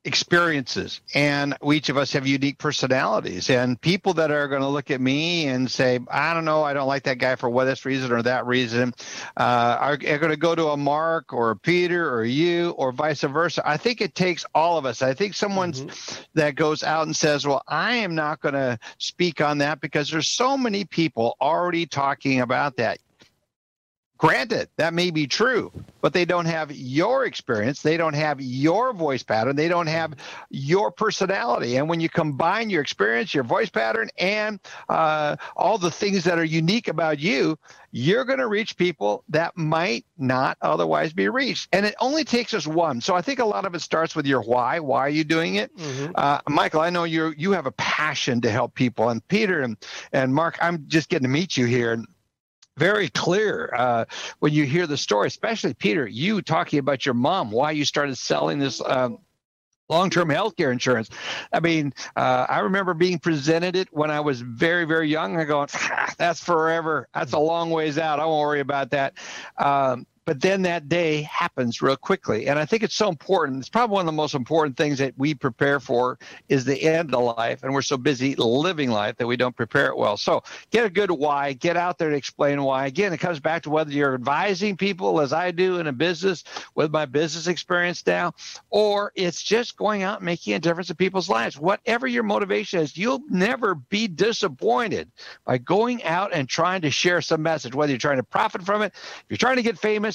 experiences 0.03 1.01
and 1.13 1.55
we 1.61 1.81
each 1.81 1.89
of 1.89 1.97
us 1.97 2.13
have 2.13 2.27
unique 2.27 2.59
personalities. 2.59 3.49
And 3.49 3.81
people 3.81 4.13
that 4.13 4.29
are 4.29 4.47
going 4.47 4.61
to 4.61 4.67
look 4.67 4.91
at 4.91 5.01
me 5.01 5.47
and 5.47 5.69
say 5.69 5.99
i 6.11 6.31
don't 6.33 6.45
know 6.45 6.61
i 6.63 6.73
don't 6.73 6.87
like 6.87 7.03
that 7.03 7.17
guy 7.17 7.35
for 7.35 7.49
what 7.49 7.65
this 7.65 7.85
reason 7.85 8.11
or 8.11 8.21
that 8.21 8.45
reason 8.45 8.93
uh, 9.37 9.77
are, 9.79 9.93
are 9.93 10.19
going 10.19 10.29
to 10.29 10.37
go 10.37 10.53
to 10.53 10.67
a 10.67 10.77
mark 10.77 11.33
or 11.33 11.49
a 11.49 11.55
peter 11.55 12.13
or 12.13 12.23
you 12.23 12.69
or 12.71 12.91
vice 12.91 13.21
versa. 13.21 13.63
I 13.67 13.77
think 13.77 13.99
it 13.99 14.13
takes 14.13 14.45
all 14.53 14.77
of 14.77 14.85
us. 14.85 15.01
I 15.01 15.15
think 15.15 15.33
someone's 15.33 15.81
mm-hmm. 15.81 16.23
that 16.35 16.53
goes 16.53 16.83
out 16.83 17.07
and 17.07 17.15
says 17.15 17.47
well 17.47 17.63
i 17.67 17.95
am 17.95 18.13
not 18.13 18.41
going 18.41 18.53
to 18.53 18.77
speak 18.99 19.41
on 19.41 19.57
that 19.59 19.81
because 19.81 20.11
there's 20.11 20.27
so 20.27 20.55
many 20.55 20.85
people 20.85 21.35
already 21.41 21.87
talking 21.87 22.41
about 22.41 22.77
that 22.77 22.99
Granted, 24.21 24.69
that 24.77 24.93
may 24.93 25.09
be 25.09 25.25
true, 25.25 25.71
but 25.99 26.13
they 26.13 26.25
don't 26.25 26.45
have 26.45 26.71
your 26.71 27.25
experience. 27.25 27.81
They 27.81 27.97
don't 27.97 28.13
have 28.13 28.39
your 28.39 28.93
voice 28.93 29.23
pattern. 29.23 29.55
They 29.55 29.67
don't 29.67 29.87
have 29.87 30.13
your 30.51 30.91
personality. 30.91 31.77
And 31.77 31.89
when 31.89 31.99
you 31.99 32.07
combine 32.07 32.69
your 32.69 32.83
experience, 32.83 33.33
your 33.33 33.43
voice 33.43 33.71
pattern, 33.71 34.11
and 34.19 34.59
uh, 34.89 35.37
all 35.57 35.79
the 35.79 35.89
things 35.89 36.23
that 36.25 36.37
are 36.37 36.43
unique 36.43 36.87
about 36.87 37.19
you, 37.19 37.57
you're 37.91 38.23
going 38.23 38.37
to 38.37 38.47
reach 38.47 38.77
people 38.77 39.23
that 39.29 39.57
might 39.57 40.05
not 40.19 40.55
otherwise 40.61 41.13
be 41.13 41.27
reached. 41.27 41.69
And 41.73 41.83
it 41.83 41.95
only 41.99 42.23
takes 42.23 42.53
us 42.53 42.67
one. 42.67 43.01
So 43.01 43.15
I 43.15 43.23
think 43.23 43.39
a 43.39 43.45
lot 43.45 43.65
of 43.65 43.73
it 43.73 43.81
starts 43.81 44.15
with 44.15 44.27
your 44.27 44.43
why. 44.43 44.79
Why 44.79 44.99
are 44.99 45.09
you 45.09 45.23
doing 45.23 45.55
it? 45.55 45.75
Mm-hmm. 45.75 46.11
Uh, 46.13 46.41
Michael, 46.47 46.81
I 46.81 46.91
know 46.91 47.05
you 47.05 47.33
you 47.39 47.53
have 47.53 47.65
a 47.65 47.71
passion 47.71 48.39
to 48.41 48.51
help 48.51 48.75
people. 48.75 49.09
And 49.09 49.27
Peter 49.29 49.61
and, 49.61 49.77
and 50.13 50.31
Mark, 50.31 50.59
I'm 50.61 50.85
just 50.87 51.09
getting 51.09 51.23
to 51.23 51.29
meet 51.29 51.57
you 51.57 51.65
here 51.65 51.93
very 52.81 53.09
clear 53.09 53.71
uh, 53.77 54.05
when 54.39 54.53
you 54.53 54.65
hear 54.65 54.87
the 54.87 54.97
story, 54.97 55.27
especially 55.27 55.75
Peter, 55.75 56.07
you 56.07 56.41
talking 56.41 56.79
about 56.79 57.05
your 57.05 57.13
mom, 57.13 57.51
why 57.51 57.69
you 57.69 57.85
started 57.85 58.17
selling 58.17 58.57
this. 58.57 58.81
Um, 58.83 59.19
long-term 59.87 60.29
health 60.29 60.55
care 60.55 60.71
insurance. 60.71 61.09
I 61.51 61.59
mean, 61.59 61.93
uh, 62.15 62.45
I 62.47 62.59
remember 62.59 62.93
being 62.93 63.19
presented 63.19 63.75
it 63.75 63.89
when 63.91 64.09
I 64.09 64.21
was 64.21 64.39
very, 64.39 64.85
very 64.85 65.09
young. 65.09 65.37
I 65.37 65.43
go, 65.43 65.67
ah, 65.71 66.13
that's 66.17 66.41
forever. 66.41 67.09
That's 67.13 67.33
a 67.33 67.39
long 67.39 67.71
ways 67.71 67.97
out. 67.97 68.21
I 68.21 68.25
won't 68.25 68.39
worry 68.39 68.61
about 68.61 68.91
that. 68.91 69.15
Um, 69.57 70.07
but 70.25 70.41
then 70.41 70.61
that 70.61 70.87
day 70.87 71.23
happens 71.23 71.81
real 71.81 71.95
quickly. 71.95 72.47
And 72.47 72.59
i 72.59 72.65
think 72.65 72.83
it's 72.83 72.95
so 72.95 73.09
important 73.09 73.59
it's 73.59 73.69
probably 73.69 73.93
one 73.93 74.01
of 74.01 74.05
the 74.05 74.11
most 74.11 74.35
important 74.35 74.77
things 74.77 74.97
that 74.99 75.13
we 75.17 75.33
prepare 75.33 75.79
for 75.79 76.19
is 76.49 76.65
the 76.65 76.81
end 76.83 77.13
of 77.13 77.35
life. 77.37 77.63
And 77.63 77.73
we're 77.73 77.81
so 77.81 77.97
busy 77.97 78.35
living 78.35 78.91
life 78.91 79.17
that 79.17 79.27
we 79.27 79.37
don't 79.37 79.55
prepare 79.55 79.87
it 79.87 79.97
well. 79.97 80.17
So 80.17 80.43
get 80.71 80.85
a 80.85 80.89
good 80.89 81.11
why 81.11 81.53
get 81.53 81.77
out 81.77 81.97
there 81.97 82.09
to 82.09 82.15
explain 82.15 82.61
why. 82.63 82.85
Again 82.87 83.13
it 83.13 83.19
comes 83.19 83.39
back 83.39 83.63
to 83.63 83.69
whether 83.69 83.91
you're 83.91 84.13
advising 84.13 84.77
people 84.77 85.19
as 85.21 85.33
i 85.33 85.51
do 85.51 85.79
in 85.79 85.87
a 85.87 85.93
business 85.93 86.43
with 86.75 86.91
my 86.91 87.05
business 87.05 87.47
experience 87.47 88.05
now 88.05 88.33
or 88.69 89.11
it's 89.15 89.41
just 89.41 89.77
going 89.77 90.03
out 90.03 90.17
and 90.17 90.25
making 90.25 90.53
a 90.53 90.59
difference 90.59 90.89
in 90.89 90.95
people's 90.95 91.29
lives. 91.29 91.59
Whatever 91.59 92.07
your 92.07 92.23
motivation 92.23 92.79
is 92.79 92.97
you'll 92.97 93.23
never 93.29 93.75
be 93.75 94.07
disappointed 94.07 95.09
by 95.45 95.57
going 95.57 96.03
out 96.03 96.33
and 96.33 96.47
trying 96.47 96.81
to 96.81 96.91
share 96.91 97.21
some 97.21 97.41
message 97.41 97.73
whether 97.73 97.91
you're 97.91 97.99
trying 97.99 98.17
to 98.17 98.23
profit 98.23 98.63
from 98.63 98.81
it 98.81 98.93
if 98.93 99.25
you're 99.29 99.37
trying 99.37 99.55
to 99.55 99.63
get 99.63 99.77
famous 99.77 100.10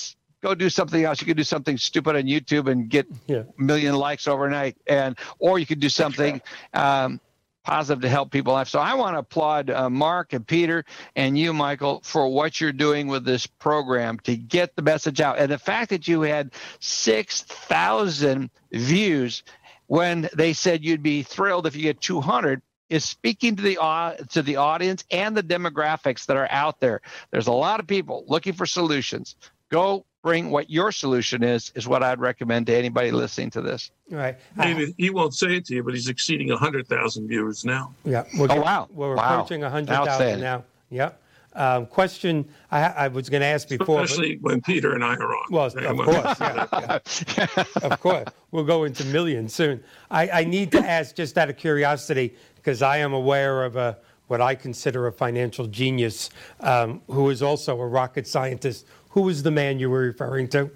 go 0.46 0.54
do 0.54 0.70
something 0.70 1.02
else. 1.02 1.20
You 1.20 1.26
could 1.26 1.36
do 1.36 1.44
something 1.44 1.76
stupid 1.76 2.16
on 2.16 2.22
YouTube 2.22 2.70
and 2.70 2.88
get 2.88 3.06
yeah. 3.26 3.42
a 3.58 3.62
million 3.62 3.96
likes 3.96 4.28
overnight, 4.28 4.76
and 4.86 5.18
or 5.38 5.58
you 5.58 5.66
could 5.66 5.80
do 5.80 5.88
something 5.88 6.40
um, 6.72 7.20
positive 7.64 8.02
to 8.02 8.08
help 8.08 8.30
people 8.30 8.52
life. 8.52 8.68
So 8.68 8.78
I 8.78 8.94
want 8.94 9.14
to 9.14 9.20
applaud 9.20 9.70
uh, 9.70 9.90
Mark 9.90 10.32
and 10.32 10.46
Peter 10.46 10.84
and 11.16 11.36
you, 11.36 11.52
Michael, 11.52 12.00
for 12.04 12.28
what 12.28 12.60
you're 12.60 12.72
doing 12.72 13.08
with 13.08 13.24
this 13.24 13.46
program 13.46 14.20
to 14.20 14.36
get 14.36 14.76
the 14.76 14.82
message 14.82 15.20
out, 15.20 15.38
and 15.38 15.50
the 15.50 15.58
fact 15.58 15.90
that 15.90 16.06
you 16.06 16.22
had 16.22 16.52
six 16.78 17.42
thousand 17.42 18.50
views 18.72 19.42
when 19.88 20.28
they 20.34 20.52
said 20.52 20.84
you'd 20.84 21.02
be 21.02 21.22
thrilled 21.22 21.66
if 21.66 21.76
you 21.76 21.82
get 21.82 22.00
200 22.00 22.60
is 22.88 23.04
speaking 23.04 23.54
to 23.56 23.62
the 23.62 23.80
uh, 23.80 24.14
to 24.30 24.42
the 24.42 24.56
audience 24.56 25.04
and 25.10 25.36
the 25.36 25.42
demographics 25.42 26.26
that 26.26 26.36
are 26.36 26.48
out 26.50 26.80
there. 26.80 27.00
There's 27.32 27.48
a 27.48 27.52
lot 27.52 27.80
of 27.80 27.86
people 27.86 28.24
looking 28.28 28.52
for 28.52 28.66
solutions. 28.66 29.34
Go 29.70 30.06
bring 30.26 30.50
what 30.50 30.68
your 30.68 30.90
solution 30.90 31.44
is 31.44 31.70
is 31.76 31.86
what 31.86 32.02
I'd 32.02 32.18
recommend 32.18 32.66
to 32.66 32.74
anybody 32.74 33.12
listening 33.12 33.48
to 33.50 33.60
this. 33.62 33.92
Right. 34.10 34.36
Maybe 34.56 34.92
he 34.98 35.10
won't 35.10 35.34
say 35.34 35.58
it 35.58 35.66
to 35.66 35.76
you, 35.76 35.84
but 35.84 35.94
he's 35.94 36.08
exceeding 36.08 36.48
100,000 36.48 37.28
viewers 37.28 37.64
now. 37.64 37.94
Yeah. 38.04 38.24
We're, 38.36 38.48
oh, 38.50 38.60
wow. 38.60 38.88
We're 38.90 39.14
wow. 39.14 39.34
approaching 39.34 39.60
100,000 39.60 40.40
now. 40.40 40.64
Yep. 40.90 41.22
Um, 41.52 41.86
question 41.86 42.44
I, 42.72 42.82
I, 42.82 43.08
was 43.08 43.28
going 43.30 43.40
to 43.40 43.46
ask 43.46 43.68
before. 43.68 44.02
Especially 44.02 44.34
but, 44.34 44.50
when 44.50 44.60
Peter 44.62 44.94
and 44.94 45.04
I 45.04 45.14
are 45.14 45.32
on. 45.32 45.44
Well, 45.48 45.66
of 45.66 45.96
course. 45.96 46.40
Yeah, 46.40 46.98
yeah. 47.38 47.64
of 47.84 48.00
course. 48.00 48.28
We'll 48.50 48.64
go 48.64 48.82
into 48.82 49.04
millions 49.04 49.54
soon. 49.54 49.80
I, 50.10 50.28
I 50.28 50.44
need 50.44 50.72
to 50.72 50.80
ask, 50.80 51.14
just 51.14 51.38
out 51.38 51.50
of 51.50 51.56
curiosity, 51.56 52.34
because 52.56 52.82
I 52.82 52.96
am 52.96 53.12
aware 53.12 53.64
of 53.64 53.76
a 53.76 53.96
what 54.26 54.40
I 54.40 54.56
consider 54.56 55.06
a 55.06 55.12
financial 55.12 55.68
genius 55.68 56.30
um, 56.58 57.00
who 57.06 57.30
is 57.30 57.42
also 57.42 57.80
a 57.80 57.86
rocket 57.86 58.26
scientist 58.26 58.86
who 59.16 59.22
was 59.22 59.42
the 59.42 59.50
man 59.50 59.78
you 59.78 59.88
were 59.88 60.00
referring 60.00 60.46
to? 60.46 60.70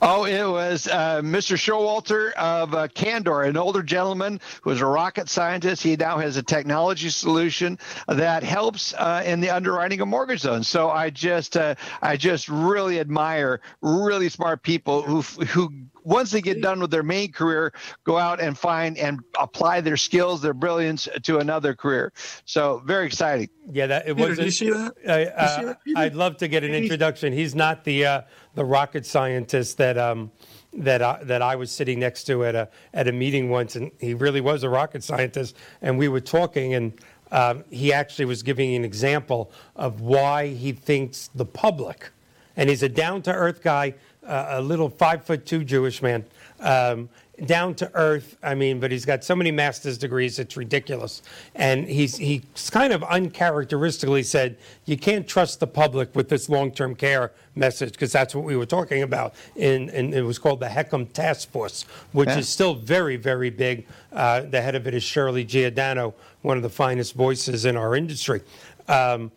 Oh, 0.00 0.24
it 0.24 0.48
was 0.48 0.86
uh, 0.86 1.20
Mr. 1.20 1.56
Showalter 1.56 2.32
of 2.34 2.74
uh, 2.74 2.86
Candor, 2.88 3.42
an 3.42 3.56
older 3.56 3.82
gentleman 3.82 4.40
who 4.62 4.70
was 4.70 4.80
a 4.80 4.86
rocket 4.86 5.28
scientist. 5.28 5.82
He 5.82 5.96
now 5.96 6.18
has 6.18 6.36
a 6.36 6.44
technology 6.44 7.08
solution 7.10 7.76
that 8.06 8.44
helps 8.44 8.94
uh, 8.94 9.22
in 9.26 9.40
the 9.40 9.50
underwriting 9.50 10.00
of 10.00 10.06
mortgage 10.06 10.44
loans. 10.44 10.68
So 10.68 10.90
I 10.90 11.10
just, 11.10 11.56
uh, 11.56 11.74
I 12.00 12.16
just 12.16 12.48
really 12.48 13.00
admire 13.00 13.60
really 13.82 14.28
smart 14.28 14.62
people 14.62 15.02
who 15.02 15.22
who 15.22 15.72
once 16.04 16.30
they 16.30 16.40
get 16.40 16.60
done 16.60 16.80
with 16.80 16.90
their 16.90 17.02
main 17.02 17.32
career, 17.32 17.72
go 18.04 18.18
out 18.18 18.40
and 18.40 18.56
find 18.56 18.98
and 18.98 19.20
apply 19.38 19.80
their 19.80 19.96
skills, 19.96 20.42
their 20.42 20.54
brilliance 20.54 21.08
to 21.22 21.38
another 21.38 21.74
career. 21.74 22.12
So 22.44 22.82
very 22.84 23.06
exciting. 23.06 23.48
Yeah, 23.72 23.86
that 23.86 24.08
it 24.08 24.16
was. 24.16 24.38
you 24.38 24.50
see 24.50 24.70
that? 24.70 24.94
I, 25.08 25.24
uh, 25.26 25.74
I'd 25.96 26.14
love 26.14 26.36
to 26.38 26.48
get 26.48 26.64
an 26.64 26.74
introduction. 26.74 27.32
He's 27.32 27.54
not 27.54 27.84
the 27.84 28.06
uh, 28.06 28.22
the 28.54 28.64
rocket 28.64 29.06
scientist 29.06 29.78
that 29.78 29.96
um, 29.96 30.30
that 30.72 31.02
I, 31.02 31.22
that 31.24 31.42
I 31.42 31.56
was 31.56 31.70
sitting 31.70 32.00
next 32.00 32.24
to 32.24 32.44
at 32.44 32.54
a 32.54 32.68
at 32.94 33.08
a 33.08 33.12
meeting 33.12 33.50
once, 33.50 33.76
and 33.76 33.90
he 34.00 34.14
really 34.14 34.40
was 34.40 34.62
a 34.62 34.68
rocket 34.68 35.04
scientist. 35.04 35.56
And 35.82 35.98
we 35.98 36.08
were 36.08 36.20
talking, 36.20 36.74
and 36.74 36.92
um, 37.32 37.64
he 37.70 37.92
actually 37.92 38.24
was 38.24 38.42
giving 38.42 38.74
an 38.74 38.84
example 38.84 39.52
of 39.76 40.00
why 40.00 40.48
he 40.48 40.72
thinks 40.72 41.30
the 41.34 41.44
public, 41.44 42.10
and 42.56 42.68
he's 42.68 42.82
a 42.82 42.88
down 42.88 43.22
to 43.22 43.32
earth 43.32 43.62
guy 43.62 43.94
a 44.22 44.60
little 44.60 44.88
five 44.88 45.24
foot 45.24 45.46
two 45.46 45.64
Jewish 45.64 46.02
man, 46.02 46.24
um, 46.60 47.08
down 47.46 47.74
to 47.74 47.90
earth. 47.94 48.36
I 48.42 48.54
mean, 48.54 48.80
but 48.80 48.90
he's 48.90 49.04
got 49.04 49.24
so 49.24 49.34
many 49.34 49.50
master's 49.50 49.96
degrees, 49.96 50.38
it's 50.38 50.56
ridiculous. 50.56 51.22
And 51.54 51.86
he's 51.86 52.16
he's 52.16 52.70
kind 52.70 52.92
of 52.92 53.02
uncharacteristically 53.04 54.22
said, 54.22 54.56
you 54.84 54.96
can't 54.96 55.26
trust 55.26 55.60
the 55.60 55.66
public 55.66 56.14
with 56.14 56.28
this 56.28 56.48
long 56.48 56.70
term 56.70 56.94
care 56.94 57.32
message 57.54 57.92
because 57.92 58.12
that's 58.12 58.34
what 58.34 58.44
we 58.44 58.56
were 58.56 58.66
talking 58.66 59.02
about. 59.02 59.34
In, 59.56 59.90
and 59.90 60.14
it 60.14 60.22
was 60.22 60.38
called 60.38 60.60
the 60.60 60.68
Heckam 60.68 61.06
Task 61.12 61.50
Force, 61.50 61.84
which 62.12 62.28
yeah. 62.28 62.38
is 62.38 62.48
still 62.48 62.74
very, 62.74 63.16
very 63.16 63.50
big. 63.50 63.86
Uh, 64.12 64.42
the 64.42 64.60
head 64.60 64.74
of 64.74 64.86
it 64.86 64.94
is 64.94 65.02
Shirley 65.02 65.44
Giordano, 65.44 66.14
one 66.42 66.56
of 66.56 66.62
the 66.62 66.70
finest 66.70 67.14
voices 67.14 67.64
in 67.64 67.76
our 67.76 67.96
industry. 67.96 68.42
Um, 68.88 69.30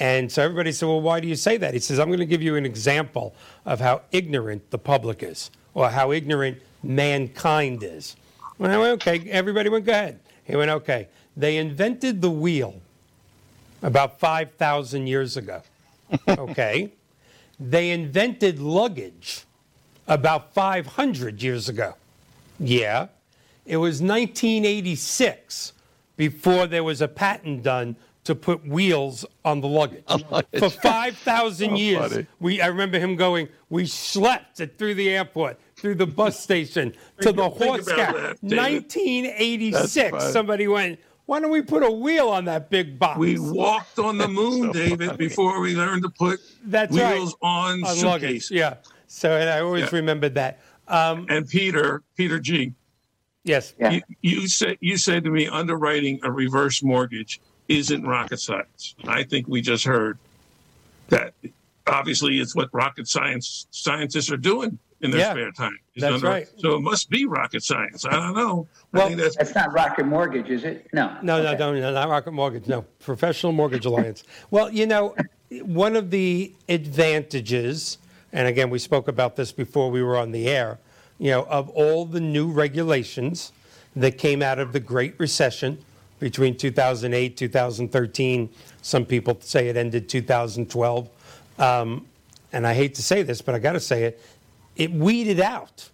and 0.00 0.32
so 0.32 0.42
everybody 0.42 0.72
said, 0.72 0.86
Well, 0.86 1.02
why 1.02 1.20
do 1.20 1.28
you 1.28 1.36
say 1.36 1.58
that? 1.58 1.74
He 1.74 1.80
says, 1.80 1.98
I'm 1.98 2.08
going 2.08 2.20
to 2.20 2.26
give 2.26 2.42
you 2.42 2.56
an 2.56 2.64
example 2.64 3.34
of 3.66 3.80
how 3.80 4.00
ignorant 4.10 4.70
the 4.70 4.78
public 4.78 5.22
is 5.22 5.50
or 5.74 5.90
how 5.90 6.10
ignorant 6.10 6.58
mankind 6.82 7.82
is. 7.82 8.16
And 8.58 8.72
I 8.72 8.78
went, 8.78 9.02
Okay, 9.02 9.30
everybody 9.30 9.68
went, 9.68 9.84
Go 9.84 9.92
ahead. 9.92 10.18
He 10.44 10.56
went, 10.56 10.70
Okay. 10.70 11.08
They 11.36 11.58
invented 11.58 12.22
the 12.22 12.30
wheel 12.30 12.80
about 13.82 14.18
5,000 14.18 15.06
years 15.06 15.36
ago. 15.36 15.62
Okay. 16.28 16.92
they 17.60 17.90
invented 17.90 18.58
luggage 18.58 19.44
about 20.08 20.52
500 20.54 21.40
years 21.40 21.68
ago. 21.68 21.94
Yeah. 22.58 23.08
It 23.64 23.76
was 23.76 24.02
1986 24.02 25.72
before 26.16 26.66
there 26.66 26.82
was 26.82 27.00
a 27.00 27.06
patent 27.06 27.62
done 27.62 27.94
to 28.30 28.34
put 28.36 28.66
wheels 28.66 29.26
on 29.44 29.60
the 29.60 29.66
luggage. 29.66 30.04
For 30.58 30.70
5,000 30.82 31.76
years, 31.76 32.12
funny. 32.12 32.26
we, 32.38 32.60
I 32.60 32.68
remember 32.68 32.98
him 33.00 33.16
going, 33.16 33.48
we 33.68 33.86
slept 33.86 34.60
it 34.60 34.78
through 34.78 34.94
the 34.94 35.10
airport, 35.10 35.58
through 35.76 35.96
the 35.96 36.06
bus 36.06 36.38
station, 36.40 36.94
to 37.20 37.32
the 37.32 37.48
horse 37.48 37.90
car. 37.90 38.36
1986, 38.40 40.32
somebody 40.32 40.68
went, 40.68 41.00
why 41.26 41.40
don't 41.40 41.50
we 41.50 41.60
put 41.62 41.82
a 41.82 41.90
wheel 41.90 42.28
on 42.28 42.44
that 42.44 42.70
big 42.70 43.00
box? 43.00 43.18
We 43.18 43.38
walked 43.38 43.98
on 43.98 44.16
the 44.16 44.28
moon, 44.28 44.72
so 44.72 44.78
David, 44.78 45.10
funny. 45.10 45.18
before 45.18 45.60
we 45.60 45.74
learned 45.76 46.02
to 46.04 46.10
put 46.10 46.40
That's 46.64 46.92
wheels 46.92 47.36
right. 47.42 47.48
on, 47.48 47.84
on 47.84 47.96
suitcases. 47.96 48.50
Yeah. 48.52 48.76
So 49.06 49.36
and 49.36 49.50
I 49.50 49.60
always 49.60 49.84
yeah. 49.84 49.96
remembered 49.96 50.34
that. 50.34 50.60
Um, 50.88 51.26
and 51.28 51.48
Peter, 51.48 52.02
Peter 52.16 52.38
G. 52.40 52.74
Yes. 53.44 53.74
Yeah. 53.78 53.90
You, 53.90 54.02
you 54.22 54.48
said 54.48 54.76
you 54.80 54.96
said 54.96 55.24
to 55.24 55.30
me 55.30 55.46
underwriting 55.48 56.20
a 56.22 56.30
reverse 56.30 56.82
mortgage 56.82 57.40
isn't 57.70 58.04
rocket 58.04 58.40
science. 58.40 58.96
I 59.06 59.22
think 59.22 59.46
we 59.46 59.62
just 59.62 59.84
heard 59.84 60.18
that 61.08 61.32
obviously 61.86 62.40
it's 62.40 62.54
what 62.54 62.68
rocket 62.72 63.06
science 63.06 63.68
scientists 63.70 64.30
are 64.30 64.36
doing 64.36 64.78
in 65.02 65.12
their 65.12 65.20
yeah, 65.20 65.30
spare 65.30 65.52
time. 65.52 65.78
He's 65.92 66.02
that's 66.02 66.22
right. 66.22 66.48
So 66.58 66.74
it 66.74 66.80
must 66.80 67.08
be 67.08 67.26
rocket 67.26 67.62
science. 67.62 68.04
I 68.04 68.10
don't 68.10 68.34
know. 68.34 68.66
Well, 68.92 69.14
that's, 69.16 69.36
that's, 69.36 69.54
not 69.54 69.72
Rocket 69.72 70.04
Mortgage, 70.04 70.50
is 70.50 70.64
it? 70.64 70.88
No. 70.92 71.16
No, 71.22 71.36
okay. 71.36 71.56
no, 71.56 71.72
no, 71.72 71.80
no, 71.80 71.92
not 71.92 72.08
Rocket 72.08 72.32
Mortgage. 72.32 72.66
No, 72.66 72.82
Professional 72.98 73.52
Mortgage 73.52 73.86
Alliance. 73.86 74.24
well, 74.50 74.68
you 74.70 74.86
know, 74.86 75.14
one 75.62 75.94
of 75.94 76.10
the 76.10 76.52
advantages, 76.68 77.98
and 78.32 78.48
again, 78.48 78.68
we 78.68 78.80
spoke 78.80 79.06
about 79.06 79.36
this 79.36 79.52
before 79.52 79.90
we 79.90 80.02
were 80.02 80.16
on 80.16 80.32
the 80.32 80.48
air, 80.48 80.78
you 81.18 81.30
know, 81.30 81.44
of 81.44 81.68
all 81.70 82.04
the 82.04 82.20
new 82.20 82.50
regulations 82.50 83.52
that 83.94 84.18
came 84.18 84.42
out 84.42 84.58
of 84.58 84.72
the 84.72 84.80
Great 84.80 85.14
Recession 85.18 85.78
between 86.20 86.56
2008, 86.56 87.36
2013. 87.36 88.48
Some 88.82 89.04
people 89.04 89.38
say 89.40 89.68
it 89.68 89.76
ended 89.76 90.08
2012. 90.08 91.08
Um, 91.58 92.06
and 92.52 92.66
I 92.66 92.74
hate 92.74 92.94
to 92.96 93.02
say 93.02 93.22
this, 93.22 93.42
but 93.42 93.54
I 93.54 93.58
got 93.58 93.72
to 93.72 93.80
say 93.80 94.04
it, 94.04 94.22
it 94.76 94.92
weeded 94.92 95.40
out. 95.40 95.88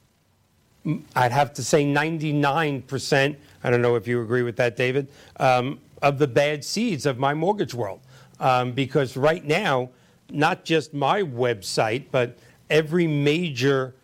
I'd 1.14 1.32
have 1.32 1.52
to 1.54 1.64
say 1.64 1.84
99%, 1.84 3.36
I 3.64 3.70
don't 3.70 3.82
know 3.82 3.96
if 3.96 4.06
you 4.06 4.22
agree 4.22 4.42
with 4.42 4.56
that, 4.56 4.76
David, 4.76 5.08
um, 5.38 5.80
of 6.02 6.18
the 6.18 6.28
bad 6.28 6.64
seeds 6.64 7.06
of 7.06 7.18
my 7.18 7.34
mortgage 7.34 7.74
world. 7.74 8.00
Um, 8.38 8.72
because 8.72 9.16
right 9.16 9.44
now, 9.44 9.90
not 10.30 10.64
just 10.64 10.92
my 10.92 11.22
website, 11.22 12.04
but 12.10 12.38
every 12.68 13.06
major 13.06 13.94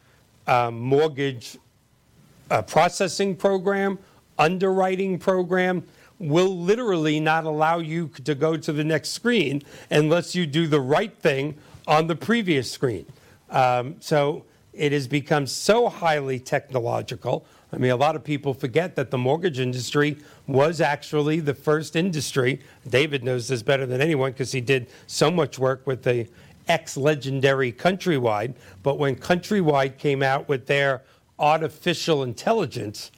uh, 0.47 0.71
mortgage 0.71 1.59
uh, 2.51 2.63
processing 2.63 3.37
program, 3.37 3.99
underwriting 4.39 5.19
program, 5.19 5.85
will 6.23 6.57
literally 6.57 7.19
not 7.19 7.45
allow 7.45 7.79
you 7.79 8.09
to 8.25 8.35
go 8.35 8.57
to 8.57 8.73
the 8.73 8.85
next 8.85 9.11
screen 9.11 9.63
unless 9.91 10.35
you 10.35 10.47
do 10.47 10.67
the 10.67 10.81
right 10.81 11.19
thing 11.19 11.57
on 11.87 12.07
the 12.07 12.17
previous 12.17 12.71
screen. 12.71 13.05
Um, 13.51 13.97
so 14.01 14.45
it 14.73 14.93
has 14.93 15.09
become 15.09 15.47
so 15.47 15.89
highly 15.89 16.39
technological. 16.39 17.45
I 17.73 17.79
mean, 17.79 17.91
a 17.91 17.97
lot 17.97 18.17
of 18.17 18.23
people 18.23 18.55
forget 18.55 18.97
that 18.97 19.11
the 19.11 19.19
mortgage 19.19 19.59
industry 19.59 20.19
was 20.47 20.81
actually 20.81 21.41
the 21.41 21.55
first 21.55 21.97
industry. 21.97 22.61
David 22.89 23.25
knows 23.25 23.49
this 23.49 23.63
better 23.63 23.87
than 23.87 24.01
anyone 24.01 24.33
because 24.33 24.53
he 24.53 24.61
did 24.61 24.89
so 25.07 25.31
much 25.31 25.59
work 25.59 25.87
with 25.87 26.03
the 26.03 26.29
ex 26.69 26.97
legendary 26.97 27.73
Countrywide. 27.73 28.55
But 28.83 28.99
when 28.99 29.17
Countrywide 29.17 29.99
came 29.99 30.23
out 30.23 30.49
with 30.49 30.67
their 30.67 31.03
artificial 31.39 32.23
intelligence 32.23 33.11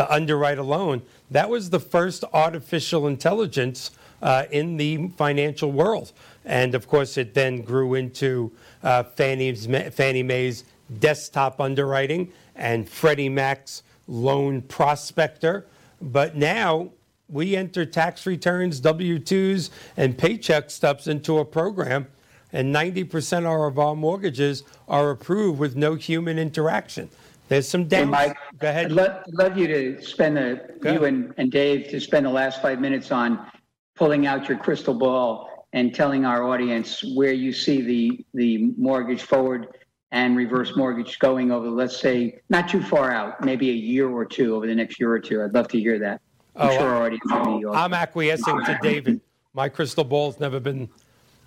to 0.00 0.10
underwrite 0.10 0.56
a 0.56 0.62
loan, 0.62 1.02
that 1.30 1.50
was 1.50 1.68
the 1.68 1.78
first 1.78 2.24
artificial 2.32 3.06
intelligence 3.06 3.90
uh, 4.22 4.46
in 4.50 4.78
the 4.78 5.08
financial 5.08 5.70
world. 5.70 6.12
And 6.46 6.74
of 6.74 6.88
course, 6.88 7.18
it 7.18 7.34
then 7.34 7.60
grew 7.60 7.92
into 7.92 8.50
uh, 8.82 9.02
Fannie's, 9.02 9.66
Fannie 9.92 10.22
Mae's 10.22 10.64
desktop 11.00 11.60
underwriting 11.60 12.32
and 12.56 12.88
Freddie 12.88 13.28
Mac's 13.28 13.82
loan 14.08 14.62
prospector. 14.62 15.66
But 16.00 16.34
now 16.34 16.92
we 17.28 17.54
enter 17.54 17.84
tax 17.84 18.24
returns, 18.24 18.80
W 18.80 19.18
2s, 19.18 19.68
and 19.98 20.16
paycheck 20.16 20.70
stubs 20.70 21.08
into 21.08 21.38
a 21.40 21.44
program, 21.44 22.06
and 22.54 22.74
90% 22.74 23.68
of 23.68 23.78
our 23.78 23.94
mortgages 23.94 24.62
are 24.88 25.10
approved 25.10 25.58
with 25.58 25.76
no 25.76 25.94
human 25.94 26.38
interaction. 26.38 27.10
There's 27.50 27.66
some 27.66 27.88
down. 27.88 28.04
Hey 28.04 28.10
Mike, 28.10 28.36
Go 28.60 28.68
ahead. 28.68 28.86
I'd 28.86 28.92
love, 28.92 29.24
love 29.32 29.58
you 29.58 29.66
to 29.66 30.00
spend 30.00 30.36
the, 30.36 30.70
you 30.84 31.04
and, 31.04 31.34
and 31.36 31.50
Dave 31.50 31.88
to 31.88 32.00
spend 32.00 32.24
the 32.24 32.30
last 32.30 32.62
five 32.62 32.80
minutes 32.80 33.10
on 33.10 33.50
pulling 33.96 34.24
out 34.28 34.48
your 34.48 34.56
crystal 34.56 34.94
ball 34.94 35.66
and 35.72 35.92
telling 35.92 36.24
our 36.24 36.44
audience 36.44 37.02
where 37.16 37.32
you 37.32 37.52
see 37.52 37.82
the, 37.82 38.24
the 38.34 38.72
mortgage 38.78 39.22
forward 39.22 39.66
and 40.12 40.36
reverse 40.36 40.76
mortgage 40.76 41.18
going 41.18 41.50
over, 41.50 41.68
let's 41.68 42.00
say, 42.00 42.38
not 42.50 42.68
too 42.68 42.80
far 42.84 43.10
out, 43.10 43.44
maybe 43.44 43.68
a 43.70 43.74
year 43.74 44.08
or 44.08 44.24
two 44.24 44.54
over 44.54 44.68
the 44.68 44.74
next 44.74 45.00
year 45.00 45.10
or 45.10 45.18
two. 45.18 45.42
I'd 45.42 45.52
love 45.52 45.66
to 45.68 45.80
hear 45.80 45.98
that. 45.98 46.20
I'm 46.54 46.70
oh, 46.70 46.78
sure 46.78 46.88
our 46.88 47.02
audience 47.06 47.32
will 47.32 47.58
be. 47.58 47.66
I'm 47.76 47.94
acquiescing 47.94 48.64
to 48.64 48.78
David. 48.82 49.20
My 49.54 49.68
crystal 49.68 50.04
ball's 50.04 50.38
never 50.38 50.60
been. 50.60 50.88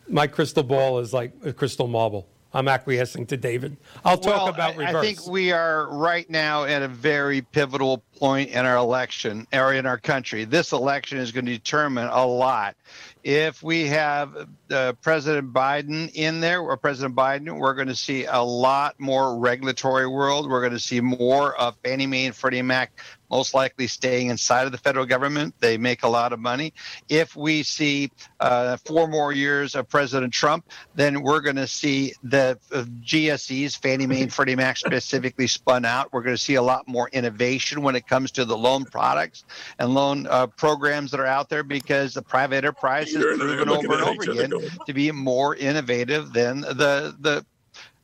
My 0.09 0.27
crystal 0.27 0.63
ball 0.63 0.99
is 0.99 1.13
like 1.13 1.31
a 1.45 1.53
crystal 1.53 1.87
marble. 1.87 2.27
I'm 2.53 2.67
acquiescing 2.67 3.25
to 3.27 3.37
David. 3.37 3.77
I'll 4.05 4.17
talk 4.17 4.25
well, 4.25 4.47
about 4.47 4.77
reverse. 4.77 4.95
I 4.95 5.01
think 5.01 5.27
we 5.27 5.51
are 5.51 5.87
right 5.91 6.29
now 6.29 6.65
at 6.65 6.81
a 6.81 6.87
very 6.87 7.41
pivotal 7.41 8.03
point 8.17 8.51
in 8.51 8.65
our 8.65 8.77
election 8.77 9.47
or 9.51 9.73
in 9.73 9.85
our 9.85 9.97
country. 9.97 10.45
This 10.45 10.71
election 10.71 11.17
is 11.17 11.31
going 11.31 11.45
to 11.45 11.51
determine 11.51 12.07
a 12.11 12.25
lot 12.25 12.75
if 13.23 13.63
we 13.63 13.87
have 13.87 14.49
uh, 14.69 14.93
President 15.01 15.53
Biden 15.53 16.11
in 16.13 16.41
there, 16.41 16.59
or 16.59 16.75
President 16.75 17.15
Biden, 17.15 17.57
we're 17.57 17.73
going 17.73 17.87
to 17.87 17.95
see 17.95 18.25
a 18.25 18.41
lot 18.41 18.99
more 18.99 19.37
regulatory 19.37 20.07
world. 20.07 20.49
We're 20.49 20.59
going 20.59 20.73
to 20.73 20.79
see 20.79 20.99
more 20.99 21.55
of 21.55 21.75
Fannie 21.83 22.05
Mae 22.05 22.25
and 22.25 22.35
Freddie 22.35 22.61
Mac 22.61 22.99
most 23.33 23.55
likely 23.55 23.87
staying 23.87 24.29
inside 24.29 24.67
of 24.67 24.71
the 24.71 24.77
federal 24.77 25.07
government. 25.07 25.55
They 25.59 25.75
make 25.75 26.03
a 26.03 26.07
lot 26.07 26.33
of 26.33 26.39
money. 26.39 26.71
If 27.09 27.35
we 27.35 27.63
see 27.63 28.11
uh, 28.39 28.77
four 28.85 29.07
more 29.07 29.33
years 29.33 29.73
of 29.73 29.89
President 29.89 30.31
Trump, 30.31 30.69
then 30.93 31.23
we're 31.23 31.39
going 31.39 31.55
to 31.55 31.65
see 31.65 32.13
the 32.23 32.59
uh, 32.71 32.83
GSEs, 33.01 33.75
Fannie 33.81 34.05
Mae 34.05 34.21
and 34.21 34.31
Freddie 34.37 34.55
Mac 34.55 34.77
specifically 34.77 35.47
spun 35.47 35.83
out. 35.83 36.13
We're 36.13 36.21
going 36.21 36.35
to 36.35 36.41
see 36.41 36.55
a 36.55 36.61
lot 36.61 36.87
more 36.87 37.09
innovation 37.11 37.81
when 37.81 37.95
it 37.95 38.07
comes 38.07 38.29
to 38.33 38.45
the 38.45 38.55
loan 38.55 38.85
products 38.85 39.45
and 39.79 39.95
loan 39.95 40.27
uh, 40.27 40.45
programs 40.45 41.09
that 41.09 41.19
are 41.19 41.25
out 41.25 41.49
there 41.49 41.63
because 41.63 42.13
the 42.13 42.21
private 42.21 42.57
enterprise 42.57 43.11
has 43.13 43.23
proven 43.23 43.67
over 43.67 43.93
and 43.93 44.03
over 44.03 44.31
again 44.31 44.51
to 44.85 44.93
be 44.93 45.11
more 45.11 45.55
innovative 45.55 46.33
than 46.33 46.61
the 46.61 47.15
the 47.21 47.43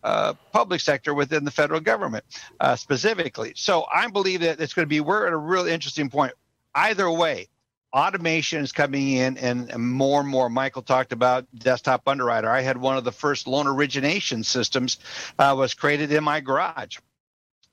uh, 0.04 0.34
public 0.52 0.82
sector 0.82 1.14
within 1.14 1.44
the 1.44 1.52
federal 1.52 1.80
government 1.80 2.24
uh, 2.60 2.76
specifically. 2.76 3.54
So 3.56 3.86
I 3.94 4.08
believe 4.08 4.42
that 4.42 4.60
it's 4.60 4.74
going 4.74 4.86
to 4.86 4.90
be 4.90 5.00
we're 5.00 5.28
at 5.28 5.34
a 5.34 5.38
really 5.38 5.72
interesting 5.72 6.10
point. 6.10 6.34
Either 6.76 7.10
way, 7.10 7.48
automation 7.94 8.64
is 8.64 8.72
coming 8.72 9.14
in 9.14 9.38
and 9.38 9.76
more 9.76 10.20
and 10.20 10.30
more 10.30 10.48
michael 10.48 10.84
talked 10.84 11.12
about 11.12 11.48
desktop 11.58 12.08
underwriter 12.08 12.48
i 12.48 12.62
had 12.62 12.78
one 12.78 12.96
of 12.96 13.04
the 13.04 13.12
first 13.12 13.48
loan 13.48 13.66
origination 13.66 14.44
systems 14.44 15.00
uh, 15.40 15.56
was 15.58 15.74
created 15.74 16.12
in 16.12 16.24
my 16.24 16.40
garage 16.40 17.00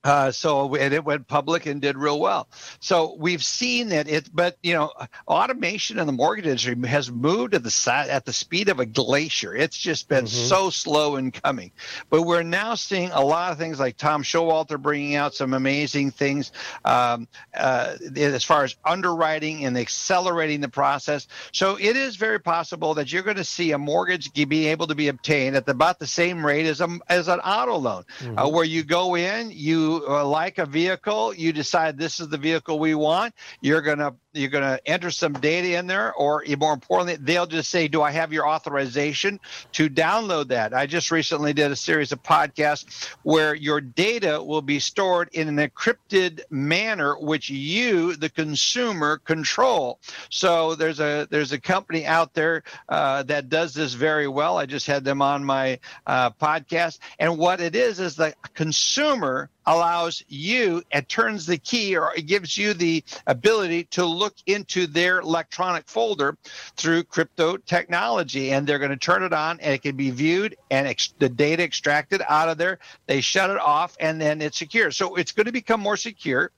uh, 0.06 0.30
so 0.30 0.74
and 0.74 0.94
it 0.94 1.04
went 1.04 1.26
public 1.26 1.66
and 1.66 1.82
did 1.82 1.96
real 1.98 2.18
well. 2.18 2.48
So 2.80 3.16
we've 3.18 3.44
seen 3.44 3.88
that 3.88 4.08
it, 4.08 4.30
but 4.32 4.56
you 4.62 4.74
know, 4.74 4.92
automation 5.28 5.98
in 5.98 6.06
the 6.06 6.12
mortgage 6.12 6.46
industry 6.46 6.76
has 6.88 7.10
moved 7.10 7.54
at 7.54 7.62
the 7.62 7.70
side 7.70 8.08
at 8.08 8.24
the 8.24 8.32
speed 8.32 8.68
of 8.68 8.80
a 8.80 8.86
glacier. 8.86 9.54
It's 9.54 9.76
just 9.76 10.08
been 10.08 10.24
mm-hmm. 10.24 10.48
so 10.48 10.70
slow 10.70 11.16
in 11.16 11.30
coming. 11.30 11.72
But 12.08 12.22
we're 12.22 12.42
now 12.42 12.74
seeing 12.74 13.10
a 13.10 13.20
lot 13.20 13.52
of 13.52 13.58
things 13.58 13.78
like 13.78 13.96
Tom 13.96 14.22
Showalter 14.22 14.80
bringing 14.80 15.16
out 15.16 15.34
some 15.34 15.52
amazing 15.52 16.10
things 16.12 16.52
um, 16.84 17.28
uh, 17.56 17.96
as 18.16 18.44
far 18.44 18.64
as 18.64 18.76
underwriting 18.84 19.64
and 19.64 19.76
accelerating 19.76 20.60
the 20.60 20.68
process. 20.68 21.26
So 21.52 21.76
it 21.76 21.96
is 21.96 22.16
very 22.16 22.40
possible 22.40 22.94
that 22.94 23.12
you're 23.12 23.22
going 23.22 23.36
to 23.36 23.44
see 23.44 23.72
a 23.72 23.78
mortgage 23.78 24.32
be 24.32 24.66
able 24.66 24.86
to 24.86 24.94
be 24.94 25.08
obtained 25.08 25.56
at 25.56 25.68
about 25.68 25.98
the 25.98 26.06
same 26.06 26.44
rate 26.44 26.66
as 26.66 26.80
a 26.80 26.98
as 27.08 27.28
an 27.28 27.40
auto 27.40 27.76
loan, 27.76 28.04
uh, 28.08 28.24
mm-hmm. 28.24 28.38
uh, 28.38 28.48
where 28.48 28.64
you 28.64 28.82
go 28.82 29.16
in, 29.16 29.50
you 29.50 29.95
uh, 30.06 30.24
like 30.24 30.58
a 30.58 30.66
vehicle, 30.66 31.34
you 31.34 31.52
decide 31.52 31.98
this 31.98 32.20
is 32.20 32.28
the 32.28 32.38
vehicle 32.38 32.78
we 32.78 32.94
want. 32.94 33.34
You're 33.60 33.82
gonna 33.82 34.14
you're 34.36 34.50
gonna 34.50 34.78
enter 34.86 35.10
some 35.10 35.32
data 35.32 35.78
in 35.78 35.86
there, 35.86 36.14
or 36.14 36.44
more 36.58 36.74
importantly, 36.74 37.16
they'll 37.16 37.46
just 37.46 37.70
say, 37.70 37.88
"Do 37.88 38.02
I 38.02 38.10
have 38.10 38.32
your 38.32 38.48
authorization 38.48 39.40
to 39.72 39.88
download 39.88 40.48
that?" 40.48 40.74
I 40.74 40.86
just 40.86 41.10
recently 41.10 41.52
did 41.52 41.70
a 41.70 41.76
series 41.76 42.12
of 42.12 42.22
podcasts 42.22 43.08
where 43.22 43.54
your 43.54 43.80
data 43.80 44.42
will 44.42 44.62
be 44.62 44.78
stored 44.78 45.28
in 45.32 45.48
an 45.48 45.56
encrypted 45.56 46.42
manner, 46.50 47.18
which 47.18 47.50
you, 47.50 48.16
the 48.16 48.30
consumer, 48.30 49.18
control. 49.18 49.98
So 50.30 50.74
there's 50.74 51.00
a 51.00 51.26
there's 51.30 51.52
a 51.52 51.60
company 51.60 52.06
out 52.06 52.34
there 52.34 52.62
uh, 52.88 53.22
that 53.24 53.48
does 53.48 53.74
this 53.74 53.94
very 53.94 54.28
well. 54.28 54.58
I 54.58 54.66
just 54.66 54.86
had 54.86 55.04
them 55.04 55.22
on 55.22 55.44
my 55.44 55.78
uh, 56.06 56.30
podcast, 56.30 56.98
and 57.18 57.38
what 57.38 57.60
it 57.60 57.74
is 57.74 58.00
is 58.00 58.16
the 58.16 58.34
consumer 58.54 59.50
allows 59.66 60.22
you 60.28 60.82
it 60.92 61.08
turns 61.08 61.46
the 61.46 61.58
key 61.58 61.96
or 61.96 62.14
it 62.14 62.22
gives 62.22 62.56
you 62.56 62.72
the 62.72 63.02
ability 63.26 63.84
to 63.84 64.04
look 64.04 64.25
into 64.46 64.86
their 64.86 65.20
electronic 65.20 65.88
folder 65.88 66.36
through 66.76 67.04
crypto 67.04 67.56
technology 67.56 68.52
and 68.52 68.66
they're 68.66 68.78
going 68.78 68.90
to 68.90 68.96
turn 68.96 69.22
it 69.22 69.32
on 69.32 69.60
and 69.60 69.74
it 69.74 69.82
can 69.82 69.96
be 69.96 70.10
viewed 70.10 70.56
and 70.70 70.86
ex- 70.86 71.14
the 71.18 71.28
data 71.28 71.62
extracted 71.62 72.22
out 72.28 72.48
of 72.48 72.58
there. 72.58 72.78
They 73.06 73.20
shut 73.20 73.50
it 73.50 73.58
off 73.58 73.96
and 74.00 74.20
then 74.20 74.40
it's 74.40 74.58
secure. 74.58 74.90
So 74.90 75.16
it's 75.16 75.32
going 75.32 75.46
to 75.46 75.52
become 75.52 75.80
more 75.80 75.96
secure. 75.96 76.50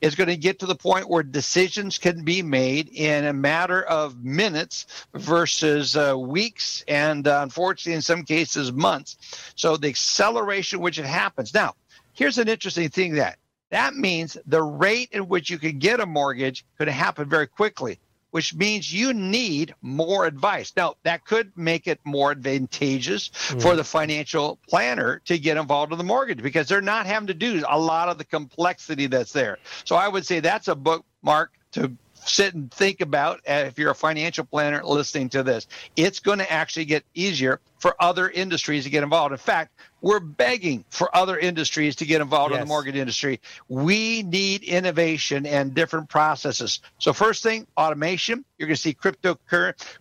It's 0.00 0.14
going 0.14 0.28
to 0.28 0.36
get 0.36 0.58
to 0.60 0.66
the 0.66 0.76
point 0.76 1.08
where 1.08 1.22
decisions 1.22 1.98
can 1.98 2.24
be 2.24 2.42
made 2.42 2.88
in 2.92 3.24
a 3.24 3.32
matter 3.32 3.82
of 3.82 4.22
minutes 4.24 4.86
versus 5.14 5.96
uh, 5.96 6.16
weeks 6.16 6.84
and 6.86 7.26
uh, 7.26 7.40
unfortunately 7.42 7.94
in 7.94 8.02
some 8.02 8.22
cases 8.22 8.72
months. 8.72 9.52
So 9.56 9.76
the 9.76 9.88
acceleration 9.88 10.80
which 10.80 10.98
it 10.98 11.06
happens. 11.06 11.52
Now 11.52 11.74
Here's 12.16 12.38
an 12.38 12.48
interesting 12.48 12.88
thing 12.88 13.16
that 13.16 13.38
that 13.70 13.94
means 13.94 14.36
the 14.46 14.62
rate 14.62 15.10
in 15.12 15.28
which 15.28 15.50
you 15.50 15.58
could 15.58 15.78
get 15.78 16.00
a 16.00 16.06
mortgage 16.06 16.64
could 16.78 16.88
happen 16.88 17.28
very 17.28 17.46
quickly 17.46 17.98
which 18.36 18.54
means 18.54 18.92
you 18.92 19.14
need 19.14 19.74
more 19.80 20.26
advice. 20.26 20.70
Now, 20.76 20.96
that 21.04 21.24
could 21.24 21.52
make 21.56 21.86
it 21.86 22.00
more 22.04 22.32
advantageous 22.32 23.28
mm. 23.28 23.62
for 23.62 23.76
the 23.76 23.82
financial 23.82 24.58
planner 24.68 25.22
to 25.24 25.38
get 25.38 25.56
involved 25.56 25.90
in 25.92 25.96
the 25.96 26.04
mortgage 26.04 26.42
because 26.42 26.68
they're 26.68 26.82
not 26.82 27.06
having 27.06 27.28
to 27.28 27.34
do 27.34 27.64
a 27.66 27.78
lot 27.78 28.10
of 28.10 28.18
the 28.18 28.24
complexity 28.24 29.06
that's 29.06 29.32
there. 29.32 29.56
So 29.84 29.96
I 29.96 30.08
would 30.08 30.26
say 30.26 30.40
that's 30.40 30.68
a 30.68 30.74
bookmark 30.74 31.52
to 31.72 31.96
sit 32.14 32.54
and 32.54 32.70
think 32.70 33.00
about 33.00 33.38
uh, 33.48 33.64
if 33.68 33.78
you're 33.78 33.92
a 33.92 33.94
financial 33.94 34.44
planner 34.44 34.84
listening 34.84 35.30
to 35.30 35.42
this. 35.42 35.66
It's 35.96 36.18
going 36.18 36.38
to 36.38 36.52
actually 36.52 36.84
get 36.84 37.04
easier 37.14 37.60
for 37.78 37.96
other 38.00 38.28
industries 38.28 38.84
to 38.84 38.90
get 38.90 39.02
involved. 39.02 39.32
In 39.32 39.38
fact, 39.38 39.72
we're 40.06 40.20
begging 40.20 40.84
for 40.88 41.14
other 41.16 41.36
industries 41.36 41.96
to 41.96 42.06
get 42.06 42.20
involved 42.20 42.52
yes. 42.52 42.60
in 42.60 42.64
the 42.64 42.68
mortgage 42.68 42.94
industry. 42.94 43.40
We 43.68 44.22
need 44.22 44.62
innovation 44.62 45.44
and 45.46 45.74
different 45.74 46.08
processes. 46.08 46.78
So 46.98 47.12
first 47.12 47.42
thing, 47.42 47.66
automation. 47.76 48.44
You're 48.56 48.68
going 48.68 48.76
to 48.76 48.80
see 48.80 48.94
crypto 48.94 49.36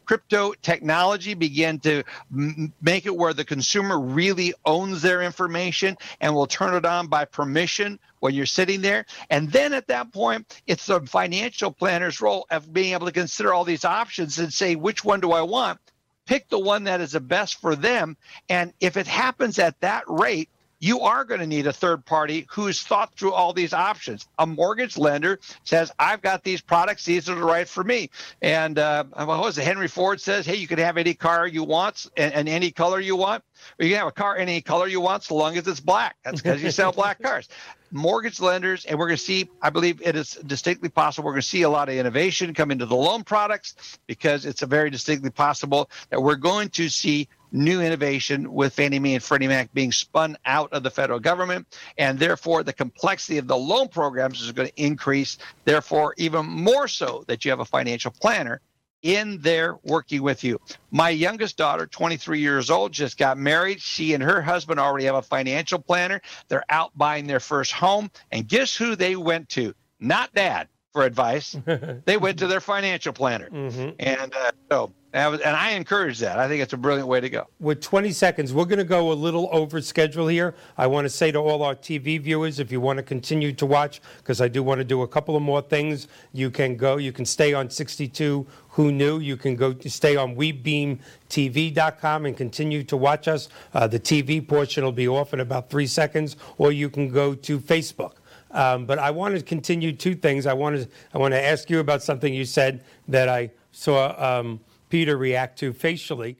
crypto 0.06 0.53
technology 0.62 1.34
begin 1.34 1.80
to 1.80 2.03
m- 2.32 2.72
make 2.84 3.08
it 3.08 3.16
where 3.16 3.34
the 3.34 3.43
consumer 3.43 3.99
really 3.99 4.53
owns 4.64 5.01
their 5.01 5.24
information 5.24 5.97
and 6.22 6.36
will 6.36 6.45
turn 6.45 6.76
it 6.76 6.86
on 6.86 7.08
by 7.08 7.26
permission 7.26 7.97
when 8.20 8.36
you're 8.36 8.45
sitting 8.45 8.82
there. 8.82 9.08
And 9.32 9.51
then 9.51 9.74
at 9.74 9.88
that 9.88 10.14
point, 10.14 10.62
it's 10.68 10.86
the 10.86 11.01
financial 11.01 11.72
planner's 11.72 12.22
role 12.22 12.45
of 12.51 12.72
being 12.72 12.93
able 12.93 13.08
to 13.08 13.12
consider 13.12 13.56
all 13.56 13.64
these 13.64 13.84
options 13.84 14.38
and 14.38 14.53
say, 14.53 14.76
which 14.76 15.03
one 15.03 15.20
do 15.20 15.32
I 15.32 15.41
want? 15.41 15.80
Pick 16.26 16.49
the 16.49 16.59
one 16.59 16.84
that 16.86 17.01
is 17.01 17.13
the 17.13 17.19
best 17.19 17.59
for 17.61 17.76
them. 17.76 18.17
And 18.49 18.73
if 18.80 18.97
it 18.97 19.07
happens 19.07 19.59
at 19.59 19.80
that 19.82 20.03
rate, 20.07 20.49
you 20.80 21.01
are 21.01 21.23
going 21.23 21.39
to 21.39 21.47
need 21.47 21.67
a 21.67 21.73
third 21.73 22.05
party 22.05 22.45
who's 22.49 22.84
thought 22.84 23.13
through 23.17 23.34
all 23.34 23.53
these 23.53 23.73
options. 23.73 24.28
A 24.39 24.45
mortgage 24.45 24.97
lender 24.97 25.39
says, 25.63 25.91
I've 25.99 26.21
got 26.21 26.43
these 26.43 26.61
products, 26.61 27.05
these 27.05 27.30
are 27.30 27.36
the 27.36 27.43
right 27.43 27.67
for 27.67 27.84
me. 27.84 28.09
And 28.41 28.78
uh, 28.78 29.05
what 29.13 29.39
was 29.39 29.57
it? 29.57 29.63
Henry 29.63 29.88
Ford 29.88 30.19
says, 30.19 30.45
hey, 30.45 30.55
you 30.55 30.67
can 30.67 30.80
have 30.80 30.97
any 30.97 31.13
car 31.13 31.47
you 31.47 31.63
want 31.63 32.07
and, 32.17 32.34
and 32.34 32.49
any 32.49 32.71
color 32.71 32.99
you 32.99 33.15
want. 33.15 33.43
Or 33.80 33.86
you 33.86 33.91
can 33.91 33.99
have 33.99 34.07
a 34.07 34.11
car 34.11 34.36
any 34.36 34.61
color 34.61 34.88
you 34.88 35.01
want 35.01 35.23
so 35.23 35.36
long 35.36 35.57
as 35.57 35.67
it's 35.67 35.80
black. 35.80 36.17
That's 36.23 36.41
because 36.41 36.61
you 36.61 36.71
sell 36.71 36.91
black 36.91 37.21
cars. 37.21 37.47
Mortgage 37.91 38.41
lenders, 38.41 38.84
and 38.86 38.99
we're 38.99 39.07
going 39.07 39.17
to 39.17 39.23
see, 39.23 39.47
I 39.61 39.69
believe 39.69 40.01
it 40.01 40.15
is 40.17 40.32
distinctly 40.45 40.89
possible, 40.89 41.28
we're 41.28 41.34
going 41.34 41.43
to 41.43 41.47
see 41.47 41.61
a 41.61 41.69
lot 41.69 41.88
of 41.88 41.95
innovation 41.95 42.53
come 42.53 42.69
into 42.71 42.86
the 42.86 42.95
loan 42.95 43.23
products 43.23 43.97
because 44.05 44.45
it's 44.45 44.63
a 44.63 44.65
very 44.65 44.89
distinctly 44.89 45.30
possible 45.30 45.89
that 46.09 46.21
we're 46.21 46.36
going 46.36 46.69
to 46.69 46.89
see 46.89 47.30
new 47.56 47.82
innovation 47.82 48.53
with 48.53 48.74
Fannie 48.74 48.99
Mae 48.99 49.16
and 49.16 49.24
Freddie 49.24 49.47
Mac 49.47 49.74
being 49.74 49.91
spun 49.91 50.38
out 50.45 50.72
of 50.74 50.84
the 50.84 50.91
federal 50.91 51.20
government. 51.20 51.66
And 51.97 52.20
therefore, 52.20 52.64
the 52.64 52.74
complexity 52.74 53.38
of 53.38 53.47
the 53.47 53.58
loan 53.58 53.88
programs 53.88 54.41
is 54.41 54.51
going 54.51 54.68
to 54.68 54.82
increase. 54.82 55.38
Therefore, 55.64 56.14
even 56.18 56.45
more 56.45 56.88
so 56.88 57.24
that 57.28 57.45
you 57.45 57.51
have 57.51 57.62
a 57.62 57.66
financial 57.66 58.12
planner 58.12 58.62
in 59.01 59.39
there 59.41 59.78
working 59.84 60.24
with 60.24 60.43
you. 60.43 60.60
My 60.91 61.10
youngest 61.10 61.58
daughter, 61.58 61.86
23 61.86 62.39
years 62.39 62.70
old, 62.72 62.91
just 62.91 63.18
got 63.18 63.38
married. 63.38 63.80
She 63.80 64.14
and 64.14 64.24
her 64.24 64.41
husband 64.41 64.80
already 64.80 65.06
have 65.06 65.16
a 65.16 65.22
financial 65.22 65.80
planner. 65.80 66.22
They're 66.47 66.66
out 66.70 66.91
buying 66.97 67.28
their 67.28 67.39
first 67.39 67.72
home. 67.72 68.10
And 68.32 68.47
guess 68.47 68.76
who 68.76 68.95
they 68.95 69.16
went 69.16 69.49
to? 69.49 69.74
Not 69.99 70.34
dad 70.34 70.68
for 70.95 71.03
advice. 71.03 71.57
they 72.05 72.15
went 72.15 72.39
to 72.39 72.47
their 72.47 72.61
financial 72.61 73.11
planner. 73.11 73.49
Mm-hmm. 73.49 73.89
And 73.99 74.33
uh, 74.33 74.51
so 74.71 74.93
and 75.15 75.45
I 75.45 75.71
encourage 75.71 76.19
that. 76.19 76.39
I 76.39 76.47
think 76.49 76.61
it's 76.61 76.73
a 76.73 76.77
brilliant 76.77 77.07
way 77.07 77.21
to 77.21 77.29
go. 77.29 77.47
With 77.59 77.81
20 77.81 78.11
seconds, 78.11 78.53
we're 78.53 78.65
going 78.65 78.79
to 78.79 78.83
go 78.83 79.11
a 79.11 79.13
little 79.13 79.47
over 79.51 79.81
schedule 79.81 80.27
here. 80.27 80.55
I 80.77 80.87
want 80.87 81.05
to 81.05 81.09
say 81.09 81.31
to 81.31 81.39
all 81.39 81.63
our 81.63 81.75
TV 81.75 82.19
viewers, 82.19 82.59
if 82.59 82.69
you 82.69 82.81
want 82.81 82.97
to 82.97 83.03
continue 83.03 83.53
to 83.53 83.65
watch, 83.65 84.01
because 84.17 84.41
I 84.41 84.49
do 84.49 84.61
want 84.61 84.79
to 84.79 84.83
do 84.83 85.03
a 85.03 85.07
couple 85.07 85.37
of 85.37 85.41
more 85.41 85.61
things, 85.61 86.09
you 86.33 86.51
can 86.51 86.75
go. 86.75 86.97
You 86.97 87.13
can 87.13 87.25
stay 87.25 87.53
on 87.53 87.69
62 87.69 88.45
Who 88.69 88.91
Knew. 88.91 89.19
You 89.19 89.37
can 89.37 89.55
go 89.55 89.73
stay 89.85 90.17
on 90.17 90.35
WeBeamTV.com 90.35 92.25
and 92.25 92.35
continue 92.35 92.83
to 92.83 92.97
watch 92.97 93.29
us. 93.29 93.47
Uh, 93.73 93.87
the 93.87 93.99
TV 93.99 94.45
portion 94.45 94.83
will 94.83 94.91
be 94.91 95.07
off 95.07 95.33
in 95.33 95.39
about 95.39 95.69
three 95.69 95.87
seconds, 95.87 96.35
or 96.57 96.73
you 96.73 96.89
can 96.89 97.09
go 97.09 97.35
to 97.35 97.59
Facebook. 97.59 98.15
Um, 98.56 98.86
but 98.86 98.97
I 98.97 99.12
want 99.12 99.36
to 99.36 99.43
continue 99.43 99.91
two 99.91 100.16
things. 100.16 100.45
I 100.45 100.53
want 100.53 100.78
to 100.78 100.88
I 101.14 101.18
want 101.18 101.34
to 101.34 101.43
ask 101.43 101.70
you 101.70 101.80
about 101.80 102.01
something 102.01 102.34
you 102.34 102.45
said 102.45 102.84
that 103.08 103.30
I 103.30 103.51
saw. 103.72 104.16
Um, 104.18 104.62
Peter 104.89 105.18
react 105.18 105.60
to 105.60 105.74
facially. 105.74 106.38